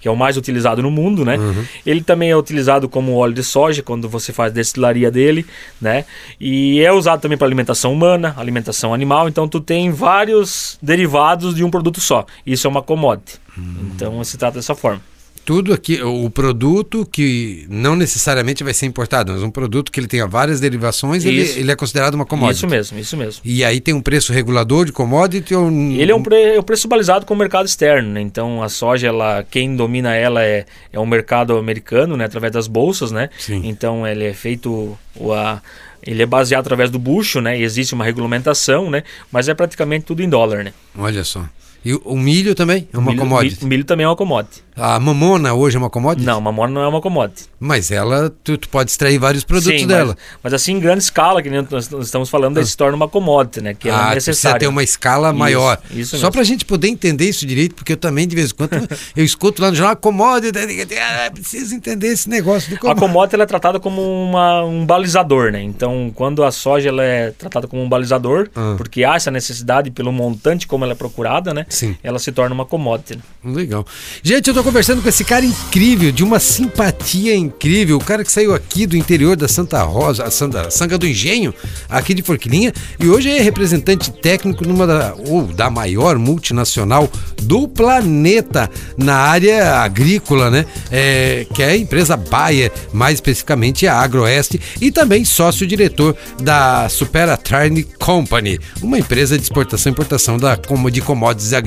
que 0.00 0.06
é 0.06 0.10
o 0.10 0.16
mais 0.16 0.36
utilizado 0.36 0.80
no 0.80 0.92
mundo, 0.92 1.24
né? 1.24 1.38
Uhum. 1.38 1.64
Ele 1.84 2.02
também 2.02 2.30
é 2.30 2.36
utilizado 2.36 2.88
como 2.88 3.16
óleo 3.16 3.34
de 3.34 3.42
soja 3.42 3.82
quando 3.82 4.08
você 4.08 4.32
faz 4.32 4.52
destilaria 4.52 5.10
dele, 5.10 5.44
né? 5.80 6.04
E 6.40 6.80
é 6.80 6.92
usado 6.92 7.20
também 7.20 7.36
para 7.36 7.48
alimentação 7.48 7.92
humana, 7.92 8.32
alimentação 8.36 8.94
animal. 8.94 9.28
Então, 9.28 9.48
tu 9.48 9.60
tem 9.60 9.90
vários 9.90 10.78
derivados 10.80 11.52
de 11.52 11.64
um 11.64 11.70
produto 11.70 12.00
só. 12.00 12.24
Isso 12.46 12.59
é 12.66 12.70
uma 12.70 12.82
commodity. 12.82 13.38
Uhum. 13.56 13.90
Então, 13.94 14.24
se 14.24 14.36
trata 14.36 14.58
dessa 14.58 14.74
forma 14.74 15.02
tudo 15.50 15.72
aqui, 15.72 16.00
o 16.00 16.30
produto 16.30 17.04
que 17.10 17.66
não 17.68 17.96
necessariamente 17.96 18.62
vai 18.62 18.72
ser 18.72 18.86
importado, 18.86 19.32
mas 19.32 19.42
um 19.42 19.50
produto 19.50 19.90
que 19.90 19.98
ele 19.98 20.06
tenha 20.06 20.24
várias 20.24 20.60
derivações, 20.60 21.24
ele, 21.24 21.40
ele, 21.40 21.72
é 21.72 21.74
considerado 21.74 22.14
uma 22.14 22.24
commodity. 22.24 22.58
Isso 22.58 22.68
mesmo, 22.68 22.98
isso 22.98 23.16
mesmo. 23.16 23.40
E 23.44 23.64
aí 23.64 23.80
tem 23.80 23.92
um 23.92 24.00
preço 24.00 24.32
regulador 24.32 24.84
de 24.84 24.92
commodity 24.92 25.52
ou... 25.54 25.68
Ele 25.68 26.12
é 26.12 26.14
um, 26.14 26.22
pre, 26.22 26.36
é 26.54 26.60
um 26.60 26.62
preço 26.62 26.86
balizado 26.86 27.26
com 27.26 27.34
o 27.34 27.36
mercado 27.36 27.66
externo, 27.66 28.10
né? 28.10 28.20
Então 28.20 28.62
a 28.62 28.68
soja, 28.68 29.08
ela, 29.08 29.44
quem 29.50 29.74
domina 29.74 30.14
ela 30.14 30.40
é, 30.40 30.66
é 30.92 31.00
o 31.00 31.06
mercado 31.06 31.56
americano, 31.56 32.16
né? 32.16 32.26
Através 32.26 32.52
das 32.52 32.68
bolsas, 32.68 33.10
né? 33.10 33.28
Sim. 33.36 33.62
Então 33.64 34.06
ele 34.06 34.26
é 34.26 34.32
feito... 34.32 34.96
O, 35.16 35.32
a, 35.32 35.60
ele 36.02 36.22
é 36.22 36.26
baseado 36.26 36.60
através 36.60 36.90
do 36.90 36.98
bucho, 36.98 37.40
né? 37.40 37.58
E 37.58 37.62
existe 37.62 37.92
uma 37.92 38.04
regulamentação, 38.04 38.88
né? 38.88 39.02
Mas 39.32 39.48
é 39.48 39.54
praticamente 39.54 40.06
tudo 40.06 40.22
em 40.22 40.28
dólar, 40.28 40.62
né? 40.62 40.72
Olha 40.96 41.24
só. 41.24 41.44
E 41.84 41.94
o 41.94 42.16
milho 42.16 42.54
também 42.54 42.86
é 42.92 42.98
uma 42.98 43.10
milho, 43.10 43.22
commodity? 43.22 43.64
O 43.64 43.68
milho 43.68 43.84
também 43.84 44.04
é 44.04 44.08
uma 44.08 44.16
commodity. 44.16 44.62
A 44.76 44.98
mamona 44.98 45.52
hoje 45.52 45.76
é 45.76 45.78
uma 45.78 45.90
commodity? 45.90 46.26
Não, 46.26 46.38
a 46.38 46.40
mamona 46.40 46.72
não 46.72 46.82
é 46.82 46.88
uma 46.88 47.00
commodity. 47.00 47.44
Mas 47.58 47.90
ela, 47.90 48.32
tu, 48.42 48.56
tu 48.56 48.68
pode 48.68 48.90
extrair 48.90 49.18
vários 49.18 49.44
produtos 49.44 49.80
Sim, 49.80 49.86
dela. 49.86 50.16
Mas, 50.16 50.38
mas, 50.44 50.54
assim, 50.54 50.72
em 50.72 50.80
grande 50.80 51.02
escala, 51.02 51.42
que 51.42 51.50
nós, 51.50 51.88
nós 51.90 52.06
estamos 52.06 52.30
falando, 52.30 52.58
ah. 52.58 52.64
se 52.64 52.76
torna 52.76 52.96
uma 52.96 53.08
commodity, 53.08 53.60
né? 53.60 53.74
Que 53.74 53.90
ah, 53.90 54.12
é 54.12 54.14
necessário. 54.14 54.60
ter 54.60 54.66
uma 54.66 54.82
escala 54.82 55.28
isso, 55.28 55.38
maior. 55.38 55.78
Isso 55.90 56.18
Só 56.18 56.30
para 56.30 56.40
a 56.40 56.44
gente 56.44 56.64
poder 56.64 56.88
entender 56.88 57.28
isso 57.28 57.44
direito, 57.46 57.74
porque 57.74 57.92
eu 57.92 57.96
também, 57.96 58.26
de 58.26 58.34
vez 58.34 58.50
em 58.50 58.54
quando, 58.54 58.88
eu 59.16 59.24
escuto 59.24 59.60
lá 59.60 59.70
no 59.70 59.76
jornal, 59.76 59.96
commodity, 59.96 60.58
ah, 60.98 61.30
preciso 61.30 61.74
entender 61.74 62.08
esse 62.08 62.28
negócio 62.28 62.70
do 62.70 62.78
commodity. 62.78 63.04
A 63.04 63.08
commodity 63.08 63.34
ela 63.34 63.44
é 63.44 63.46
tratada 63.46 63.80
como 63.80 64.02
uma, 64.02 64.64
um 64.64 64.86
balizador, 64.86 65.52
né? 65.52 65.62
Então, 65.62 66.10
quando 66.14 66.42
a 66.42 66.50
soja 66.50 66.88
ela 66.88 67.02
é 67.02 67.30
tratada 67.32 67.66
como 67.66 67.82
um 67.82 67.88
balizador, 67.88 68.48
ah. 68.54 68.74
porque 68.76 69.04
há 69.04 69.16
essa 69.16 69.30
necessidade 69.30 69.90
pelo 69.90 70.12
montante 70.12 70.66
como 70.66 70.84
ela 70.84 70.92
é 70.92 70.96
procurada, 70.96 71.52
né? 71.52 71.66
Sim. 71.70 71.96
Ela 72.02 72.18
se 72.18 72.32
torna 72.32 72.54
uma 72.54 72.66
commodity. 72.66 73.16
Né? 73.16 73.54
Legal. 73.54 73.86
Gente, 74.22 74.48
eu 74.48 74.54
tô 74.54 74.62
conversando 74.62 75.00
com 75.00 75.08
esse 75.08 75.24
cara 75.24 75.46
incrível, 75.46 76.10
de 76.10 76.24
uma 76.24 76.40
simpatia 76.40 77.34
incrível. 77.34 77.96
O 77.96 78.04
cara 78.04 78.24
que 78.24 78.32
saiu 78.32 78.52
aqui 78.52 78.86
do 78.86 78.96
interior 78.96 79.36
da 79.36 79.46
Santa 79.48 79.80
Rosa, 79.82 80.24
a 80.24 80.30
Santa, 80.30 80.68
Sanga 80.70 80.98
do 80.98 81.06
Engenho, 81.06 81.54
aqui 81.88 82.12
de 82.12 82.22
Forquilinha, 82.22 82.72
e 82.98 83.08
hoje 83.08 83.30
é 83.30 83.40
representante 83.40 84.10
técnico 84.10 84.66
numa 84.66 84.86
da, 84.86 85.14
ou 85.28 85.44
da 85.44 85.70
maior 85.70 86.18
multinacional 86.18 87.08
do 87.40 87.68
planeta 87.68 88.68
na 88.98 89.16
área 89.16 89.76
agrícola, 89.76 90.50
né? 90.50 90.66
É, 90.90 91.46
que 91.54 91.62
é 91.62 91.70
a 91.70 91.76
empresa 91.76 92.16
Bayer, 92.16 92.72
mais 92.92 93.14
especificamente 93.14 93.86
a 93.86 93.96
Agroeste, 93.96 94.60
e 94.80 94.90
também 94.90 95.24
sócio-diretor 95.24 96.16
da 96.40 96.88
Supera 96.88 97.36
Trine 97.36 97.84
Company, 97.84 98.58
uma 98.82 98.98
empresa 98.98 99.38
de 99.38 99.44
exportação 99.44 99.90
e 99.90 99.92
importação 99.92 100.36
da, 100.36 100.58
de 100.90 101.00
commodities 101.00 101.52
agrícolas. 101.52 101.59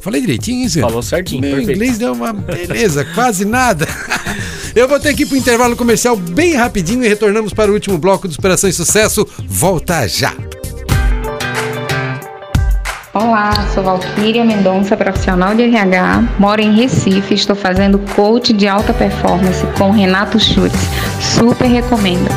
Falei 0.00 0.20
direitinho 0.20 0.64
isso? 0.66 0.80
Falou 0.80 1.02
certinho, 1.02 1.40
Meu 1.40 1.50
perfeito. 1.56 1.72
inglês 1.72 1.98
deu 1.98 2.12
uma 2.12 2.32
beleza, 2.32 3.04
quase 3.14 3.44
nada. 3.44 3.86
Eu 4.74 4.86
vou 4.86 5.00
ter 5.00 5.14
que 5.14 5.22
ir 5.22 5.26
para 5.26 5.34
o 5.34 5.38
intervalo 5.38 5.76
comercial 5.76 6.16
bem 6.16 6.54
rapidinho 6.54 7.04
e 7.04 7.08
retornamos 7.08 7.52
para 7.52 7.70
o 7.70 7.74
último 7.74 7.98
bloco 7.98 8.28
do 8.28 8.34
Operação 8.34 8.68
e 8.68 8.72
Sucesso. 8.72 9.26
Volta 9.46 10.06
já! 10.06 10.32
Olá, 13.14 13.66
sou 13.74 13.82
Valquíria 13.82 14.44
Mendonça, 14.44 14.96
profissional 14.96 15.54
de 15.54 15.62
RH, 15.62 16.22
moro 16.38 16.60
em 16.60 16.72
Recife, 16.74 17.34
estou 17.34 17.56
fazendo 17.56 17.98
coach 18.14 18.52
de 18.52 18.68
alta 18.68 18.92
performance 18.92 19.66
com 19.76 19.90
Renato 19.90 20.38
Schutz. 20.38 20.78
Super 21.20 21.66
recomendo. 21.66 22.28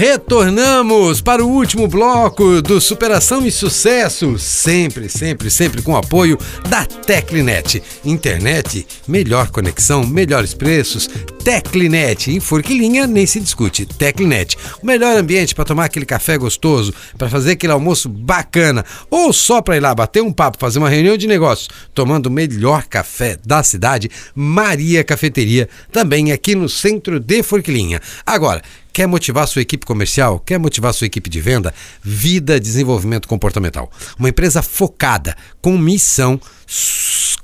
Retornamos 0.00 1.20
para 1.20 1.44
o 1.44 1.46
último 1.50 1.86
bloco 1.86 2.62
do 2.62 2.80
Superação 2.80 3.44
e 3.44 3.50
Sucesso, 3.50 4.38
sempre, 4.38 5.10
sempre, 5.10 5.50
sempre 5.50 5.82
com 5.82 5.94
apoio 5.94 6.38
da 6.70 6.86
Teclinet. 6.86 7.82
Internet, 8.02 8.86
melhor 9.06 9.50
conexão, 9.50 10.06
melhores 10.06 10.54
preços. 10.54 11.06
Teclinet, 11.44 12.30
em 12.30 12.38
Forquilinha 12.38 13.06
nem 13.06 13.26
se 13.26 13.40
discute. 13.40 13.86
Teclinet, 13.86 14.56
o 14.82 14.86
melhor 14.86 15.16
ambiente 15.16 15.54
para 15.54 15.64
tomar 15.64 15.86
aquele 15.86 16.04
café 16.04 16.36
gostoso, 16.36 16.92
para 17.16 17.30
fazer 17.30 17.52
aquele 17.52 17.72
almoço 17.72 18.10
bacana, 18.10 18.84
ou 19.10 19.32
só 19.32 19.62
para 19.62 19.76
ir 19.76 19.80
lá 19.80 19.94
bater 19.94 20.22
um 20.22 20.32
papo, 20.32 20.58
fazer 20.58 20.78
uma 20.78 20.90
reunião 20.90 21.16
de 21.16 21.26
negócios, 21.26 21.68
tomando 21.94 22.26
o 22.26 22.30
melhor 22.30 22.84
café 22.84 23.38
da 23.44 23.62
cidade, 23.62 24.10
Maria 24.34 25.02
Cafeteria, 25.02 25.68
também 25.90 26.30
aqui 26.30 26.54
no 26.54 26.68
centro 26.68 27.18
de 27.18 27.42
Forquilinha. 27.42 28.00
Agora, 28.24 28.62
Quer 28.92 29.06
motivar 29.06 29.46
sua 29.46 29.62
equipe 29.62 29.86
comercial? 29.86 30.40
Quer 30.40 30.58
motivar 30.58 30.92
sua 30.92 31.06
equipe 31.06 31.30
de 31.30 31.40
venda? 31.40 31.72
Vida 32.02 32.58
Desenvolvimento 32.58 33.28
Comportamental. 33.28 33.88
Uma 34.18 34.28
empresa 34.28 34.62
focada, 34.62 35.36
com 35.62 35.78
missão 35.78 36.40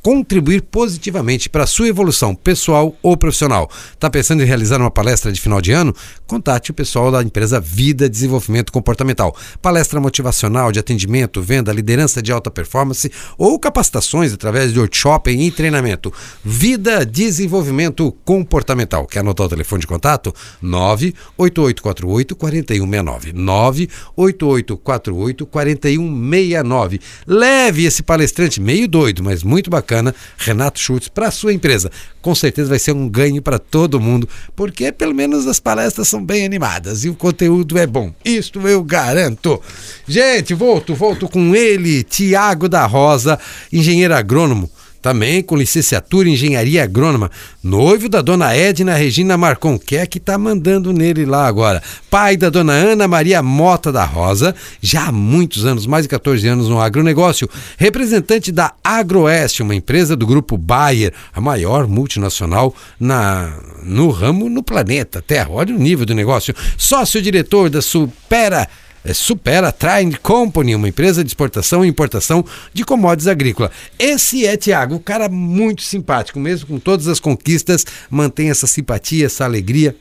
contribuir 0.06 0.62
positivamente 0.62 1.50
para 1.50 1.64
a 1.64 1.66
sua 1.66 1.88
evolução 1.88 2.32
pessoal 2.32 2.94
ou 3.02 3.16
profissional. 3.16 3.68
Está 3.92 4.08
pensando 4.08 4.40
em 4.40 4.46
realizar 4.46 4.80
uma 4.80 4.88
palestra 4.88 5.32
de 5.32 5.40
final 5.40 5.60
de 5.60 5.72
ano? 5.72 5.92
Contate 6.28 6.70
o 6.70 6.74
pessoal 6.74 7.10
da 7.10 7.24
empresa 7.24 7.58
Vida 7.58 8.08
Desenvolvimento 8.08 8.70
Comportamental. 8.70 9.36
Palestra 9.60 9.98
motivacional 9.98 10.70
de 10.70 10.78
atendimento, 10.78 11.42
venda, 11.42 11.72
liderança 11.72 12.22
de 12.22 12.30
alta 12.30 12.52
performance 12.52 13.10
ou 13.36 13.58
capacitações 13.58 14.32
através 14.32 14.72
de 14.72 14.78
workshop 14.78 15.28
e 15.28 15.50
treinamento. 15.50 16.12
Vida 16.44 17.04
Desenvolvimento 17.04 18.12
Comportamental. 18.24 19.08
Quer 19.08 19.20
anotar 19.20 19.46
o 19.46 19.50
telefone 19.50 19.80
de 19.80 19.88
contato? 19.88 20.32
98848 20.62 22.36
4169. 22.36 23.32
98848 23.32 25.46
4169. 25.46 27.00
Leve 27.26 27.86
esse 27.86 28.04
palestrante 28.04 28.60
meio 28.60 28.86
doido, 28.86 29.24
mas 29.24 29.42
muito 29.42 29.68
bacana, 29.68 29.95
Renato 30.36 30.78
Schultz, 30.78 31.08
para 31.08 31.28
a 31.28 31.30
sua 31.30 31.52
empresa. 31.52 31.90
Com 32.20 32.34
certeza 32.34 32.68
vai 32.68 32.78
ser 32.78 32.92
um 32.92 33.08
ganho 33.08 33.40
para 33.40 33.58
todo 33.58 34.00
mundo, 34.00 34.28
porque 34.54 34.90
pelo 34.90 35.14
menos 35.14 35.46
as 35.46 35.60
palestras 35.60 36.08
são 36.08 36.24
bem 36.24 36.44
animadas 36.44 37.04
e 37.04 37.08
o 37.08 37.14
conteúdo 37.14 37.78
é 37.78 37.86
bom. 37.86 38.12
Isto 38.24 38.66
eu 38.66 38.82
garanto. 38.82 39.60
Gente, 40.06 40.54
volto, 40.54 40.94
volto 40.94 41.28
com 41.28 41.54
ele, 41.54 42.02
Tiago 42.02 42.68
da 42.68 42.84
Rosa, 42.86 43.38
engenheiro 43.72 44.14
agrônomo 44.14 44.70
também 45.00 45.42
com 45.42 45.56
licenciatura 45.56 46.28
em 46.28 46.32
engenharia 46.32 46.84
agrônoma, 46.84 47.30
noivo 47.62 48.08
da 48.08 48.20
dona 48.20 48.54
Edna 48.54 48.94
Regina 48.94 49.36
Marcon, 49.36 49.78
que 49.78 49.96
é 49.96 50.06
que 50.06 50.18
está 50.18 50.36
mandando 50.38 50.92
nele 50.92 51.24
lá 51.24 51.46
agora. 51.46 51.82
Pai 52.10 52.36
da 52.36 52.50
dona 52.50 52.72
Ana 52.72 53.06
Maria 53.06 53.42
Mota 53.42 53.92
da 53.92 54.04
Rosa, 54.04 54.54
já 54.80 55.08
há 55.08 55.12
muitos 55.12 55.64
anos, 55.64 55.86
mais 55.86 56.04
de 56.04 56.08
14 56.08 56.46
anos 56.48 56.68
no 56.68 56.80
agronegócio, 56.80 57.48
representante 57.76 58.50
da 58.50 58.72
Agroeste, 58.82 59.62
uma 59.62 59.74
empresa 59.74 60.16
do 60.16 60.26
grupo 60.26 60.56
Bayer, 60.56 61.12
a 61.34 61.40
maior 61.40 61.86
multinacional 61.86 62.74
na, 62.98 63.52
no 63.82 64.10
ramo 64.10 64.48
no 64.48 64.62
planeta 64.62 65.22
Terra. 65.22 65.50
Olha 65.50 65.74
o 65.74 65.78
nível 65.78 66.06
do 66.06 66.14
negócio. 66.14 66.54
Sócio-diretor 66.76 67.70
da 67.70 67.82
Supera 67.82 68.68
supera 69.14 69.68
a 69.68 69.72
Trine 69.72 70.16
Company, 70.16 70.74
uma 70.74 70.88
empresa 70.88 71.22
de 71.22 71.28
exportação 71.28 71.84
e 71.84 71.88
importação 71.88 72.44
de 72.72 72.84
commodities 72.84 73.26
agrícolas. 73.26 73.70
Esse 73.98 74.46
é, 74.46 74.56
Tiago, 74.56 74.96
um 74.96 74.98
cara 74.98 75.28
muito 75.28 75.82
simpático, 75.82 76.38
mesmo 76.38 76.66
com 76.66 76.78
todas 76.78 77.08
as 77.08 77.20
conquistas, 77.20 77.84
mantém 78.10 78.50
essa 78.50 78.66
simpatia, 78.66 79.26
essa 79.26 79.44
alegria. 79.44 79.96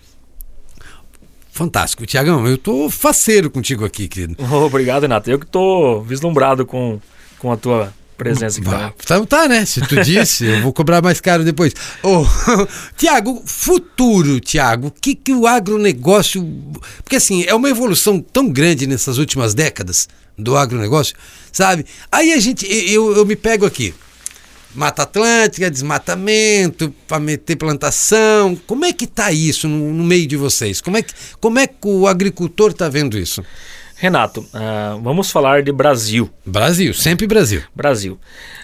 Fantástico. 1.52 2.06
Tiagão, 2.06 2.46
eu 2.46 2.58
tô 2.58 2.90
faceiro 2.90 3.50
contigo 3.50 3.86
aqui, 3.86 4.08
querido. 4.08 4.36
Obrigado, 4.66 5.04
Renato. 5.04 5.32
Eu 5.32 5.40
que 5.40 5.46
tô 5.46 6.02
vislumbrado 6.02 6.66
com, 6.66 7.00
com 7.40 7.52
a 7.52 7.56
tua 7.56 7.94
presença 8.16 8.60
aqui. 8.60 8.70
Bah, 8.70 8.94
Então 9.02 9.26
tá, 9.26 9.48
né? 9.48 9.66
Se 9.66 9.82
tu 9.82 10.02
disse, 10.02 10.46
eu 10.46 10.62
vou 10.62 10.74
cobrar 10.74 11.02
mais 11.02 11.20
caro 11.20 11.44
depois. 11.44 11.74
Ô, 12.04 12.26
Tiago, 12.98 13.42
futuro, 13.46 14.40
Tiago, 14.40 14.88
o 14.88 14.92
que, 14.92 15.16
que 15.16 15.34
o 15.34 15.46
agronegócio. 15.46 16.44
Porque 17.04 17.18
assim, 17.18 17.44
é 17.44 17.54
uma 17.54 17.70
evolução 17.70 18.20
tão 18.20 18.50
grande 18.50 18.88
nessas 18.88 19.18
últimas 19.18 19.54
décadas 19.54 20.08
do 20.38 20.58
agronegócio, 20.58 21.16
sabe? 21.52 21.86
Aí 22.12 22.34
a 22.34 22.40
gente. 22.40 22.66
Eu, 22.68 23.16
eu 23.16 23.26
me 23.26 23.36
pego 23.36 23.66
aqui. 23.66 23.94
Mata 24.76 25.04
Atlântica, 25.04 25.72
desmatamento, 25.72 26.94
para 27.08 27.18
meter 27.18 27.56
plantação. 27.56 28.58
Como 28.68 28.84
é 28.84 28.92
que 28.92 29.08
tá 29.08 29.32
isso 29.32 29.70
no, 29.70 29.94
no, 29.94 30.04
meio 30.04 30.28
de 30.28 30.36
vocês? 30.36 30.82
Como 30.82 30.98
é 30.98 31.02
que, 31.02 31.14
como 31.40 31.58
é 31.58 31.66
que 31.66 31.88
o 31.88 32.06
agricultor 32.06 32.74
tá 32.74 32.90
vendo 32.90 33.18
isso? 33.18 33.42
Renato, 33.98 34.42
uh, 34.42 35.02
vamos 35.02 35.32
falar 35.32 35.64
de 35.64 35.72
Brasil. 35.72 36.30
Brasil, 36.46 36.94
sempre 36.94 37.26
Brasil. 37.26 37.62
Brasil. 37.74 38.20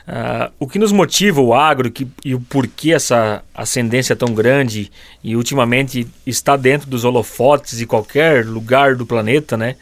Uh, 0.05 0.51
o 0.59 0.67
que 0.67 0.77
nos 0.77 0.91
motiva 0.91 1.39
o 1.39 1.53
agro 1.53 1.89
que, 1.89 2.05
e 2.25 2.35
o 2.35 2.41
porquê 2.41 2.91
essa 2.91 3.41
ascendência 3.53 4.13
tão 4.13 4.33
grande 4.33 4.91
e 5.23 5.35
ultimamente 5.37 6.05
está 6.27 6.57
dentro 6.57 6.89
dos 6.89 7.05
holofotes 7.05 7.77
de 7.77 7.85
qualquer 7.85 8.45
lugar 8.45 8.95
do 8.95 9.05
planeta, 9.05 9.55
né? 9.55 9.77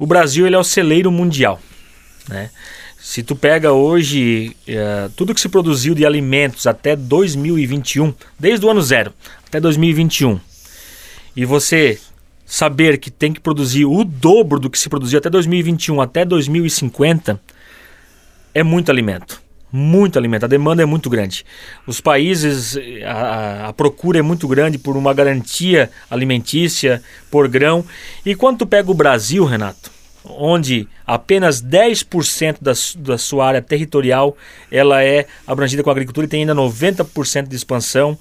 O 0.00 0.06
Brasil 0.06 0.46
ele 0.46 0.56
é 0.56 0.58
o 0.58 0.64
celeiro 0.64 1.12
mundial, 1.12 1.60
né? 2.28 2.50
Se 3.00 3.22
tu 3.22 3.36
pega 3.36 3.72
hoje 3.72 4.56
uh, 4.68 5.10
tudo 5.10 5.34
que 5.34 5.40
se 5.40 5.48
produziu 5.48 5.94
de 5.94 6.04
alimentos 6.04 6.66
até 6.66 6.96
2021, 6.96 8.12
desde 8.38 8.66
o 8.66 8.70
ano 8.70 8.82
zero 8.82 9.12
até 9.46 9.60
2021, 9.60 10.40
e 11.36 11.44
você 11.44 12.00
saber 12.52 12.98
que 12.98 13.10
tem 13.10 13.32
que 13.32 13.40
produzir 13.40 13.86
o 13.86 14.04
dobro 14.04 14.60
do 14.60 14.68
que 14.68 14.78
se 14.78 14.86
produziu 14.90 15.18
até 15.18 15.30
2021 15.30 16.02
até 16.02 16.22
2050, 16.22 17.40
é 18.52 18.62
muito 18.62 18.90
alimento. 18.90 19.40
Muito 19.72 20.18
alimento, 20.18 20.44
a 20.44 20.48
demanda 20.48 20.82
é 20.82 20.84
muito 20.84 21.08
grande. 21.08 21.46
Os 21.86 21.98
países, 21.98 22.76
a, 23.06 23.68
a 23.68 23.72
procura 23.72 24.18
é 24.18 24.22
muito 24.22 24.46
grande 24.46 24.76
por 24.76 24.98
uma 24.98 25.14
garantia 25.14 25.90
alimentícia, 26.10 27.02
por 27.30 27.48
grão. 27.48 27.82
E 28.22 28.34
quando 28.34 28.58
tu 28.58 28.66
pega 28.66 28.90
o 28.90 28.94
Brasil, 28.94 29.46
Renato, 29.46 29.90
onde 30.22 30.86
apenas 31.06 31.62
10% 31.62 32.58
da, 32.60 32.72
da 32.98 33.16
sua 33.16 33.46
área 33.46 33.62
territorial 33.62 34.36
ela 34.70 35.02
é 35.02 35.26
abrangida 35.46 35.82
com 35.82 35.88
a 35.88 35.92
agricultura 35.92 36.26
e 36.26 36.28
tem 36.28 36.40
ainda 36.40 36.54
90% 36.54 37.48
de 37.48 37.56
expansão, 37.56 38.18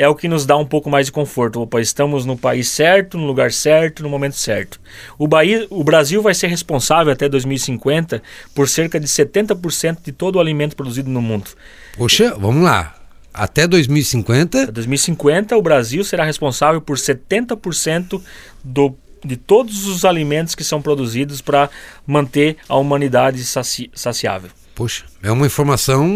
é 0.00 0.08
o 0.08 0.14
que 0.14 0.26
nos 0.26 0.46
dá 0.46 0.56
um 0.56 0.64
pouco 0.64 0.88
mais 0.88 1.04
de 1.04 1.12
conforto. 1.12 1.60
Opa, 1.60 1.78
estamos 1.78 2.24
no 2.24 2.34
país 2.34 2.70
certo, 2.70 3.18
no 3.18 3.26
lugar 3.26 3.52
certo, 3.52 4.02
no 4.02 4.08
momento 4.08 4.34
certo. 4.34 4.80
O, 5.18 5.28
Bahia, 5.28 5.66
o 5.68 5.84
Brasil 5.84 6.22
vai 6.22 6.32
ser 6.32 6.46
responsável 6.46 7.12
até 7.12 7.28
2050 7.28 8.22
por 8.54 8.66
cerca 8.66 8.98
de 8.98 9.06
70% 9.06 9.98
de 10.02 10.10
todo 10.10 10.36
o 10.36 10.40
alimento 10.40 10.74
produzido 10.74 11.10
no 11.10 11.20
mundo. 11.20 11.50
Poxa, 11.98 12.34
vamos 12.38 12.64
lá. 12.64 12.96
Até 13.32 13.66
2050? 13.66 14.62
Até 14.62 14.72
2050, 14.72 15.54
o 15.54 15.60
Brasil 15.60 16.02
será 16.02 16.24
responsável 16.24 16.80
por 16.80 16.96
70% 16.96 18.22
do 18.64 18.96
de 19.22 19.36
todos 19.36 19.86
os 19.86 20.06
alimentos 20.06 20.54
que 20.54 20.64
são 20.64 20.80
produzidos 20.80 21.42
para 21.42 21.68
manter 22.06 22.56
a 22.66 22.78
humanidade 22.78 23.44
saci 23.44 23.90
saciável. 23.92 24.50
Poxa, 24.80 25.04
é 25.22 25.30
uma 25.30 25.44
informação 25.44 26.08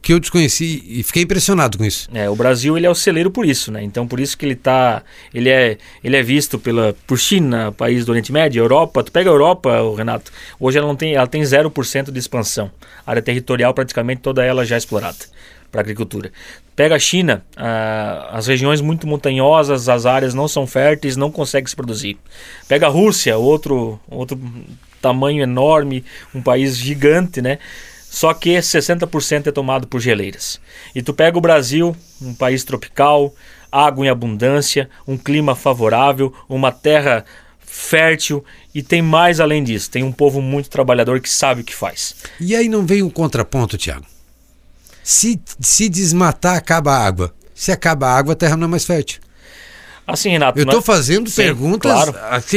que 0.00 0.14
eu 0.14 0.18
desconheci 0.18 0.82
e 0.86 1.02
fiquei 1.02 1.24
impressionado 1.24 1.76
com 1.76 1.84
isso. 1.84 2.08
É, 2.14 2.26
o 2.26 2.34
Brasil 2.34 2.74
ele 2.74 2.86
é 2.86 2.90
o 2.90 2.94
celeiro 2.94 3.30
por 3.30 3.44
isso, 3.44 3.70
né? 3.70 3.82
Então 3.82 4.08
por 4.08 4.18
isso 4.18 4.38
que 4.38 4.46
ele 4.46 4.54
tá, 4.54 5.02
ele 5.34 5.50
é, 5.50 5.76
ele 6.02 6.16
é 6.16 6.22
visto 6.22 6.58
pela 6.58 6.96
por 7.06 7.18
China, 7.18 7.70
país 7.70 8.06
do 8.06 8.08
Oriente 8.08 8.32
Médio, 8.32 8.62
Europa. 8.62 9.04
Tu 9.04 9.12
pega 9.12 9.28
a 9.28 9.34
Europa, 9.34 9.82
o 9.82 9.94
Renato, 9.94 10.32
hoje 10.58 10.78
ela 10.78 10.86
não 10.86 10.96
tem, 10.96 11.16
ela 11.16 11.26
tem 11.26 11.42
0% 11.42 12.10
de 12.10 12.18
expansão. 12.18 12.70
A 13.06 13.10
área 13.10 13.20
territorial 13.20 13.74
praticamente 13.74 14.22
toda 14.22 14.42
ela 14.42 14.64
já 14.64 14.78
explorada 14.78 15.26
para 15.70 15.82
agricultura. 15.82 16.32
Pega 16.74 16.94
a 16.94 16.98
China, 16.98 17.44
as 18.30 18.46
regiões 18.46 18.80
muito 18.80 19.06
montanhosas, 19.06 19.90
as 19.90 20.06
áreas 20.06 20.32
não 20.32 20.48
são 20.48 20.66
férteis, 20.66 21.14
não 21.14 21.30
consegue 21.30 21.68
se 21.68 21.76
produzir. 21.76 22.16
Pega 22.66 22.86
a 22.86 22.90
Rússia, 22.90 23.36
outro, 23.36 24.00
outro 24.08 24.40
tamanho 25.02 25.42
enorme, 25.42 26.04
um 26.34 26.40
país 26.40 26.76
gigante, 26.76 27.42
né? 27.42 27.58
Só 28.08 28.32
que 28.34 28.56
60% 28.56 29.46
é 29.46 29.52
tomado 29.52 29.86
por 29.86 30.00
geleiras. 30.00 30.60
E 30.94 31.02
tu 31.02 31.12
pega 31.12 31.36
o 31.36 31.40
Brasil, 31.40 31.96
um 32.20 32.34
país 32.34 32.62
tropical, 32.62 33.34
água 33.70 34.04
em 34.04 34.08
abundância, 34.10 34.88
um 35.08 35.16
clima 35.16 35.54
favorável, 35.54 36.32
uma 36.48 36.70
terra 36.70 37.24
fértil 37.58 38.44
e 38.74 38.82
tem 38.82 39.00
mais 39.00 39.40
além 39.40 39.64
disso. 39.64 39.90
Tem 39.90 40.04
um 40.04 40.12
povo 40.12 40.42
muito 40.42 40.68
trabalhador 40.68 41.20
que 41.20 41.30
sabe 41.30 41.62
o 41.62 41.64
que 41.64 41.74
faz. 41.74 42.14
E 42.38 42.54
aí 42.54 42.68
não 42.68 42.84
vem 42.84 43.02
um 43.02 43.08
contraponto, 43.08 43.78
Tiago? 43.78 44.04
Se, 45.02 45.40
se 45.58 45.88
desmatar, 45.88 46.56
acaba 46.56 46.92
a 46.92 47.06
água. 47.06 47.34
Se 47.54 47.72
acaba 47.72 48.08
a 48.08 48.16
água, 48.16 48.34
a 48.34 48.36
terra 48.36 48.56
não 48.56 48.66
é 48.66 48.70
mais 48.70 48.84
fértil. 48.84 49.20
Assim, 50.06 50.30
Renato. 50.30 50.58
Eu 50.58 50.64
estou 50.64 50.78
nós... 50.78 50.84
fazendo 50.84 51.30
Sim, 51.30 51.42
perguntas 51.42 51.92
claro. 51.92 52.14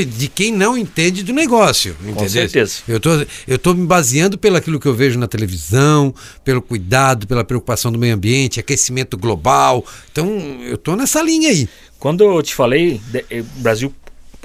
de 0.07 0.27
quem 0.27 0.51
não 0.51 0.77
entende 0.77 1.23
do 1.23 1.31
negócio. 1.31 1.95
Com 1.95 2.09
entendeu? 2.09 2.29
certeza. 2.29 2.81
Eu 2.87 2.99
tô, 2.99 3.09
estou 3.47 3.75
me 3.75 3.85
baseando 3.85 4.37
pelo 4.37 4.57
aquilo 4.57 4.79
que 4.79 4.87
eu 4.87 4.93
vejo 4.93 5.19
na 5.19 5.27
televisão, 5.27 6.13
pelo 6.43 6.61
cuidado, 6.61 7.27
pela 7.27 7.43
preocupação 7.43 7.91
do 7.91 7.99
meio 7.99 8.15
ambiente, 8.15 8.59
aquecimento 8.59 9.17
global. 9.17 9.85
Então, 10.11 10.27
eu 10.63 10.75
estou 10.75 10.95
nessa 10.95 11.21
linha 11.21 11.49
aí. 11.49 11.69
Quando 11.99 12.23
eu 12.23 12.41
te 12.41 12.53
falei, 12.53 12.99
eh, 13.29 13.41
o 13.41 13.61
Brasil 13.61 13.93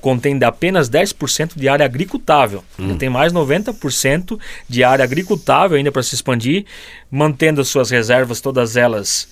contém 0.01 0.39
apenas 0.43 0.89
10% 0.89 1.53
de 1.57 1.69
área 1.69 1.85
agricultável. 1.85 2.65
Hum. 2.79 2.97
Tem 2.97 3.09
mais 3.09 3.33
90% 3.33 4.39
de 4.69 4.83
área 4.83 5.05
agricultável 5.05 5.77
ainda 5.77 5.93
para 5.93 6.03
se 6.03 6.15
expandir, 6.15 6.65
mantendo 7.11 7.65
suas 7.65 7.91
reservas 7.91 8.41
todas 8.41 8.77
elas 8.77 9.29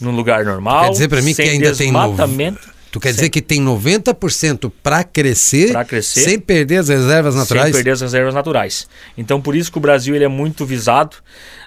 no 0.00 0.10
lugar 0.10 0.44
normal. 0.44 0.84
Quer 0.84 0.90
dizer 0.92 1.08
para 1.08 1.22
mim 1.22 1.34
que 1.34 1.42
ainda 1.42 1.74
tem. 1.74 1.92
Tu 2.98 3.02
quer 3.02 3.12
dizer 3.12 3.30
que 3.30 3.40
tem 3.40 3.64
90% 3.64 4.72
para 4.82 5.04
crescer, 5.04 5.72
crescer, 5.86 6.20
sem 6.20 6.38
perder 6.40 6.78
as 6.78 6.88
reservas 6.88 7.34
naturais? 7.34 7.66
Sem 7.66 7.72
perder 7.72 7.90
as 7.92 8.00
reservas 8.00 8.34
naturais. 8.34 8.88
Então, 9.16 9.40
por 9.40 9.54
isso 9.54 9.70
que 9.70 9.78
o 9.78 9.80
Brasil 9.80 10.16
ele 10.16 10.24
é 10.24 10.28
muito 10.28 10.66
visado 10.66 11.16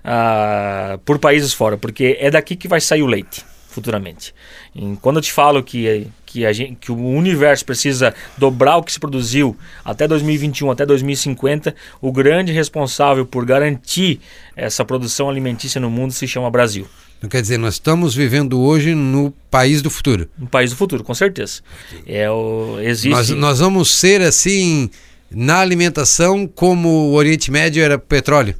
uh, 0.04 0.98
por 1.00 1.20
países 1.20 1.54
fora, 1.54 1.78
porque 1.78 2.18
é 2.20 2.30
daqui 2.30 2.58
que 2.58 2.68
vai 2.68 2.82
sair 2.82 3.02
o 3.02 3.08
leite 3.08 3.46
futuramente. 3.70 4.36
E 4.76 4.98
quando 5.02 5.18
eu 5.18 5.22
te 5.22 5.32
falo 5.32 5.64
que, 5.64 6.06
que, 6.26 6.54
gente, 6.54 6.76
que 6.76 6.92
o 6.92 6.98
universo 6.98 7.64
precisa 7.64 8.14
dobrar 8.38 8.76
o 8.76 8.84
que 8.84 8.92
se 8.92 9.00
produziu 9.00 9.56
até 9.86 10.06
2021, 10.06 10.70
até 10.70 10.86
2050, 10.86 11.74
o 12.02 12.12
grande 12.12 12.52
responsável 12.52 13.26
por 13.26 13.46
garantir 13.46 14.20
essa 14.54 14.84
produção 14.84 15.30
alimentícia 15.30 15.80
no 15.80 15.90
mundo 15.90 16.12
se 16.12 16.28
chama 16.28 16.52
Brasil. 16.52 16.86
Então, 17.22 17.30
quer 17.30 17.40
dizer, 17.40 17.60
nós 17.60 17.76
estamos 17.76 18.16
vivendo 18.16 18.60
hoje 18.60 18.96
no 18.96 19.32
país 19.52 19.84
do 19.84 19.92
futuro. 19.92 20.28
No 20.36 20.48
país 20.48 20.72
do 20.72 20.76
futuro, 20.76 21.04
com 21.04 21.14
certeza. 21.14 21.62
É 22.08 22.28
o, 22.32 22.80
existe... 22.80 23.10
nós, 23.10 23.30
nós 23.30 23.60
vamos 23.60 23.92
ser 23.92 24.22
assim 24.22 24.90
na 25.30 25.60
alimentação 25.60 26.48
como 26.48 26.90
o 26.90 27.14
Oriente 27.14 27.52
Médio 27.52 27.84
era 27.84 28.00
petróleo. 28.00 28.56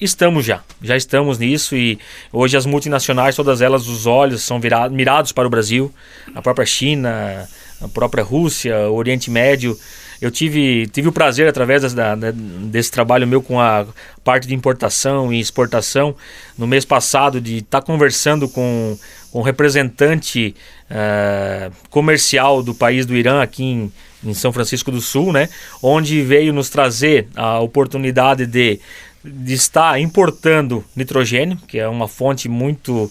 Estamos 0.00 0.44
já, 0.44 0.60
já 0.82 0.96
estamos 0.96 1.38
nisso 1.38 1.76
e 1.76 2.00
hoje 2.32 2.56
as 2.56 2.66
multinacionais, 2.66 3.36
todas 3.36 3.62
elas, 3.62 3.86
os 3.86 4.06
olhos 4.06 4.42
são 4.42 4.58
virados, 4.58 4.96
mirados 4.96 5.30
para 5.30 5.46
o 5.46 5.50
Brasil, 5.50 5.94
a 6.34 6.42
própria 6.42 6.66
China, 6.66 7.48
a 7.80 7.86
própria 7.86 8.24
Rússia, 8.24 8.90
o 8.90 8.96
Oriente 8.96 9.30
Médio. 9.30 9.78
Eu 10.20 10.30
tive, 10.30 10.86
tive 10.88 11.08
o 11.08 11.12
prazer, 11.12 11.48
através 11.48 11.94
da, 11.94 12.14
da, 12.14 12.30
desse 12.30 12.90
trabalho 12.90 13.26
meu 13.26 13.40
com 13.40 13.58
a 13.60 13.86
parte 14.22 14.46
de 14.46 14.54
importação 14.54 15.32
e 15.32 15.40
exportação, 15.40 16.14
no 16.58 16.66
mês 16.66 16.84
passado, 16.84 17.40
de 17.40 17.58
estar 17.58 17.80
tá 17.80 17.86
conversando 17.86 18.48
com, 18.48 18.98
com 19.32 19.38
um 19.38 19.42
representante 19.42 20.54
uh, 20.90 21.72
comercial 21.88 22.62
do 22.62 22.74
país 22.74 23.06
do 23.06 23.16
Irã 23.16 23.42
aqui 23.42 23.64
em, 23.64 23.92
em 24.22 24.34
São 24.34 24.52
Francisco 24.52 24.90
do 24.90 25.00
Sul, 25.00 25.32
né? 25.32 25.48
onde 25.82 26.22
veio 26.22 26.52
nos 26.52 26.68
trazer 26.68 27.26
a 27.34 27.60
oportunidade 27.60 28.46
de 28.46 28.78
de 29.22 29.52
estar 29.52 30.00
importando 30.00 30.84
nitrogênio, 30.96 31.58
que 31.68 31.78
é 31.78 31.86
uma 31.86 32.08
fonte 32.08 32.48
muito 32.48 33.10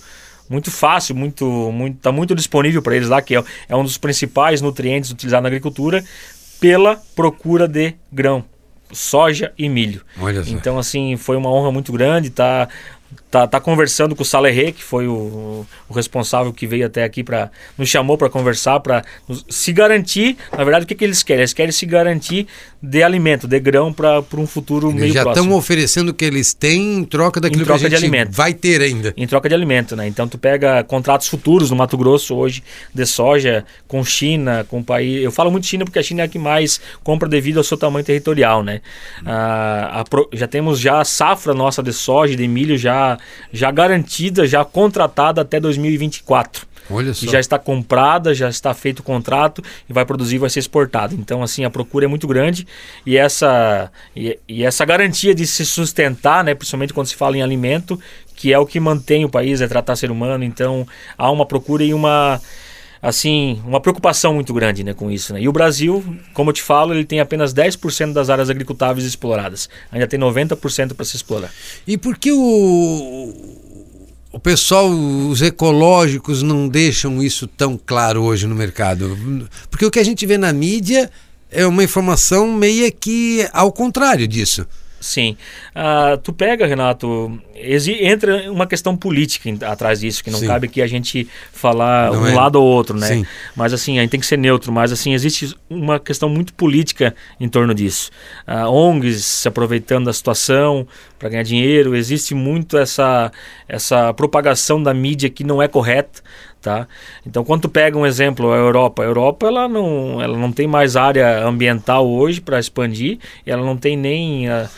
muito 0.50 0.72
fácil, 0.72 1.16
muito 1.16 1.46
muito 1.72 1.98
está 1.98 2.12
muito 2.12 2.34
disponível 2.34 2.82
para 2.82 2.96
eles 2.96 3.08
lá, 3.08 3.22
que 3.22 3.36
é, 3.36 3.44
é 3.68 3.76
um 3.76 3.84
dos 3.84 3.98
principais 3.98 4.62
nutrientes 4.62 5.12
utilizados 5.12 5.44
na 5.44 5.50
agricultura 5.50 6.04
pela 6.60 7.02
procura 7.16 7.68
de 7.68 7.94
grão, 8.12 8.44
soja 8.92 9.54
e 9.58 9.70
milho. 9.70 10.02
Então 10.52 10.78
assim, 10.78 11.16
foi 11.18 11.38
uma 11.38 11.52
honra 11.52 11.72
muito 11.72 11.92
grande, 11.92 12.30
tá 12.30 12.68
tá, 13.30 13.48
tá 13.48 13.60
conversando 13.60 14.16
com 14.16 14.24
o 14.24 14.26
Salerre, 14.26 14.72
que 14.72 14.84
foi 14.84 15.08
o, 15.08 15.66
o 15.88 15.94
responsável 15.94 16.52
que 16.54 16.66
veio 16.68 16.86
até 16.86 17.04
aqui 17.04 17.24
para 17.24 17.52
nos 17.78 17.90
chamou 17.90 18.18
para 18.18 18.30
conversar, 18.30 18.80
para 18.80 19.04
se 19.50 19.72
garantir. 19.72 20.38
Na 20.52 20.64
verdade, 20.64 20.86
o 20.86 20.88
que, 20.88 20.96
que 20.96 21.04
eles 21.04 21.24
querem? 21.24 21.42
Eles 21.42 21.54
querem 21.54 21.72
se 21.72 21.86
garantir 21.86 22.48
de 22.82 23.04
alimento, 23.04 23.48
de 23.48 23.60
grão 23.60 23.92
para 23.94 24.22
um 24.38 24.48
futuro 24.48 24.90
eles 24.90 25.00
meio 25.02 25.14
já 25.14 25.24
próximo. 25.24 25.46
estão 25.46 25.58
oferecendo 25.58 26.10
o 26.10 26.14
que 26.14 26.26
eles 26.26 26.54
têm 26.54 26.98
em 27.00 27.04
troca 27.04 27.40
daquilo 27.40 27.64
Em 27.64 27.66
troca 27.66 27.80
que 27.82 27.86
a 27.86 27.90
de 27.90 27.96
gente 27.96 28.04
alimento. 28.06 28.32
vai 28.32 28.54
ter 28.54 28.82
ainda. 28.82 29.14
Em 29.16 29.28
troca 29.28 29.48
de 29.48 29.56
alimento, 29.56 29.96
né? 29.96 30.08
Então 30.08 30.28
tu 30.28 30.38
pega 30.38 30.84
contratos 30.84 31.28
futuros 31.28 31.70
no 31.70 31.76
Mato 31.76 31.98
Grosso 31.98 32.36
hoje 32.36 32.64
de 32.94 33.06
soja 33.06 33.66
com 33.88 34.04
China, 34.04 34.66
com 34.70 34.82
país. 34.82 35.24
Eu 35.24 35.32
falo 35.32 35.52
muito 35.52 35.68
China 35.68 35.86
porque 35.86 36.00
a 36.00 36.04
China 36.04 36.22
é 36.22 36.26
a 36.26 36.28
que 36.28 36.40
mais 36.40 36.80
compra 37.04 37.28
devido 37.30 37.58
ao 37.58 37.64
seu 37.64 37.78
tamanho 37.78 38.06
territorial, 38.06 38.64
né? 38.64 38.82
Ah, 39.26 40.02
a 40.02 40.36
já 40.36 40.48
temos 40.48 40.80
já 40.80 41.00
a 41.02 41.06
safra 41.06 41.54
nossa 41.54 41.84
de 41.84 41.94
soja 41.94 42.36
de 42.36 42.48
milho 42.48 42.78
já, 42.78 43.19
já 43.52 43.72
garantida, 43.72 44.48
já 44.48 44.64
contratada 44.64 45.42
até 45.42 45.60
2024 45.60 46.68
Olha 46.90 47.14
só. 47.14 47.30
já 47.30 47.40
está 47.40 47.60
comprada, 47.60 48.34
já 48.34 48.50
está 48.50 48.74
feito 48.74 49.00
o 49.00 49.04
contrato 49.04 49.64
e 49.88 49.94
vai 49.94 50.06
produzir 50.06 50.38
e 50.38 50.40
vai 50.40 50.50
ser 50.50 50.60
exportado. 50.60 51.16
Então, 51.16 51.44
assim, 51.44 51.64
a 51.64 51.70
procura 51.70 52.06
é 52.06 52.08
muito 52.08 52.28
grande 52.28 52.66
e 53.06 53.16
essa, 53.16 53.92
e, 54.16 54.38
e 54.48 54.64
essa 54.64 54.84
garantia 54.86 55.36
de 55.36 55.46
se 55.46 55.66
sustentar, 55.66 56.44
né, 56.44 56.56
principalmente 56.56 56.94
quando 56.94 57.08
se 57.08 57.16
fala 57.16 57.38
em 57.38 57.42
alimento, 57.42 58.00
que 58.36 58.52
é 58.52 58.58
o 58.58 58.66
que 58.66 58.80
mantém 58.80 59.24
o 59.24 59.30
país, 59.30 59.62
é 59.62 59.68
tratar 59.68 59.96
ser 59.96 60.10
humano. 60.10 60.44
Então, 60.44 60.88
há 61.18 61.30
uma 61.30 61.46
procura 61.46 61.84
e 61.84 61.94
uma 61.94 62.42
assim, 63.02 63.62
uma 63.66 63.80
preocupação 63.80 64.34
muito 64.34 64.54
grande, 64.54 64.84
né, 64.84 64.94
com 64.94 65.10
isso, 65.10 65.34
né? 65.34 65.42
E 65.42 65.48
o 65.48 65.52
Brasil, 65.52 66.04
como 66.34 66.50
eu 66.50 66.54
te 66.54 66.62
falo, 66.62 66.94
ele 66.94 67.06
tem 67.06 67.20
apenas 67.20 67.54
10% 67.54 68.14
das 68.14 68.30
áreas 68.30 68.50
agricultáveis 68.50 69.06
exploradas. 69.06 69.70
Ainda 69.92 70.08
tem 70.08 70.20
90% 70.20 70.94
para 70.94 71.06
se 71.06 71.16
explorar. 71.16 71.52
E 71.88 71.98
por 71.98 72.18
que 72.18 72.32
o, 72.32 73.34
o 74.32 74.40
pessoal, 74.40 74.90
os 74.90 75.42
ecológicos, 75.42 76.44
não 76.44 76.68
deixam 76.68 77.24
isso 77.24 77.48
tão 77.48 77.80
claro 77.84 78.24
hoje 78.24 78.48
no 78.48 78.56
mercado? 78.56 79.18
Porque 79.70 79.86
o 79.86 79.92
que 79.92 80.00
a 80.00 80.04
gente 80.04 80.26
vê 80.26 80.38
na 80.38 80.52
mídia 80.52 81.10
é 81.52 81.66
uma 81.66 81.84
informação 81.84 82.52
meio 82.52 82.92
que 82.92 83.48
ao 83.54 83.72
contrário 83.72 84.28
disso. 84.28 84.68
Sim. 85.00 85.38
Ah, 85.74 86.20
tu 86.22 86.34
pega, 86.34 86.66
Renato, 86.66 87.40
entra 87.56 88.52
uma 88.52 88.68
questão 88.68 88.96
política 88.98 89.50
atrás 89.66 90.02
disso, 90.02 90.24
que 90.24 90.30
não 90.30 90.40
Sim. 90.40 90.48
cabe 90.48 90.68
aqui 90.68 90.82
a 90.82 90.88
gente 90.88 91.28
falar 91.54 92.12
Não 92.12 92.24
um 92.24 92.28
é- 92.28 92.34
lado 92.36 92.56
ou 92.62 92.66
outro, 92.68 92.98
né? 92.98 93.08
Sim. 93.08 93.26
Mas 93.56 93.74
assim, 93.74 93.98
a 93.98 94.02
gente 94.02 94.12
tem 94.12 94.20
que 94.20 94.26
ser 94.26 94.38
neutro, 94.38 94.72
mas 94.72 94.92
assim, 94.92 95.14
existe 95.14 95.56
uma 95.70 96.00
questão 96.00 96.28
muito 96.28 96.54
política 96.54 97.16
em 97.40 97.48
torno 97.48 97.74
disso. 97.74 98.12
Ah, 98.46 98.70
ONGs 98.70 99.24
se 99.24 99.48
aproveitando 99.48 100.06
da 100.06 100.14
situação 100.14 100.86
para 101.18 101.30
ganhar 101.30 101.44
dinheiro, 101.44 101.96
existe 101.96 102.36
muito 102.36 102.78
essa, 102.78 103.32
essa 103.68 104.14
propagação 104.14 104.82
da 104.82 104.94
mídia 104.94 105.30
que 105.30 105.44
não 105.44 105.62
é 105.62 105.68
correta. 105.68 106.22
Tá? 106.62 106.90
Então, 107.26 107.46
quando 107.46 107.62
tu 107.62 107.70
pega 107.70 107.98
um 107.98 108.06
exemplo, 108.06 108.52
a 108.52 108.58
Europa, 108.58 109.02
a 109.02 109.06
Europa 109.06 109.48
ela 109.48 109.66
não, 109.70 110.22
ela 110.22 110.38
não 110.38 110.52
tem 110.52 110.68
mais 110.68 110.98
área 110.98 111.42
ambiental 111.46 112.06
hoje 112.06 112.42
para 112.42 112.60
expandir, 112.60 113.18
ela 113.46 113.64
não 113.64 113.78
tem 113.78 113.96
nem, 113.96 114.50
ah, 114.50 114.70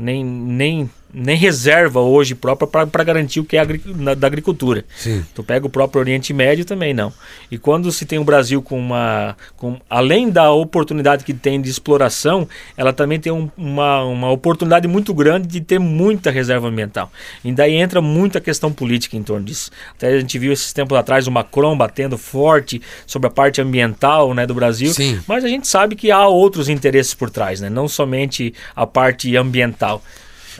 nem, 0.00 0.26
nem, 0.56 0.90
nem 1.12 1.36
reserva 1.36 2.00
hoje 2.00 2.34
própria 2.34 2.66
para 2.86 3.04
garantir 3.04 3.40
o 3.40 3.44
que 3.44 3.56
é 3.56 3.60
agri 3.60 3.80
na- 3.86 4.14
da 4.14 4.26
agricultura. 4.26 4.84
Sim. 4.96 5.24
Tu 5.34 5.42
pega 5.42 5.66
o 5.66 5.70
próprio 5.70 6.00
Oriente 6.00 6.32
Médio 6.32 6.64
também 6.64 6.94
não. 6.94 7.12
E 7.50 7.58
quando 7.58 7.90
se 7.90 8.04
tem 8.06 8.18
o 8.18 8.24
Brasil 8.24 8.62
com 8.62 8.78
uma. 8.78 9.36
Com, 9.56 9.78
além 9.88 10.30
da 10.30 10.50
oportunidade 10.52 11.24
que 11.24 11.34
tem 11.34 11.60
de 11.60 11.68
exploração, 11.70 12.48
ela 12.76 12.92
também 12.92 13.18
tem 13.18 13.32
um- 13.32 13.50
uma, 13.56 14.02
uma 14.04 14.30
oportunidade 14.30 14.86
muito 14.88 15.12
grande 15.14 15.46
de 15.48 15.60
ter 15.60 15.78
muita 15.78 16.30
reserva 16.30 16.68
ambiental. 16.68 17.10
E 17.44 17.52
daí 17.52 17.74
entra 17.74 18.00
muita 18.00 18.40
questão 18.40 18.72
política 18.72 19.16
em 19.16 19.22
torno 19.22 19.44
disso. 19.46 19.70
Até 19.96 20.08
a 20.08 20.20
gente 20.20 20.38
viu 20.38 20.52
esses 20.52 20.72
tempos 20.72 20.96
atrás 20.96 21.26
o 21.26 21.30
Macron 21.30 21.76
batendo 21.76 22.16
forte 22.16 22.80
sobre 23.06 23.28
a 23.28 23.30
parte 23.30 23.60
ambiental 23.60 24.32
né, 24.34 24.46
do 24.46 24.54
Brasil. 24.54 24.92
Sim. 24.92 25.20
Mas 25.26 25.44
a 25.44 25.48
gente 25.48 25.66
sabe 25.66 25.96
que 25.96 26.10
há 26.10 26.26
outros 26.26 26.68
interesses 26.68 27.14
por 27.14 27.30
trás, 27.30 27.60
né? 27.60 27.68
não 27.68 27.88
somente 27.88 28.54
a 28.74 28.86
parte 28.86 29.36
ambiental. 29.36 30.02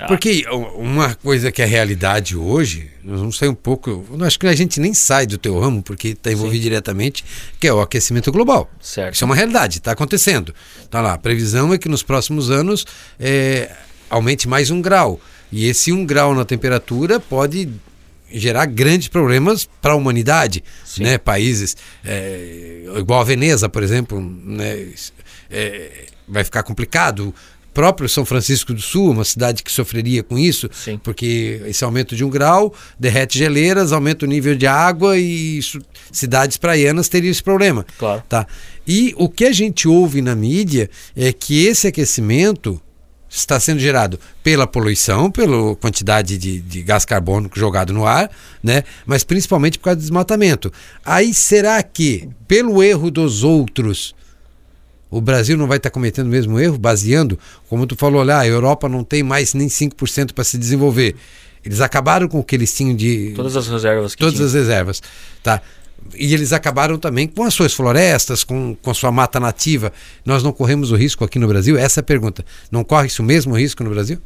Porque 0.07 0.45
uma 0.77 1.15
coisa 1.15 1.51
que 1.53 1.63
é 1.63 1.65
realidade 1.65 2.37
hoje, 2.37 2.91
nós 3.03 3.19
vamos 3.19 3.37
sair 3.37 3.49
um 3.49 3.55
pouco. 3.55 4.05
Acho 4.21 4.39
que 4.39 4.47
a 4.47 4.55
gente 4.55 4.81
nem 4.81 4.95
sai 4.95 5.27
do 5.27 5.39
teu 5.39 5.59
ramo, 5.59 5.83
porque 5.83 6.09
está 6.09 6.33
envolvido 6.33 6.63
diretamente, 6.63 7.25
que 7.59 7.67
é 7.67 7.73
o 7.73 7.81
aquecimento 7.81 8.31
global. 8.33 8.71
Certo. 8.81 9.15
Isso 9.15 9.25
é 9.25 9.27
uma 9.27 9.35
realidade, 9.35 9.79
está 9.79 9.93
acontecendo. 9.93 10.55
Tá 10.91 11.01
lá, 11.01 11.15
a 11.15 11.19
previsão 11.19 11.73
é 11.73 11.79
que 11.79 11.89
nos 11.89 12.03
próximos 12.03 12.51
anos 12.51 12.87
é, 13.19 13.71
aumente 14.09 14.49
mais 14.49 14.71
um 14.71 14.81
grau. 14.81 15.21
E 15.53 15.67
esse 15.67 15.93
um 15.93 16.07
grau 16.07 16.35
na 16.35 16.45
temperatura 16.45 17.19
pode 17.19 17.69
gerar 18.33 18.67
grandes 18.67 19.09
problemas 19.09 19.69
para 19.83 19.93
a 19.93 19.97
humanidade, 19.97 20.63
né? 20.99 21.19
Países 21.19 21.77
é, 22.05 22.85
igual 22.97 23.21
a 23.21 23.25
Veneza, 23.25 23.69
por 23.69 23.83
exemplo, 23.83 24.21
né? 24.21 24.89
É, 25.51 26.07
vai 26.29 26.45
ficar 26.45 26.63
complicado. 26.63 27.35
Próprio 27.73 28.09
São 28.09 28.25
Francisco 28.25 28.75
do 28.75 28.81
Sul, 28.81 29.11
uma 29.11 29.25
cidade 29.25 29.63
que 29.63 29.71
sofreria 29.71 30.23
com 30.23 30.39
isso, 30.39 30.69
Sim. 30.73 30.99
porque 31.03 31.63
esse 31.67 31.85
aumento 31.85 32.17
de 32.17 32.25
um 32.25 32.31
grau 32.31 32.75
derrete 32.99 33.39
geleiras, 33.39 33.93
aumenta 33.93 34.25
o 34.25 34.29
nível 34.29 34.55
de 34.55 34.67
água 34.67 35.17
e 35.17 35.59
isso, 35.59 35.81
cidades 36.11 36.57
praianas 36.57 37.09
teriam 37.09 37.31
esse 37.31 37.43
problema. 37.43 37.87
Claro. 37.99 38.23
Tá? 38.29 38.47
E 38.87 39.15
o 39.17 39.29
que 39.29 39.45
a 39.45 39.53
gente 39.53 39.87
ouve 39.87 40.21
na 40.21 40.35
mídia 40.35 40.91
é 41.17 41.33
que 41.33 41.65
esse 41.65 41.87
aquecimento 41.87 42.81
está 43.31 43.61
sendo 43.61 43.79
gerado 43.79 44.19
pela 44.43 44.67
poluição, 44.67 45.31
pela 45.31 45.77
quantidade 45.77 46.37
de, 46.37 46.61
de 46.61 46.83
gás 46.83 47.05
carbônico 47.05 47.59
jogado 47.59 47.93
no 47.93 48.05
ar, 48.05 48.29
né? 48.63 48.83
mas 49.07 49.23
principalmente 49.23 49.79
por 49.79 49.85
causa 49.85 49.99
do 49.99 50.03
desmatamento. 50.03 50.73
Aí 51.05 51.33
será 51.33 51.81
que, 51.83 52.29
pelo 52.49 52.83
erro 52.83 53.11
dos 53.11 53.45
outros, 53.45 54.15
o 55.11 55.21
Brasil 55.21 55.57
não 55.57 55.67
vai 55.67 55.79
estar 55.79 55.91
cometendo 55.91 56.27
o 56.27 56.31
mesmo 56.31 56.59
erro, 56.59 56.79
baseando, 56.79 57.39
como 57.69 57.87
tu 57.87 57.97
falou 57.97 58.23
lá, 58.23 58.41
a 58.41 58.47
Europa 58.47 58.89
não 58.89 59.03
tem 59.03 59.23
mais 59.23 59.55
nem 59.55 59.69
5% 59.69 60.33
para 60.33 60.45
se 60.45 60.57
desenvolver. 60.57 61.17
Eles 61.65 61.81
acabaram 61.81 62.29
com 62.29 62.39
o 62.39 62.45
que 62.45 62.55
eles 62.55 62.73
tinham 62.75 62.95
de 62.95 63.33
Todas 63.37 63.57
as 63.57 63.67
reservas 63.69 64.15
que 64.15 64.21
todas 64.21 64.35
tinha. 64.35 64.47
as 64.47 64.55
reservas, 64.55 65.03
tá? 65.43 65.61
E 66.15 66.33
eles 66.33 66.53
acabaram 66.55 66.97
também 66.99 67.29
com 67.29 67.43
as 67.45 67.53
suas 67.53 67.75
florestas, 67.75 68.43
com, 68.43 68.75
com 68.81 68.91
a 68.91 68.95
sua 68.95 69.13
mata 69.13 69.39
nativa. 69.39 69.93
Nós 70.25 70.43
não 70.43 70.51
corremos 70.51 70.91
o 70.91 70.97
risco 70.97 71.23
aqui 71.25 71.39
no 71.39 71.47
Brasil? 71.47 71.77
Essa 71.77 72.01
é 72.01 72.03
a 72.03 72.05
pergunta. 72.05 72.43
Não 72.71 72.83
corre 72.83 73.09
isso 73.09 73.23
mesmo 73.23 73.55
risco 73.55 73.85
no 73.85 73.91
Brasil? 73.91 74.19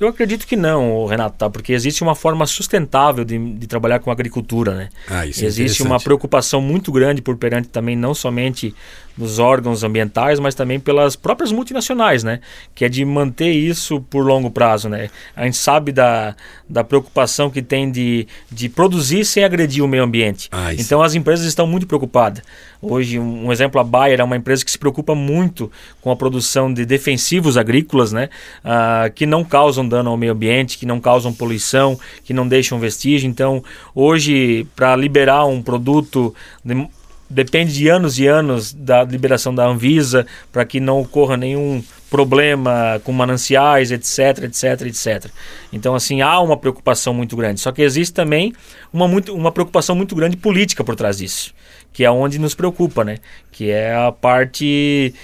Eu 0.00 0.08
acredito 0.08 0.44
que 0.44 0.56
não, 0.56 1.06
Renato, 1.06 1.36
tá? 1.38 1.48
porque 1.48 1.72
existe 1.72 2.02
uma 2.02 2.16
forma 2.16 2.44
sustentável 2.46 3.24
de, 3.24 3.38
de 3.54 3.66
trabalhar 3.68 4.00
com 4.00 4.10
agricultura, 4.10 4.74
né? 4.74 4.88
Ah, 5.08 5.24
isso 5.24 5.44
é 5.44 5.46
existe 5.46 5.82
uma 5.82 5.90
interessante. 5.90 6.04
preocupação 6.04 6.60
muito 6.60 6.90
grande 6.90 7.22
por 7.22 7.36
perante 7.36 7.68
também 7.68 7.94
não 7.94 8.12
somente 8.12 8.74
dos 9.20 9.38
órgãos 9.38 9.84
ambientais, 9.84 10.40
mas 10.40 10.54
também 10.54 10.80
pelas 10.80 11.14
próprias 11.14 11.52
multinacionais, 11.52 12.24
né? 12.24 12.40
Que 12.74 12.86
é 12.86 12.88
de 12.88 13.04
manter 13.04 13.50
isso 13.52 14.00
por 14.00 14.24
longo 14.24 14.50
prazo, 14.50 14.88
né? 14.88 15.10
A 15.36 15.44
gente 15.44 15.58
sabe 15.58 15.92
da, 15.92 16.34
da 16.66 16.82
preocupação 16.82 17.50
que 17.50 17.60
tem 17.60 17.90
de, 17.92 18.26
de 18.50 18.68
produzir 18.70 19.24
sem 19.26 19.44
agredir 19.44 19.84
o 19.84 19.88
meio 19.88 20.02
ambiente. 20.02 20.48
Ah, 20.50 20.72
então 20.72 21.02
as 21.02 21.14
empresas 21.14 21.44
estão 21.44 21.66
muito 21.66 21.86
preocupadas. 21.86 22.42
Hoje, 22.82 23.18
um, 23.18 23.48
um 23.48 23.52
exemplo, 23.52 23.78
a 23.78 23.84
Bayer 23.84 24.20
é 24.20 24.24
uma 24.24 24.36
empresa 24.38 24.64
que 24.64 24.70
se 24.70 24.78
preocupa 24.78 25.14
muito 25.14 25.70
com 26.00 26.10
a 26.10 26.16
produção 26.16 26.72
de 26.72 26.86
defensivos 26.86 27.58
agrícolas, 27.58 28.10
né? 28.12 28.30
Ah, 28.64 29.10
que 29.14 29.26
não 29.26 29.44
causam 29.44 29.86
dano 29.86 30.08
ao 30.08 30.16
meio 30.16 30.32
ambiente, 30.32 30.78
que 30.78 30.86
não 30.86 30.98
causam 30.98 31.30
poluição, 31.30 32.00
que 32.24 32.32
não 32.32 32.48
deixam 32.48 32.78
vestígio. 32.78 33.28
Então, 33.28 33.62
hoje, 33.94 34.66
para 34.74 34.96
liberar 34.96 35.44
um 35.44 35.60
produto, 35.60 36.34
de- 36.64 36.88
depende 37.30 37.72
de 37.72 37.88
anos 37.88 38.18
e 38.18 38.26
anos 38.26 38.72
da 38.72 39.04
liberação 39.04 39.54
da 39.54 39.64
Anvisa 39.64 40.26
para 40.52 40.64
que 40.64 40.80
não 40.80 41.00
ocorra 41.00 41.36
nenhum 41.36 41.82
problema 42.10 43.00
com 43.04 43.12
mananciais, 43.12 43.92
etc, 43.92 44.44
etc, 44.44 44.86
etc. 44.86 45.30
Então, 45.72 45.94
assim, 45.94 46.20
há 46.20 46.40
uma 46.40 46.56
preocupação 46.56 47.14
muito 47.14 47.36
grande. 47.36 47.60
Só 47.60 47.70
que 47.70 47.82
existe 47.82 48.12
também 48.12 48.52
uma, 48.92 49.06
muito, 49.06 49.32
uma 49.32 49.52
preocupação 49.52 49.94
muito 49.94 50.16
grande 50.16 50.36
política 50.36 50.82
por 50.82 50.96
trás 50.96 51.18
disso, 51.18 51.54
que 51.92 52.04
é 52.04 52.10
onde 52.10 52.40
nos 52.40 52.52
preocupa, 52.52 53.04
né? 53.04 53.18
Que 53.52 53.70
é 53.70 53.94
a 53.94 54.10
parte 54.10 55.14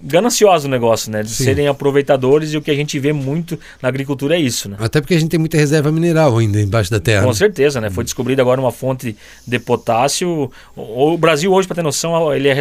gananciosa 0.00 0.68
do 0.68 0.70
negócio, 0.70 1.10
né? 1.10 1.22
De 1.22 1.30
Sim. 1.30 1.44
serem 1.44 1.66
aproveitadores 1.66 2.52
e 2.52 2.56
o 2.56 2.62
que 2.62 2.70
a 2.70 2.74
gente 2.74 2.98
vê 2.98 3.12
muito 3.12 3.58
na 3.82 3.88
agricultura 3.88 4.36
é 4.36 4.38
isso, 4.38 4.68
né? 4.68 4.76
Até 4.78 5.00
porque 5.00 5.14
a 5.14 5.18
gente 5.18 5.30
tem 5.30 5.40
muita 5.40 5.56
reserva 5.56 5.90
mineral 5.90 6.38
ainda 6.38 6.60
embaixo 6.60 6.90
da 6.90 7.00
terra. 7.00 7.22
Com 7.22 7.28
né? 7.28 7.34
certeza, 7.34 7.80
né? 7.80 7.90
Foi 7.90 8.04
descobrida 8.04 8.40
agora 8.40 8.60
uma 8.60 8.72
fonte 8.72 9.16
de 9.46 9.58
potássio. 9.58 10.50
O 10.76 11.08
o 11.08 11.16
Brasil 11.18 11.52
hoje, 11.52 11.66
para 11.66 11.74
ter 11.74 11.82
noção, 11.82 12.32
ele, 12.32 12.48
é 12.48 12.56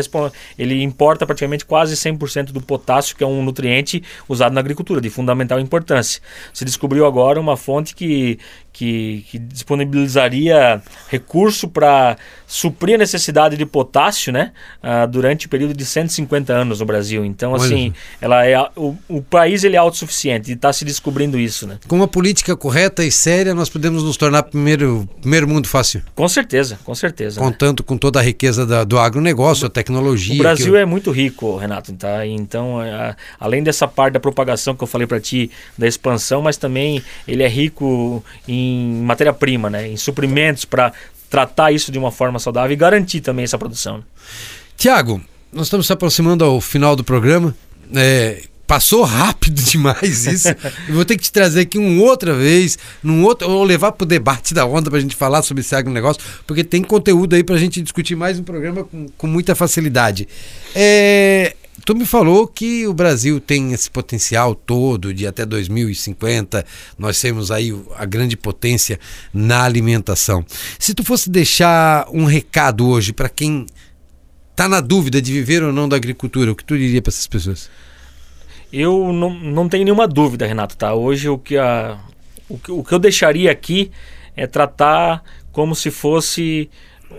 ele 0.57 0.81
importa 0.81 1.25
praticamente 1.25 1.65
quase 1.65 1.95
100% 1.95 2.51
do 2.51 2.61
potássio, 2.61 3.15
que 3.15 3.23
é 3.23 3.27
um 3.27 3.43
nutriente 3.43 4.03
usado 4.27 4.53
na 4.53 4.59
agricultura, 4.59 5.01
de 5.01 5.09
fundamental 5.09 5.59
importância. 5.59 6.21
Se 6.53 6.65
descobriu 6.65 7.05
agora 7.05 7.39
uma 7.39 7.57
fonte 7.57 7.95
que, 7.95 8.39
que, 8.71 9.25
que 9.29 9.39
disponibilizaria 9.39 10.81
recurso 11.09 11.67
para 11.67 12.17
suprir 12.45 12.95
a 12.95 12.97
necessidade 12.97 13.57
de 13.57 13.65
potássio, 13.65 14.31
né? 14.31 14.51
ah, 14.81 15.05
durante 15.05 15.47
o 15.47 15.49
período 15.49 15.73
de 15.73 15.85
150 15.85 16.53
anos 16.53 16.79
no 16.79 16.85
Brasil. 16.85 17.25
Então, 17.27 17.53
assim, 17.53 17.93
ela 18.19 18.45
é 18.45 18.59
o, 18.75 18.95
o 19.07 19.21
país 19.21 19.63
ele 19.63 19.75
é 19.75 19.79
autossuficiente 19.79 20.51
e 20.51 20.53
está 20.53 20.71
se 20.73 20.83
descobrindo 20.83 21.37
isso, 21.37 21.67
né? 21.67 21.77
Com 21.87 21.95
uma 21.95 22.07
política 22.07 22.55
correta 22.55 23.03
e 23.03 23.11
séria, 23.11 23.53
nós 23.53 23.69
podemos 23.69 24.03
nos 24.03 24.17
tornar 24.17 24.43
primeiro, 24.43 25.07
primeiro 25.21 25.47
mundo 25.47 25.67
fácil. 25.67 26.01
Com 26.15 26.27
certeza, 26.27 26.79
com 26.83 26.95
certeza. 26.95 27.39
Contando 27.39 27.81
né? 27.81 27.85
com 27.85 27.97
toda 27.97 28.19
a 28.19 28.23
riqueza 28.23 28.65
da, 28.65 28.83
do 28.83 28.97
agronegócio, 28.97 29.67
a 29.67 29.69
tecnologia. 29.69 30.35
O 30.35 30.39
Brasil 30.39 30.75
eu... 30.75 30.81
é 30.81 30.85
muito 30.85 31.11
rico, 31.11 31.57
Renato. 31.57 31.93
Tá? 31.93 32.25
Então, 32.25 32.79
a, 32.79 33.15
além 33.39 33.61
dessa 33.61 33.87
parte 33.87 34.13
da 34.13 34.19
propagação 34.19 34.75
que 34.75 34.83
eu 34.83 34.87
falei 34.87 35.05
para 35.05 35.19
ti, 35.19 35.51
da 35.77 35.87
expansão, 35.87 36.41
mas 36.41 36.57
também 36.57 37.03
ele 37.27 37.43
é 37.43 37.47
rico 37.47 38.23
em 38.47 39.01
matéria-prima, 39.03 39.69
né? 39.69 39.87
em 39.87 39.97
suprimentos 39.97 40.65
para 40.65 40.93
tratar 41.29 41.71
isso 41.71 41.91
de 41.91 41.99
uma 41.99 42.11
forma 42.11 42.39
saudável 42.39 42.71
e 42.71 42.75
garantir 42.75 43.21
também 43.21 43.43
essa 43.43 43.57
produção. 43.57 44.03
Tiago, 44.75 45.21
nós 45.57 45.65
estamos 45.65 45.87
se 45.87 45.93
aproximando 45.93 46.45
ao 46.45 46.61
final 46.61 46.95
do 46.95 47.03
programa. 47.03 47.53
É, 47.95 48.43
passou 48.67 49.03
rápido 49.03 49.59
demais 49.65 50.27
isso. 50.27 50.49
Eu 50.87 50.93
vou 50.93 51.03
ter 51.03 51.17
que 51.17 51.23
te 51.23 51.31
trazer 51.31 51.61
aqui 51.61 51.79
uma 51.79 52.03
outra 52.03 52.35
vez, 52.35 52.77
num 53.01 53.23
outro, 53.23 53.49
ou 53.49 53.63
levar 53.63 53.91
para 53.93 54.05
o 54.05 54.07
debate 54.07 54.53
da 54.53 54.67
onda 54.67 54.91
para 54.91 54.99
a 54.99 55.01
gente 55.01 55.15
falar 55.15 55.41
sobre 55.41 55.61
esse 55.61 55.75
agronegócio, 55.75 56.21
porque 56.45 56.63
tem 56.63 56.83
conteúdo 56.83 57.35
aí 57.35 57.43
para 57.43 57.55
a 57.55 57.59
gente 57.59 57.81
discutir 57.81 58.15
mais 58.15 58.37
um 58.37 58.43
programa 58.43 58.83
com, 58.83 59.07
com 59.17 59.25
muita 59.25 59.55
facilidade. 59.55 60.27
É, 60.75 61.55
tu 61.83 61.95
me 61.95 62.05
falou 62.05 62.45
que 62.47 62.85
o 62.85 62.93
Brasil 62.93 63.39
tem 63.39 63.73
esse 63.73 63.89
potencial 63.89 64.53
todo 64.53 65.11
de 65.11 65.25
até 65.25 65.43
2050 65.43 66.63
nós 66.99 67.19
temos 67.19 67.49
aí 67.49 67.75
a 67.95 68.05
grande 68.05 68.37
potência 68.37 68.99
na 69.33 69.63
alimentação. 69.63 70.45
Se 70.77 70.93
tu 70.93 71.03
fosse 71.03 71.31
deixar 71.31 72.07
um 72.13 72.25
recado 72.25 72.87
hoje 72.87 73.11
para 73.11 73.27
quem 73.27 73.65
está 74.57 74.67
na 74.67 74.81
dúvida 74.81 75.21
de 75.21 75.31
viver 75.31 75.61
ou 75.61 75.71
não 75.71 75.87
da 75.87 75.95
agricultura, 75.95 76.51
o 76.51 76.55
que 76.55 76.63
tu 76.63 76.75
diria 76.75 76.99
para 76.99 77.11
essas 77.11 77.27
pessoas? 77.27 77.69
Eu 78.73 79.13
não, 79.13 79.29
não 79.29 79.69
tenho 79.69 79.85
nenhuma 79.85 80.07
dúvida, 80.07 80.47
Renato. 80.47 80.75
Tá? 80.75 80.95
Hoje 80.95 81.29
o 81.29 81.37
que, 81.37 81.55
a, 81.55 81.99
o, 82.49 82.57
que, 82.57 82.71
o 82.71 82.83
que 82.83 82.91
eu 82.91 82.97
deixaria 82.97 83.51
aqui 83.51 83.91
é 84.35 84.47
tratar 84.47 85.23
como 85.51 85.75
se 85.75 85.91
fosse 85.91 86.71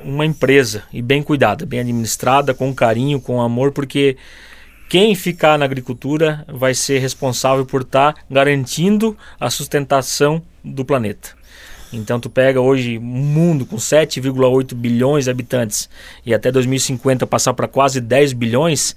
uma 0.05 0.27
empresa 0.27 0.83
e 0.93 1.01
bem 1.01 1.23
cuidada, 1.23 1.65
bem 1.65 1.79
administrada, 1.79 2.53
com 2.53 2.75
carinho, 2.75 3.21
com 3.21 3.41
amor, 3.41 3.71
porque 3.71 4.17
quem 4.89 5.15
ficar 5.15 5.57
na 5.57 5.65
agricultura 5.65 6.45
vai 6.49 6.75
ser 6.75 6.99
responsável 6.99 7.65
por 7.65 7.83
estar 7.83 8.15
tá 8.15 8.21
garantindo 8.29 9.17
a 9.39 9.49
sustentação 9.49 10.43
do 10.65 10.85
planeta. 10.85 11.38
Então 11.93 12.21
tu 12.21 12.29
pega 12.29 12.61
hoje 12.61 12.99
um 12.99 13.03
mundo 13.03 13.65
com 13.65 13.77
7,8 13.77 14.75
bilhões 14.75 15.25
de 15.25 15.31
habitantes 15.31 15.89
e 16.25 16.35
até 16.35 16.53
2050 16.53 17.27
passar 17.27 17.55
para 17.55 17.67
quase 17.67 18.01
10 18.01 18.35
bilhões, 18.35 18.95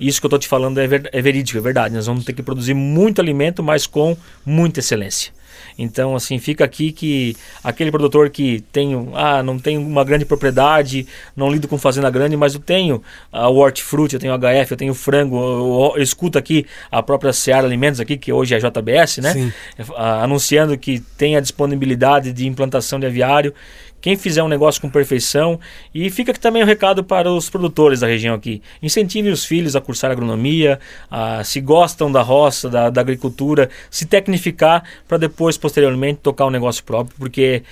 isso 0.00 0.20
que 0.20 0.24
eu 0.24 0.28
estou 0.28 0.38
te 0.38 0.48
falando 0.48 0.78
é, 0.78 0.86
ver, 0.86 1.08
é 1.12 1.20
verídico, 1.20 1.58
é 1.58 1.60
verdade. 1.60 1.94
Nós 1.94 2.06
vamos 2.06 2.24
ter 2.24 2.32
que 2.32 2.42
produzir 2.42 2.74
muito 2.74 3.20
alimento, 3.20 3.62
mas 3.62 3.86
com 3.86 4.16
muita 4.44 4.80
excelência. 4.80 5.32
Então, 5.78 6.14
assim, 6.14 6.38
fica 6.38 6.64
aqui 6.64 6.92
que 6.92 7.36
aquele 7.62 7.90
produtor 7.90 8.30
que 8.30 8.60
tem, 8.72 9.08
ah, 9.14 9.42
não 9.42 9.58
tem 9.58 9.78
uma 9.78 10.04
grande 10.04 10.24
propriedade, 10.24 11.06
não 11.36 11.50
lido 11.50 11.68
com 11.68 11.78
fazenda 11.78 12.10
grande, 12.10 12.36
mas 12.36 12.54
eu 12.54 12.60
tenho 12.60 13.02
a 13.32 13.48
hortifruti, 13.48 14.14
eu 14.14 14.20
tenho 14.20 14.34
HF, 14.36 14.70
eu 14.70 14.76
tenho 14.76 14.94
frango, 14.94 15.36
eu, 15.36 15.92
eu 15.96 16.02
escuto 16.02 16.38
aqui 16.38 16.66
a 16.90 17.02
própria 17.02 17.32
Seara 17.32 17.66
Alimentos 17.66 18.00
aqui, 18.00 18.16
que 18.16 18.32
hoje 18.32 18.54
é 18.54 18.58
JBS, 18.58 19.18
né? 19.18 19.32
Sim. 19.32 19.52
anunciando 19.96 20.76
que 20.76 21.00
tem 21.16 21.36
a 21.36 21.40
disponibilidade 21.40 22.32
de 22.32 22.46
implantação 22.46 22.98
de 23.00 23.06
aviário 23.06 23.54
quem 24.00 24.16
fizer 24.16 24.42
um 24.42 24.48
negócio 24.48 24.80
com 24.80 24.88
perfeição. 24.88 25.58
E 25.94 26.10
fica 26.10 26.32
aqui 26.32 26.40
também 26.40 26.62
o 26.62 26.64
um 26.64 26.68
recado 26.68 27.04
para 27.04 27.30
os 27.30 27.50
produtores 27.50 28.00
da 28.00 28.06
região 28.06 28.34
aqui. 28.34 28.62
Incentive 28.82 29.30
os 29.30 29.44
filhos 29.44 29.76
a 29.76 29.80
cursar 29.80 30.10
agronomia, 30.10 30.80
a, 31.10 31.44
se 31.44 31.60
gostam 31.60 32.10
da 32.10 32.22
roça, 32.22 32.68
da, 32.68 32.90
da 32.90 33.00
agricultura, 33.00 33.70
se 33.90 34.06
tecnificar 34.06 34.84
para 35.06 35.18
depois, 35.18 35.56
posteriormente, 35.56 36.20
tocar 36.22 36.46
um 36.46 36.50
negócio 36.50 36.82
próprio, 36.84 37.14
porque 37.18 37.62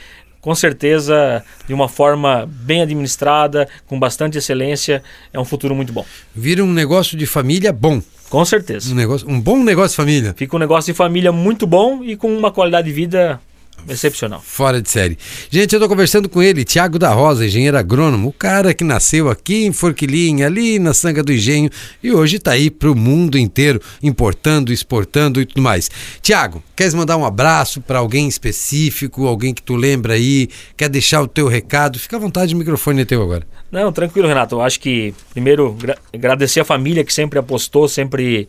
com 0.40 0.54
certeza, 0.54 1.44
de 1.66 1.74
uma 1.74 1.88
forma 1.88 2.48
bem 2.48 2.82
administrada, 2.82 3.68
com 3.86 3.98
bastante 3.98 4.38
excelência, 4.38 5.02
é 5.32 5.38
um 5.38 5.44
futuro 5.44 5.74
muito 5.74 5.92
bom. 5.92 6.06
Vira 6.34 6.62
um 6.64 6.72
negócio 6.72 7.18
de 7.18 7.26
família 7.26 7.72
bom. 7.72 8.00
Com 8.30 8.44
certeza. 8.44 8.92
Um, 8.92 8.94
negócio, 8.94 9.28
um 9.28 9.40
bom 9.40 9.62
negócio 9.62 9.90
de 9.90 9.96
família. 9.96 10.34
Fica 10.36 10.54
um 10.54 10.58
negócio 10.58 10.92
de 10.92 10.96
família 10.96 11.32
muito 11.32 11.66
bom 11.66 12.04
e 12.04 12.14
com 12.14 12.36
uma 12.36 12.52
qualidade 12.52 12.86
de 12.86 12.92
vida 12.94 13.40
Excepcional. 13.88 14.40
Fora 14.44 14.80
de 14.82 14.90
série. 14.90 15.18
Gente, 15.50 15.72
eu 15.72 15.78
estou 15.78 15.88
conversando 15.88 16.28
com 16.28 16.42
ele, 16.42 16.64
Tiago 16.64 16.98
da 16.98 17.12
Rosa, 17.12 17.46
engenheiro 17.46 17.78
agrônomo, 17.78 18.28
o 18.28 18.32
cara 18.32 18.74
que 18.74 18.84
nasceu 18.84 19.28
aqui 19.28 19.64
em 19.64 19.72
Forquilinha, 19.72 20.46
ali 20.46 20.78
na 20.78 20.92
Sanga 20.92 21.22
do 21.22 21.32
Engenho, 21.32 21.70
e 22.02 22.12
hoje 22.12 22.36
está 22.36 22.52
aí 22.52 22.70
para 22.70 22.90
o 22.90 22.94
mundo 22.94 23.38
inteiro, 23.38 23.80
importando, 24.02 24.72
exportando 24.72 25.40
e 25.40 25.46
tudo 25.46 25.62
mais. 25.62 25.90
Tiago, 26.20 26.62
queres 26.76 26.94
mandar 26.94 27.16
um 27.16 27.24
abraço 27.24 27.80
para 27.80 27.98
alguém 27.98 28.28
específico, 28.28 29.26
alguém 29.26 29.54
que 29.54 29.62
tu 29.62 29.74
lembra 29.74 30.14
aí, 30.14 30.48
quer 30.76 30.88
deixar 30.88 31.22
o 31.22 31.28
teu 31.28 31.48
recado? 31.48 31.98
Fica 31.98 32.16
à 32.16 32.20
vontade, 32.20 32.54
o 32.54 32.58
microfone 32.58 33.02
é 33.02 33.04
teu 33.04 33.22
agora. 33.22 33.46
Não, 33.70 33.92
tranquilo, 33.92 34.28
Renato. 34.28 34.56
Eu 34.56 34.62
acho 34.62 34.80
que, 34.80 35.14
primeiro, 35.30 35.76
agradecer 36.12 36.60
a 36.60 36.64
família 36.64 37.04
que 37.04 37.12
sempre 37.12 37.38
apostou, 37.38 37.88
sempre 37.88 38.48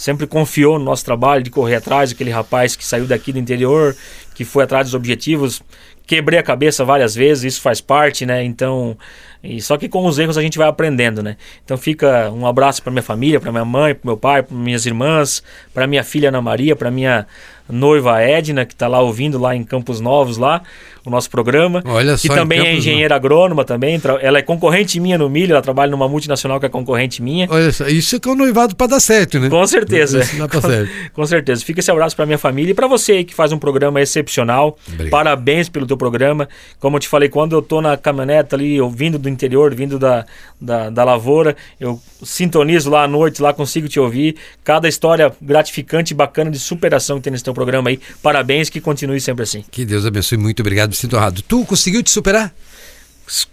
sempre 0.00 0.26
confiou 0.26 0.78
no 0.78 0.84
nosso 0.86 1.04
trabalho 1.04 1.42
de 1.42 1.50
correr 1.50 1.74
atrás, 1.74 2.10
aquele 2.10 2.30
rapaz 2.30 2.74
que 2.74 2.82
saiu 2.82 3.06
daqui 3.06 3.34
do 3.34 3.38
interior, 3.38 3.94
que 4.40 4.44
foi 4.46 4.64
atrás 4.64 4.86
dos 4.86 4.94
objetivos. 4.94 5.62
Quebrei 6.06 6.38
a 6.38 6.42
cabeça 6.42 6.82
várias 6.82 7.14
vezes, 7.14 7.52
isso 7.52 7.60
faz 7.60 7.78
parte, 7.78 8.24
né? 8.24 8.42
Então, 8.42 8.96
e 9.44 9.60
só 9.60 9.76
que 9.76 9.86
com 9.86 10.06
os 10.06 10.18
erros 10.18 10.38
a 10.38 10.40
gente 10.40 10.56
vai 10.56 10.66
aprendendo, 10.66 11.22
né? 11.22 11.36
Então 11.62 11.76
fica 11.76 12.30
um 12.30 12.46
abraço 12.46 12.82
para 12.82 12.90
minha 12.90 13.02
família, 13.02 13.38
para 13.38 13.52
minha 13.52 13.66
mãe, 13.66 13.94
para 13.94 14.08
meu 14.08 14.16
pai, 14.16 14.42
para 14.42 14.56
minhas 14.56 14.86
irmãs, 14.86 15.42
para 15.74 15.86
minha 15.86 16.02
filha 16.02 16.30
Ana 16.30 16.40
Maria, 16.40 16.74
para 16.74 16.90
minha 16.90 17.26
noiva 17.68 18.18
Edna, 18.18 18.64
que 18.64 18.72
está 18.72 18.88
lá 18.88 18.98
ouvindo 19.02 19.38
lá 19.38 19.54
em 19.54 19.62
Campos 19.62 20.00
Novos 20.00 20.38
lá 20.38 20.62
o 21.04 21.10
nosso 21.10 21.30
programa. 21.30 21.82
Olha 21.84 22.16
que 22.16 22.28
também 22.28 22.60
é 22.60 22.74
engenheira 22.74 23.14
agrônoma 23.14 23.64
também. 23.64 24.00
Ela 24.20 24.38
é 24.38 24.42
concorrente 24.42 24.98
minha 25.00 25.16
no 25.16 25.28
milho, 25.28 25.52
ela 25.52 25.62
trabalha 25.62 25.90
numa 25.90 26.08
multinacional 26.08 26.60
que 26.60 26.66
é 26.66 26.68
concorrente 26.68 27.22
minha. 27.22 27.46
Olha 27.50 27.72
só, 27.72 27.86
isso 27.86 28.16
é 28.16 28.20
que 28.20 28.28
é 28.28 28.32
um 28.32 28.34
noivado 28.34 28.76
para 28.76 28.86
dar 28.86 29.00
certo, 29.00 29.38
né? 29.38 29.48
Com 29.48 29.66
certeza. 29.66 30.20
Isso 30.20 30.36
dá 30.36 30.48
pra 30.48 30.60
certo. 30.60 30.90
Com, 31.12 31.22
com 31.22 31.26
certeza. 31.26 31.64
Fica 31.64 31.80
esse 31.80 31.90
abraço 31.90 32.16
para 32.16 32.26
minha 32.26 32.38
família 32.38 32.72
e 32.72 32.74
para 32.74 32.86
você 32.86 33.12
aí 33.12 33.24
que 33.24 33.34
faz 33.34 33.52
um 33.52 33.58
programa 33.58 34.00
excepcional. 34.00 34.78
Obrigado. 34.86 35.10
Parabéns 35.10 35.68
pelo 35.68 35.86
teu 35.86 35.96
programa. 35.96 36.48
Como 36.78 36.96
eu 36.96 37.00
te 37.00 37.08
falei, 37.08 37.28
quando 37.28 37.54
eu 37.54 37.62
tô 37.62 37.80
na 37.80 37.96
caminhoneta 37.96 38.56
ali, 38.56 38.80
ouvindo 38.80 39.18
do 39.18 39.28
interior, 39.28 39.74
vindo 39.74 39.98
da, 39.98 40.26
da, 40.60 40.90
da 40.90 41.04
lavoura, 41.04 41.56
eu 41.78 42.00
sintonizo 42.22 42.90
lá 42.90 43.04
à 43.04 43.08
noite, 43.08 43.40
lá 43.40 43.52
consigo 43.52 43.88
te 43.88 43.98
ouvir. 43.98 44.36
Cada 44.62 44.88
história 44.88 45.32
gratificante 45.40 46.12
e 46.12 46.16
bacana 46.16 46.50
de 46.50 46.58
superação 46.58 47.16
que 47.16 47.24
tem 47.24 47.30
nesse 47.30 47.44
teu 47.44 47.54
programa 47.54 47.90
aí. 47.90 47.98
Parabéns, 48.22 48.68
que 48.68 48.80
continue 48.80 49.20
sempre 49.20 49.44
assim. 49.44 49.64
Que 49.70 49.84
Deus 49.84 50.04
abençoe. 50.04 50.38
Muito 50.38 50.60
obrigado 50.60 50.89
me 50.90 50.96
sinto 50.96 51.16
honrado. 51.16 51.42
Tu 51.42 51.64
conseguiu 51.64 52.02
te 52.02 52.10
superar? 52.10 52.52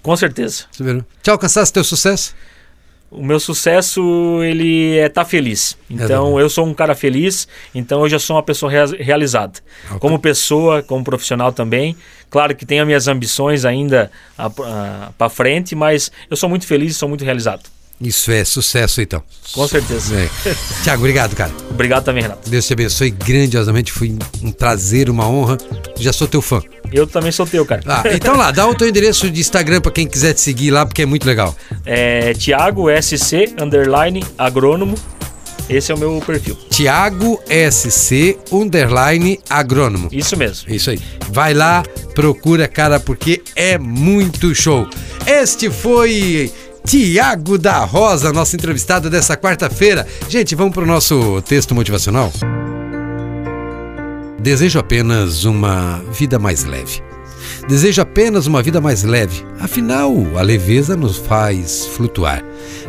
Com 0.02 0.18
certeza. 0.18 0.66
Superou. 0.72 1.06
Já 1.24 1.32
alcançaste 1.32 1.74
teu 1.74 1.84
sucesso? 1.84 2.36
O 3.10 3.24
meu 3.24 3.40
sucesso, 3.40 4.44
ele 4.44 4.98
é 4.98 5.08
tá 5.08 5.24
feliz. 5.24 5.78
Então, 5.90 6.38
é 6.38 6.42
eu 6.42 6.50
sou 6.50 6.66
um 6.66 6.74
cara 6.74 6.94
feliz, 6.94 7.48
então 7.74 8.02
eu 8.02 8.10
já 8.10 8.20
sou 8.20 8.36
uma 8.36 8.44
pessoa 8.44 8.70
realizada. 8.70 9.60
Okay. 9.86 10.00
Como 10.00 10.20
pessoa, 10.20 10.84
como 10.84 11.04
profissional 11.06 11.54
também. 11.54 11.96
Claro 12.30 12.54
que 12.54 12.66
tenho 12.66 12.82
as 12.82 12.88
minhas 12.88 13.08
ambições 13.08 13.64
ainda 13.64 14.12
para 15.18 15.30
frente, 15.30 15.74
mas 15.74 16.12
eu 16.30 16.36
sou 16.36 16.50
muito 16.50 16.68
feliz 16.68 16.92
e 16.92 16.96
sou 16.96 17.08
muito 17.08 17.24
realizado. 17.24 17.70
Isso 18.00 18.32
é 18.32 18.45
sucesso, 18.45 19.02
então. 19.02 19.24
Com 19.54 19.68
certeza. 19.68 20.16
É. 20.16 20.30
Tiago, 20.84 21.02
obrigado, 21.02 21.36
cara. 21.36 21.52
Obrigado 21.70 22.04
também, 22.04 22.22
Renato. 22.22 22.48
Deus 22.48 22.66
te 22.68 22.74
abençoe 22.74 23.10
grandiosamente. 23.10 23.91
Foi 23.91 24.16
um 24.43 24.52
prazer, 24.52 25.10
uma 25.10 25.28
honra. 25.28 25.58
Já 26.00 26.14
sou 26.14 26.28
teu 26.28 26.41
fã. 26.41 26.62
Eu 26.91 27.08
também 27.08 27.32
sou 27.32 27.45
teu, 27.45 27.66
cara. 27.66 27.82
Ah, 27.86 28.04
então 28.14 28.38
lá, 28.38 28.52
dá 28.52 28.68
o 28.68 28.76
teu 28.76 28.88
endereço 28.88 29.30
de 29.30 29.41
Instagram 29.41 29.82
para 29.82 29.91
quem 29.91 30.08
quiser 30.08 30.34
te 30.34 30.41
seguir 30.41 30.70
lá, 30.72 30.86
porque 30.86 31.02
é 31.02 31.06
muito 31.06 31.26
legal. 31.26 31.56
É 31.86 32.34
Tiago 32.34 32.86
SC 33.02 33.56
underline 33.60 34.24
agrônomo. 34.38 34.95
Esse 35.70 35.91
é 35.91 35.95
o 35.95 35.98
meu 35.98 36.22
perfil. 36.26 36.56
Tiago 36.70 37.41
SC 37.50 38.38
underline 38.54 39.39
agrônomo. 39.50 40.08
Isso 40.12 40.38
mesmo. 40.38 40.74
Isso 40.74 40.91
aí. 40.91 41.00
Vai 41.30 41.54
lá, 41.54 41.84
procura, 42.16 42.70
cara, 42.70 43.02
porque 43.02 43.41
é 43.54 43.78
muito 43.78 44.56
show. 44.56 44.88
Este 45.26 45.70
foi 45.70 46.54
Tiago 46.88 47.58
da 47.58 47.84
Rosa, 47.84 48.32
nosso 48.32 48.56
entrevistado 48.56 49.10
dessa 49.10 49.36
quarta-feira. 49.36 50.08
Gente, 50.30 50.56
vamos 50.56 50.74
para 50.74 50.84
o 50.84 50.88
nosso 50.88 51.42
texto 51.42 51.76
motivacional? 51.76 52.32
Desejo 54.40 54.80
apenas 54.80 55.44
uma 55.44 56.02
vida 56.14 56.40
mais 56.40 56.64
leve. 56.64 57.04
Desejo 57.68 58.02
apenas 58.02 58.48
uma 58.48 58.64
vida 58.64 58.80
mais 58.80 59.04
leve, 59.04 59.46
afinal, 59.60 60.16
a 60.38 60.42
leveza 60.42 60.96
nos 60.96 61.18
faz 61.18 61.88
flutuar. 61.88 62.42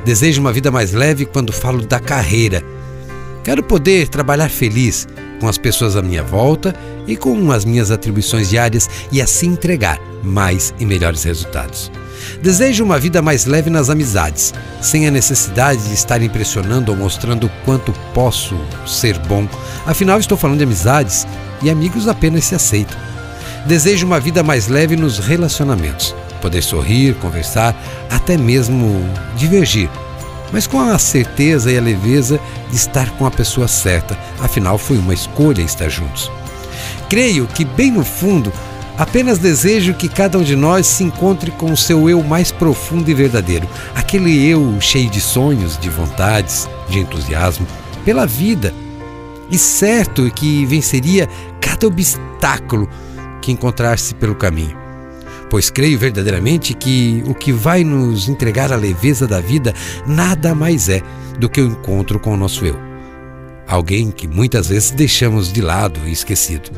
Desejo 0.05 0.41
uma 0.41 0.53
vida 0.53 0.71
mais 0.71 0.93
leve 0.93 1.27
quando 1.27 1.53
falo 1.53 1.85
da 1.85 1.99
carreira. 1.99 2.63
Quero 3.43 3.65
poder 3.65 4.07
trabalhar 4.07 4.49
feliz 4.49 5.09
com 5.41 5.49
as 5.49 5.59
pessoas 5.59 5.97
à 5.97 6.03
minha 6.03 6.23
volta 6.23 6.73
e 7.05 7.17
com 7.17 7.51
as 7.51 7.65
minhas 7.65 7.91
atribuições 7.91 8.49
diárias 8.49 8.89
e 9.11 9.21
assim 9.21 9.49
entregar 9.49 10.01
mais 10.23 10.73
e 10.79 10.87
melhores 10.87 11.25
resultados. 11.25 11.91
Desejo 12.43 12.85
uma 12.85 12.99
vida 12.99 13.21
mais 13.21 13.45
leve 13.45 13.71
nas 13.71 13.91
amizades, 13.91 14.55
sem 14.81 15.07
a 15.07 15.11
necessidade 15.11 15.83
de 15.89 15.95
estar 15.95 16.23
impressionando 16.23 16.93
ou 16.93 16.99
mostrando 16.99 17.47
o 17.47 17.51
quanto 17.65 17.93
posso 18.15 18.57
ser 18.87 19.19
bom. 19.19 19.49
Afinal, 19.87 20.19
estou 20.19 20.39
falando 20.39 20.59
de 20.59 20.65
amizades 20.65 21.27
e 21.63 21.71
amigos 21.71 22.09
apenas 22.09 22.45
se 22.45 22.55
aceitam. 22.55 22.97
Desejo 23.67 24.07
uma 24.07 24.21
vida 24.21 24.43
mais 24.43 24.69
leve 24.69 24.97
nos 24.97 25.19
relacionamentos, 25.19 26.15
poder 26.41 26.63
sorrir, 26.63 27.15
conversar, 27.17 27.77
até 28.11 28.37
mesmo 28.37 29.05
divergir, 29.37 29.91
mas 30.53 30.67
com 30.67 30.81
a 30.81 30.99
certeza 30.99 31.71
e 31.71 31.77
a 31.77 31.81
leveza 31.81 32.41
de 32.71 32.77
estar 32.77 33.11
com 33.13 33.27
a 33.27 33.31
pessoa 33.31 33.69
certa, 33.69 34.17
afinal 34.41 34.79
foi 34.79 34.97
uma 34.97 35.13
escolha 35.13 35.63
estar 35.63 35.89
juntos. 35.89 36.31
Creio 37.09 37.47
que, 37.47 37.65
bem 37.65 37.91
no 37.91 38.05
fundo, 38.05 38.53
Apenas 38.99 39.39
desejo 39.39 39.95
que 39.95 40.09
cada 40.09 40.37
um 40.37 40.43
de 40.43 40.57
nós 40.57 40.85
se 40.85 41.05
encontre 41.05 41.53
com 41.53 41.71
o 41.71 41.77
seu 41.77 42.11
eu 42.11 42.21
mais 42.21 42.51
profundo 42.51 43.09
e 43.09 43.15
verdadeiro, 43.15 43.69
aquele 43.95 44.45
eu 44.45 44.77
cheio 44.81 45.09
de 45.09 45.21
sonhos, 45.21 45.79
de 45.79 45.89
vontades, 45.89 46.69
de 46.89 46.99
entusiasmo 46.99 47.65
pela 48.05 48.27
vida, 48.27 48.75
e 49.49 49.57
certo 49.57 50.29
que 50.33 50.67
venceria 50.67 51.29
cada 51.61 51.87
obstáculo 51.87 52.89
que 53.41 53.53
encontrasse 53.53 54.17
pelo 54.17 54.35
caminho. 54.35 54.77
Pois 55.49 55.71
creio 55.71 55.97
verdadeiramente 55.97 56.75
que 56.75 57.23
o 57.25 57.35
que 57.35 57.53
vai 57.53 57.85
nos 57.85 58.29
entregar 58.29 58.73
a 58.73 58.77
leveza 58.77 59.29
da 59.29 59.41
vida 59.41 59.73
nada 60.09 60.57
mais 60.57 60.89
é 60.89 61.03
do 61.39 61.49
que 61.49 61.61
o 61.61 61.67
encontro 61.67 62.19
com 62.19 62.35
o 62.35 62.37
nosso 62.37 62.67
eu. 62.67 62.77
Alguém 63.67 64.11
que 64.11 64.27
muitas 64.27 64.69
vezes 64.69 64.91
deixamos 64.91 65.53
de 65.53 65.63
lado 65.63 66.01
e 66.05 66.11
esquecido. 66.11 66.71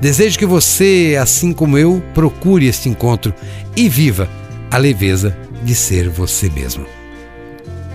Desejo 0.00 0.38
que 0.38 0.46
você, 0.46 1.18
assim 1.20 1.52
como 1.52 1.78
eu, 1.78 2.02
procure 2.12 2.66
este 2.66 2.88
encontro 2.88 3.32
e 3.76 3.88
viva 3.88 4.28
a 4.70 4.76
leveza 4.76 5.36
de 5.62 5.74
ser 5.74 6.08
você 6.08 6.50
mesmo. 6.50 6.86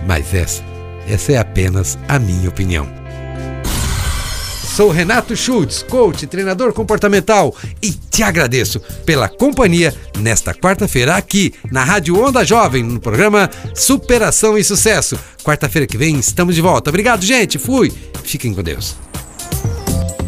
Mas 0.06 0.34
essa, 0.34 0.62
essa 1.08 1.32
é 1.32 1.38
apenas 1.38 1.98
a 2.08 2.18
minha 2.18 2.48
opinião. 2.48 3.00
Sou 4.80 4.90
Renato 4.90 5.36
Schultz, 5.36 5.82
coach, 5.82 6.26
treinador 6.26 6.72
comportamental 6.72 7.54
e 7.82 7.90
te 7.90 8.22
agradeço 8.22 8.80
pela 9.04 9.28
companhia 9.28 9.94
nesta 10.18 10.54
quarta-feira 10.54 11.16
aqui 11.16 11.52
na 11.70 11.84
Rádio 11.84 12.18
Onda 12.18 12.44
Jovem, 12.44 12.82
no 12.82 13.00
programa 13.00 13.50
Superação 13.74 14.56
e 14.56 14.64
Sucesso. 14.64 15.18
Quarta-feira 15.44 15.86
que 15.86 15.98
vem 15.98 16.18
estamos 16.18 16.54
de 16.54 16.62
volta. 16.62 16.88
Obrigado, 16.88 17.24
gente. 17.24 17.58
Fui. 17.58 17.92
Fiquem 18.22 18.54
com 18.54 18.62
Deus. 18.62 19.09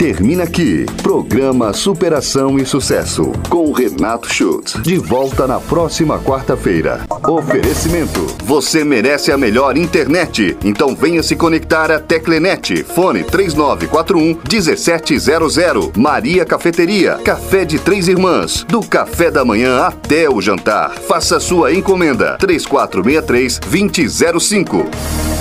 Termina 0.03 0.43
aqui. 0.43 0.85
Programa 1.01 1.73
Superação 1.73 2.59
e 2.59 2.67
Sucesso. 2.67 3.31
Com 3.49 3.71
Renato 3.71 4.29
Schultz. 4.29 4.73
De 4.83 4.97
volta 4.97 5.47
na 5.47 5.61
próxima 5.61 6.19
quarta-feira. 6.19 7.03
Oferecimento. 7.29 8.27
Você 8.43 8.83
merece 8.83 9.31
a 9.31 9.39
melhor 9.39 9.77
internet. 9.77 10.57
Então 10.65 10.97
venha 10.97 11.23
se 11.23 11.37
conectar 11.37 11.93
a 11.93 12.01
Teclenet. 12.01 12.83
Fone 12.83 13.23
3941 13.23 14.41
1700. 14.51 15.93
Maria 15.97 16.45
Cafeteria. 16.45 17.21
Café 17.25 17.65
de 17.65 17.79
Três 17.79 18.09
Irmãs. 18.09 18.65
Do 18.65 18.81
café 18.81 19.31
da 19.31 19.45
manhã 19.45 19.83
até 19.83 20.29
o 20.29 20.41
jantar. 20.41 20.99
Faça 20.99 21.39
sua 21.39 21.73
encomenda. 21.73 22.37
3463 22.41 23.61
2005. 23.61 25.32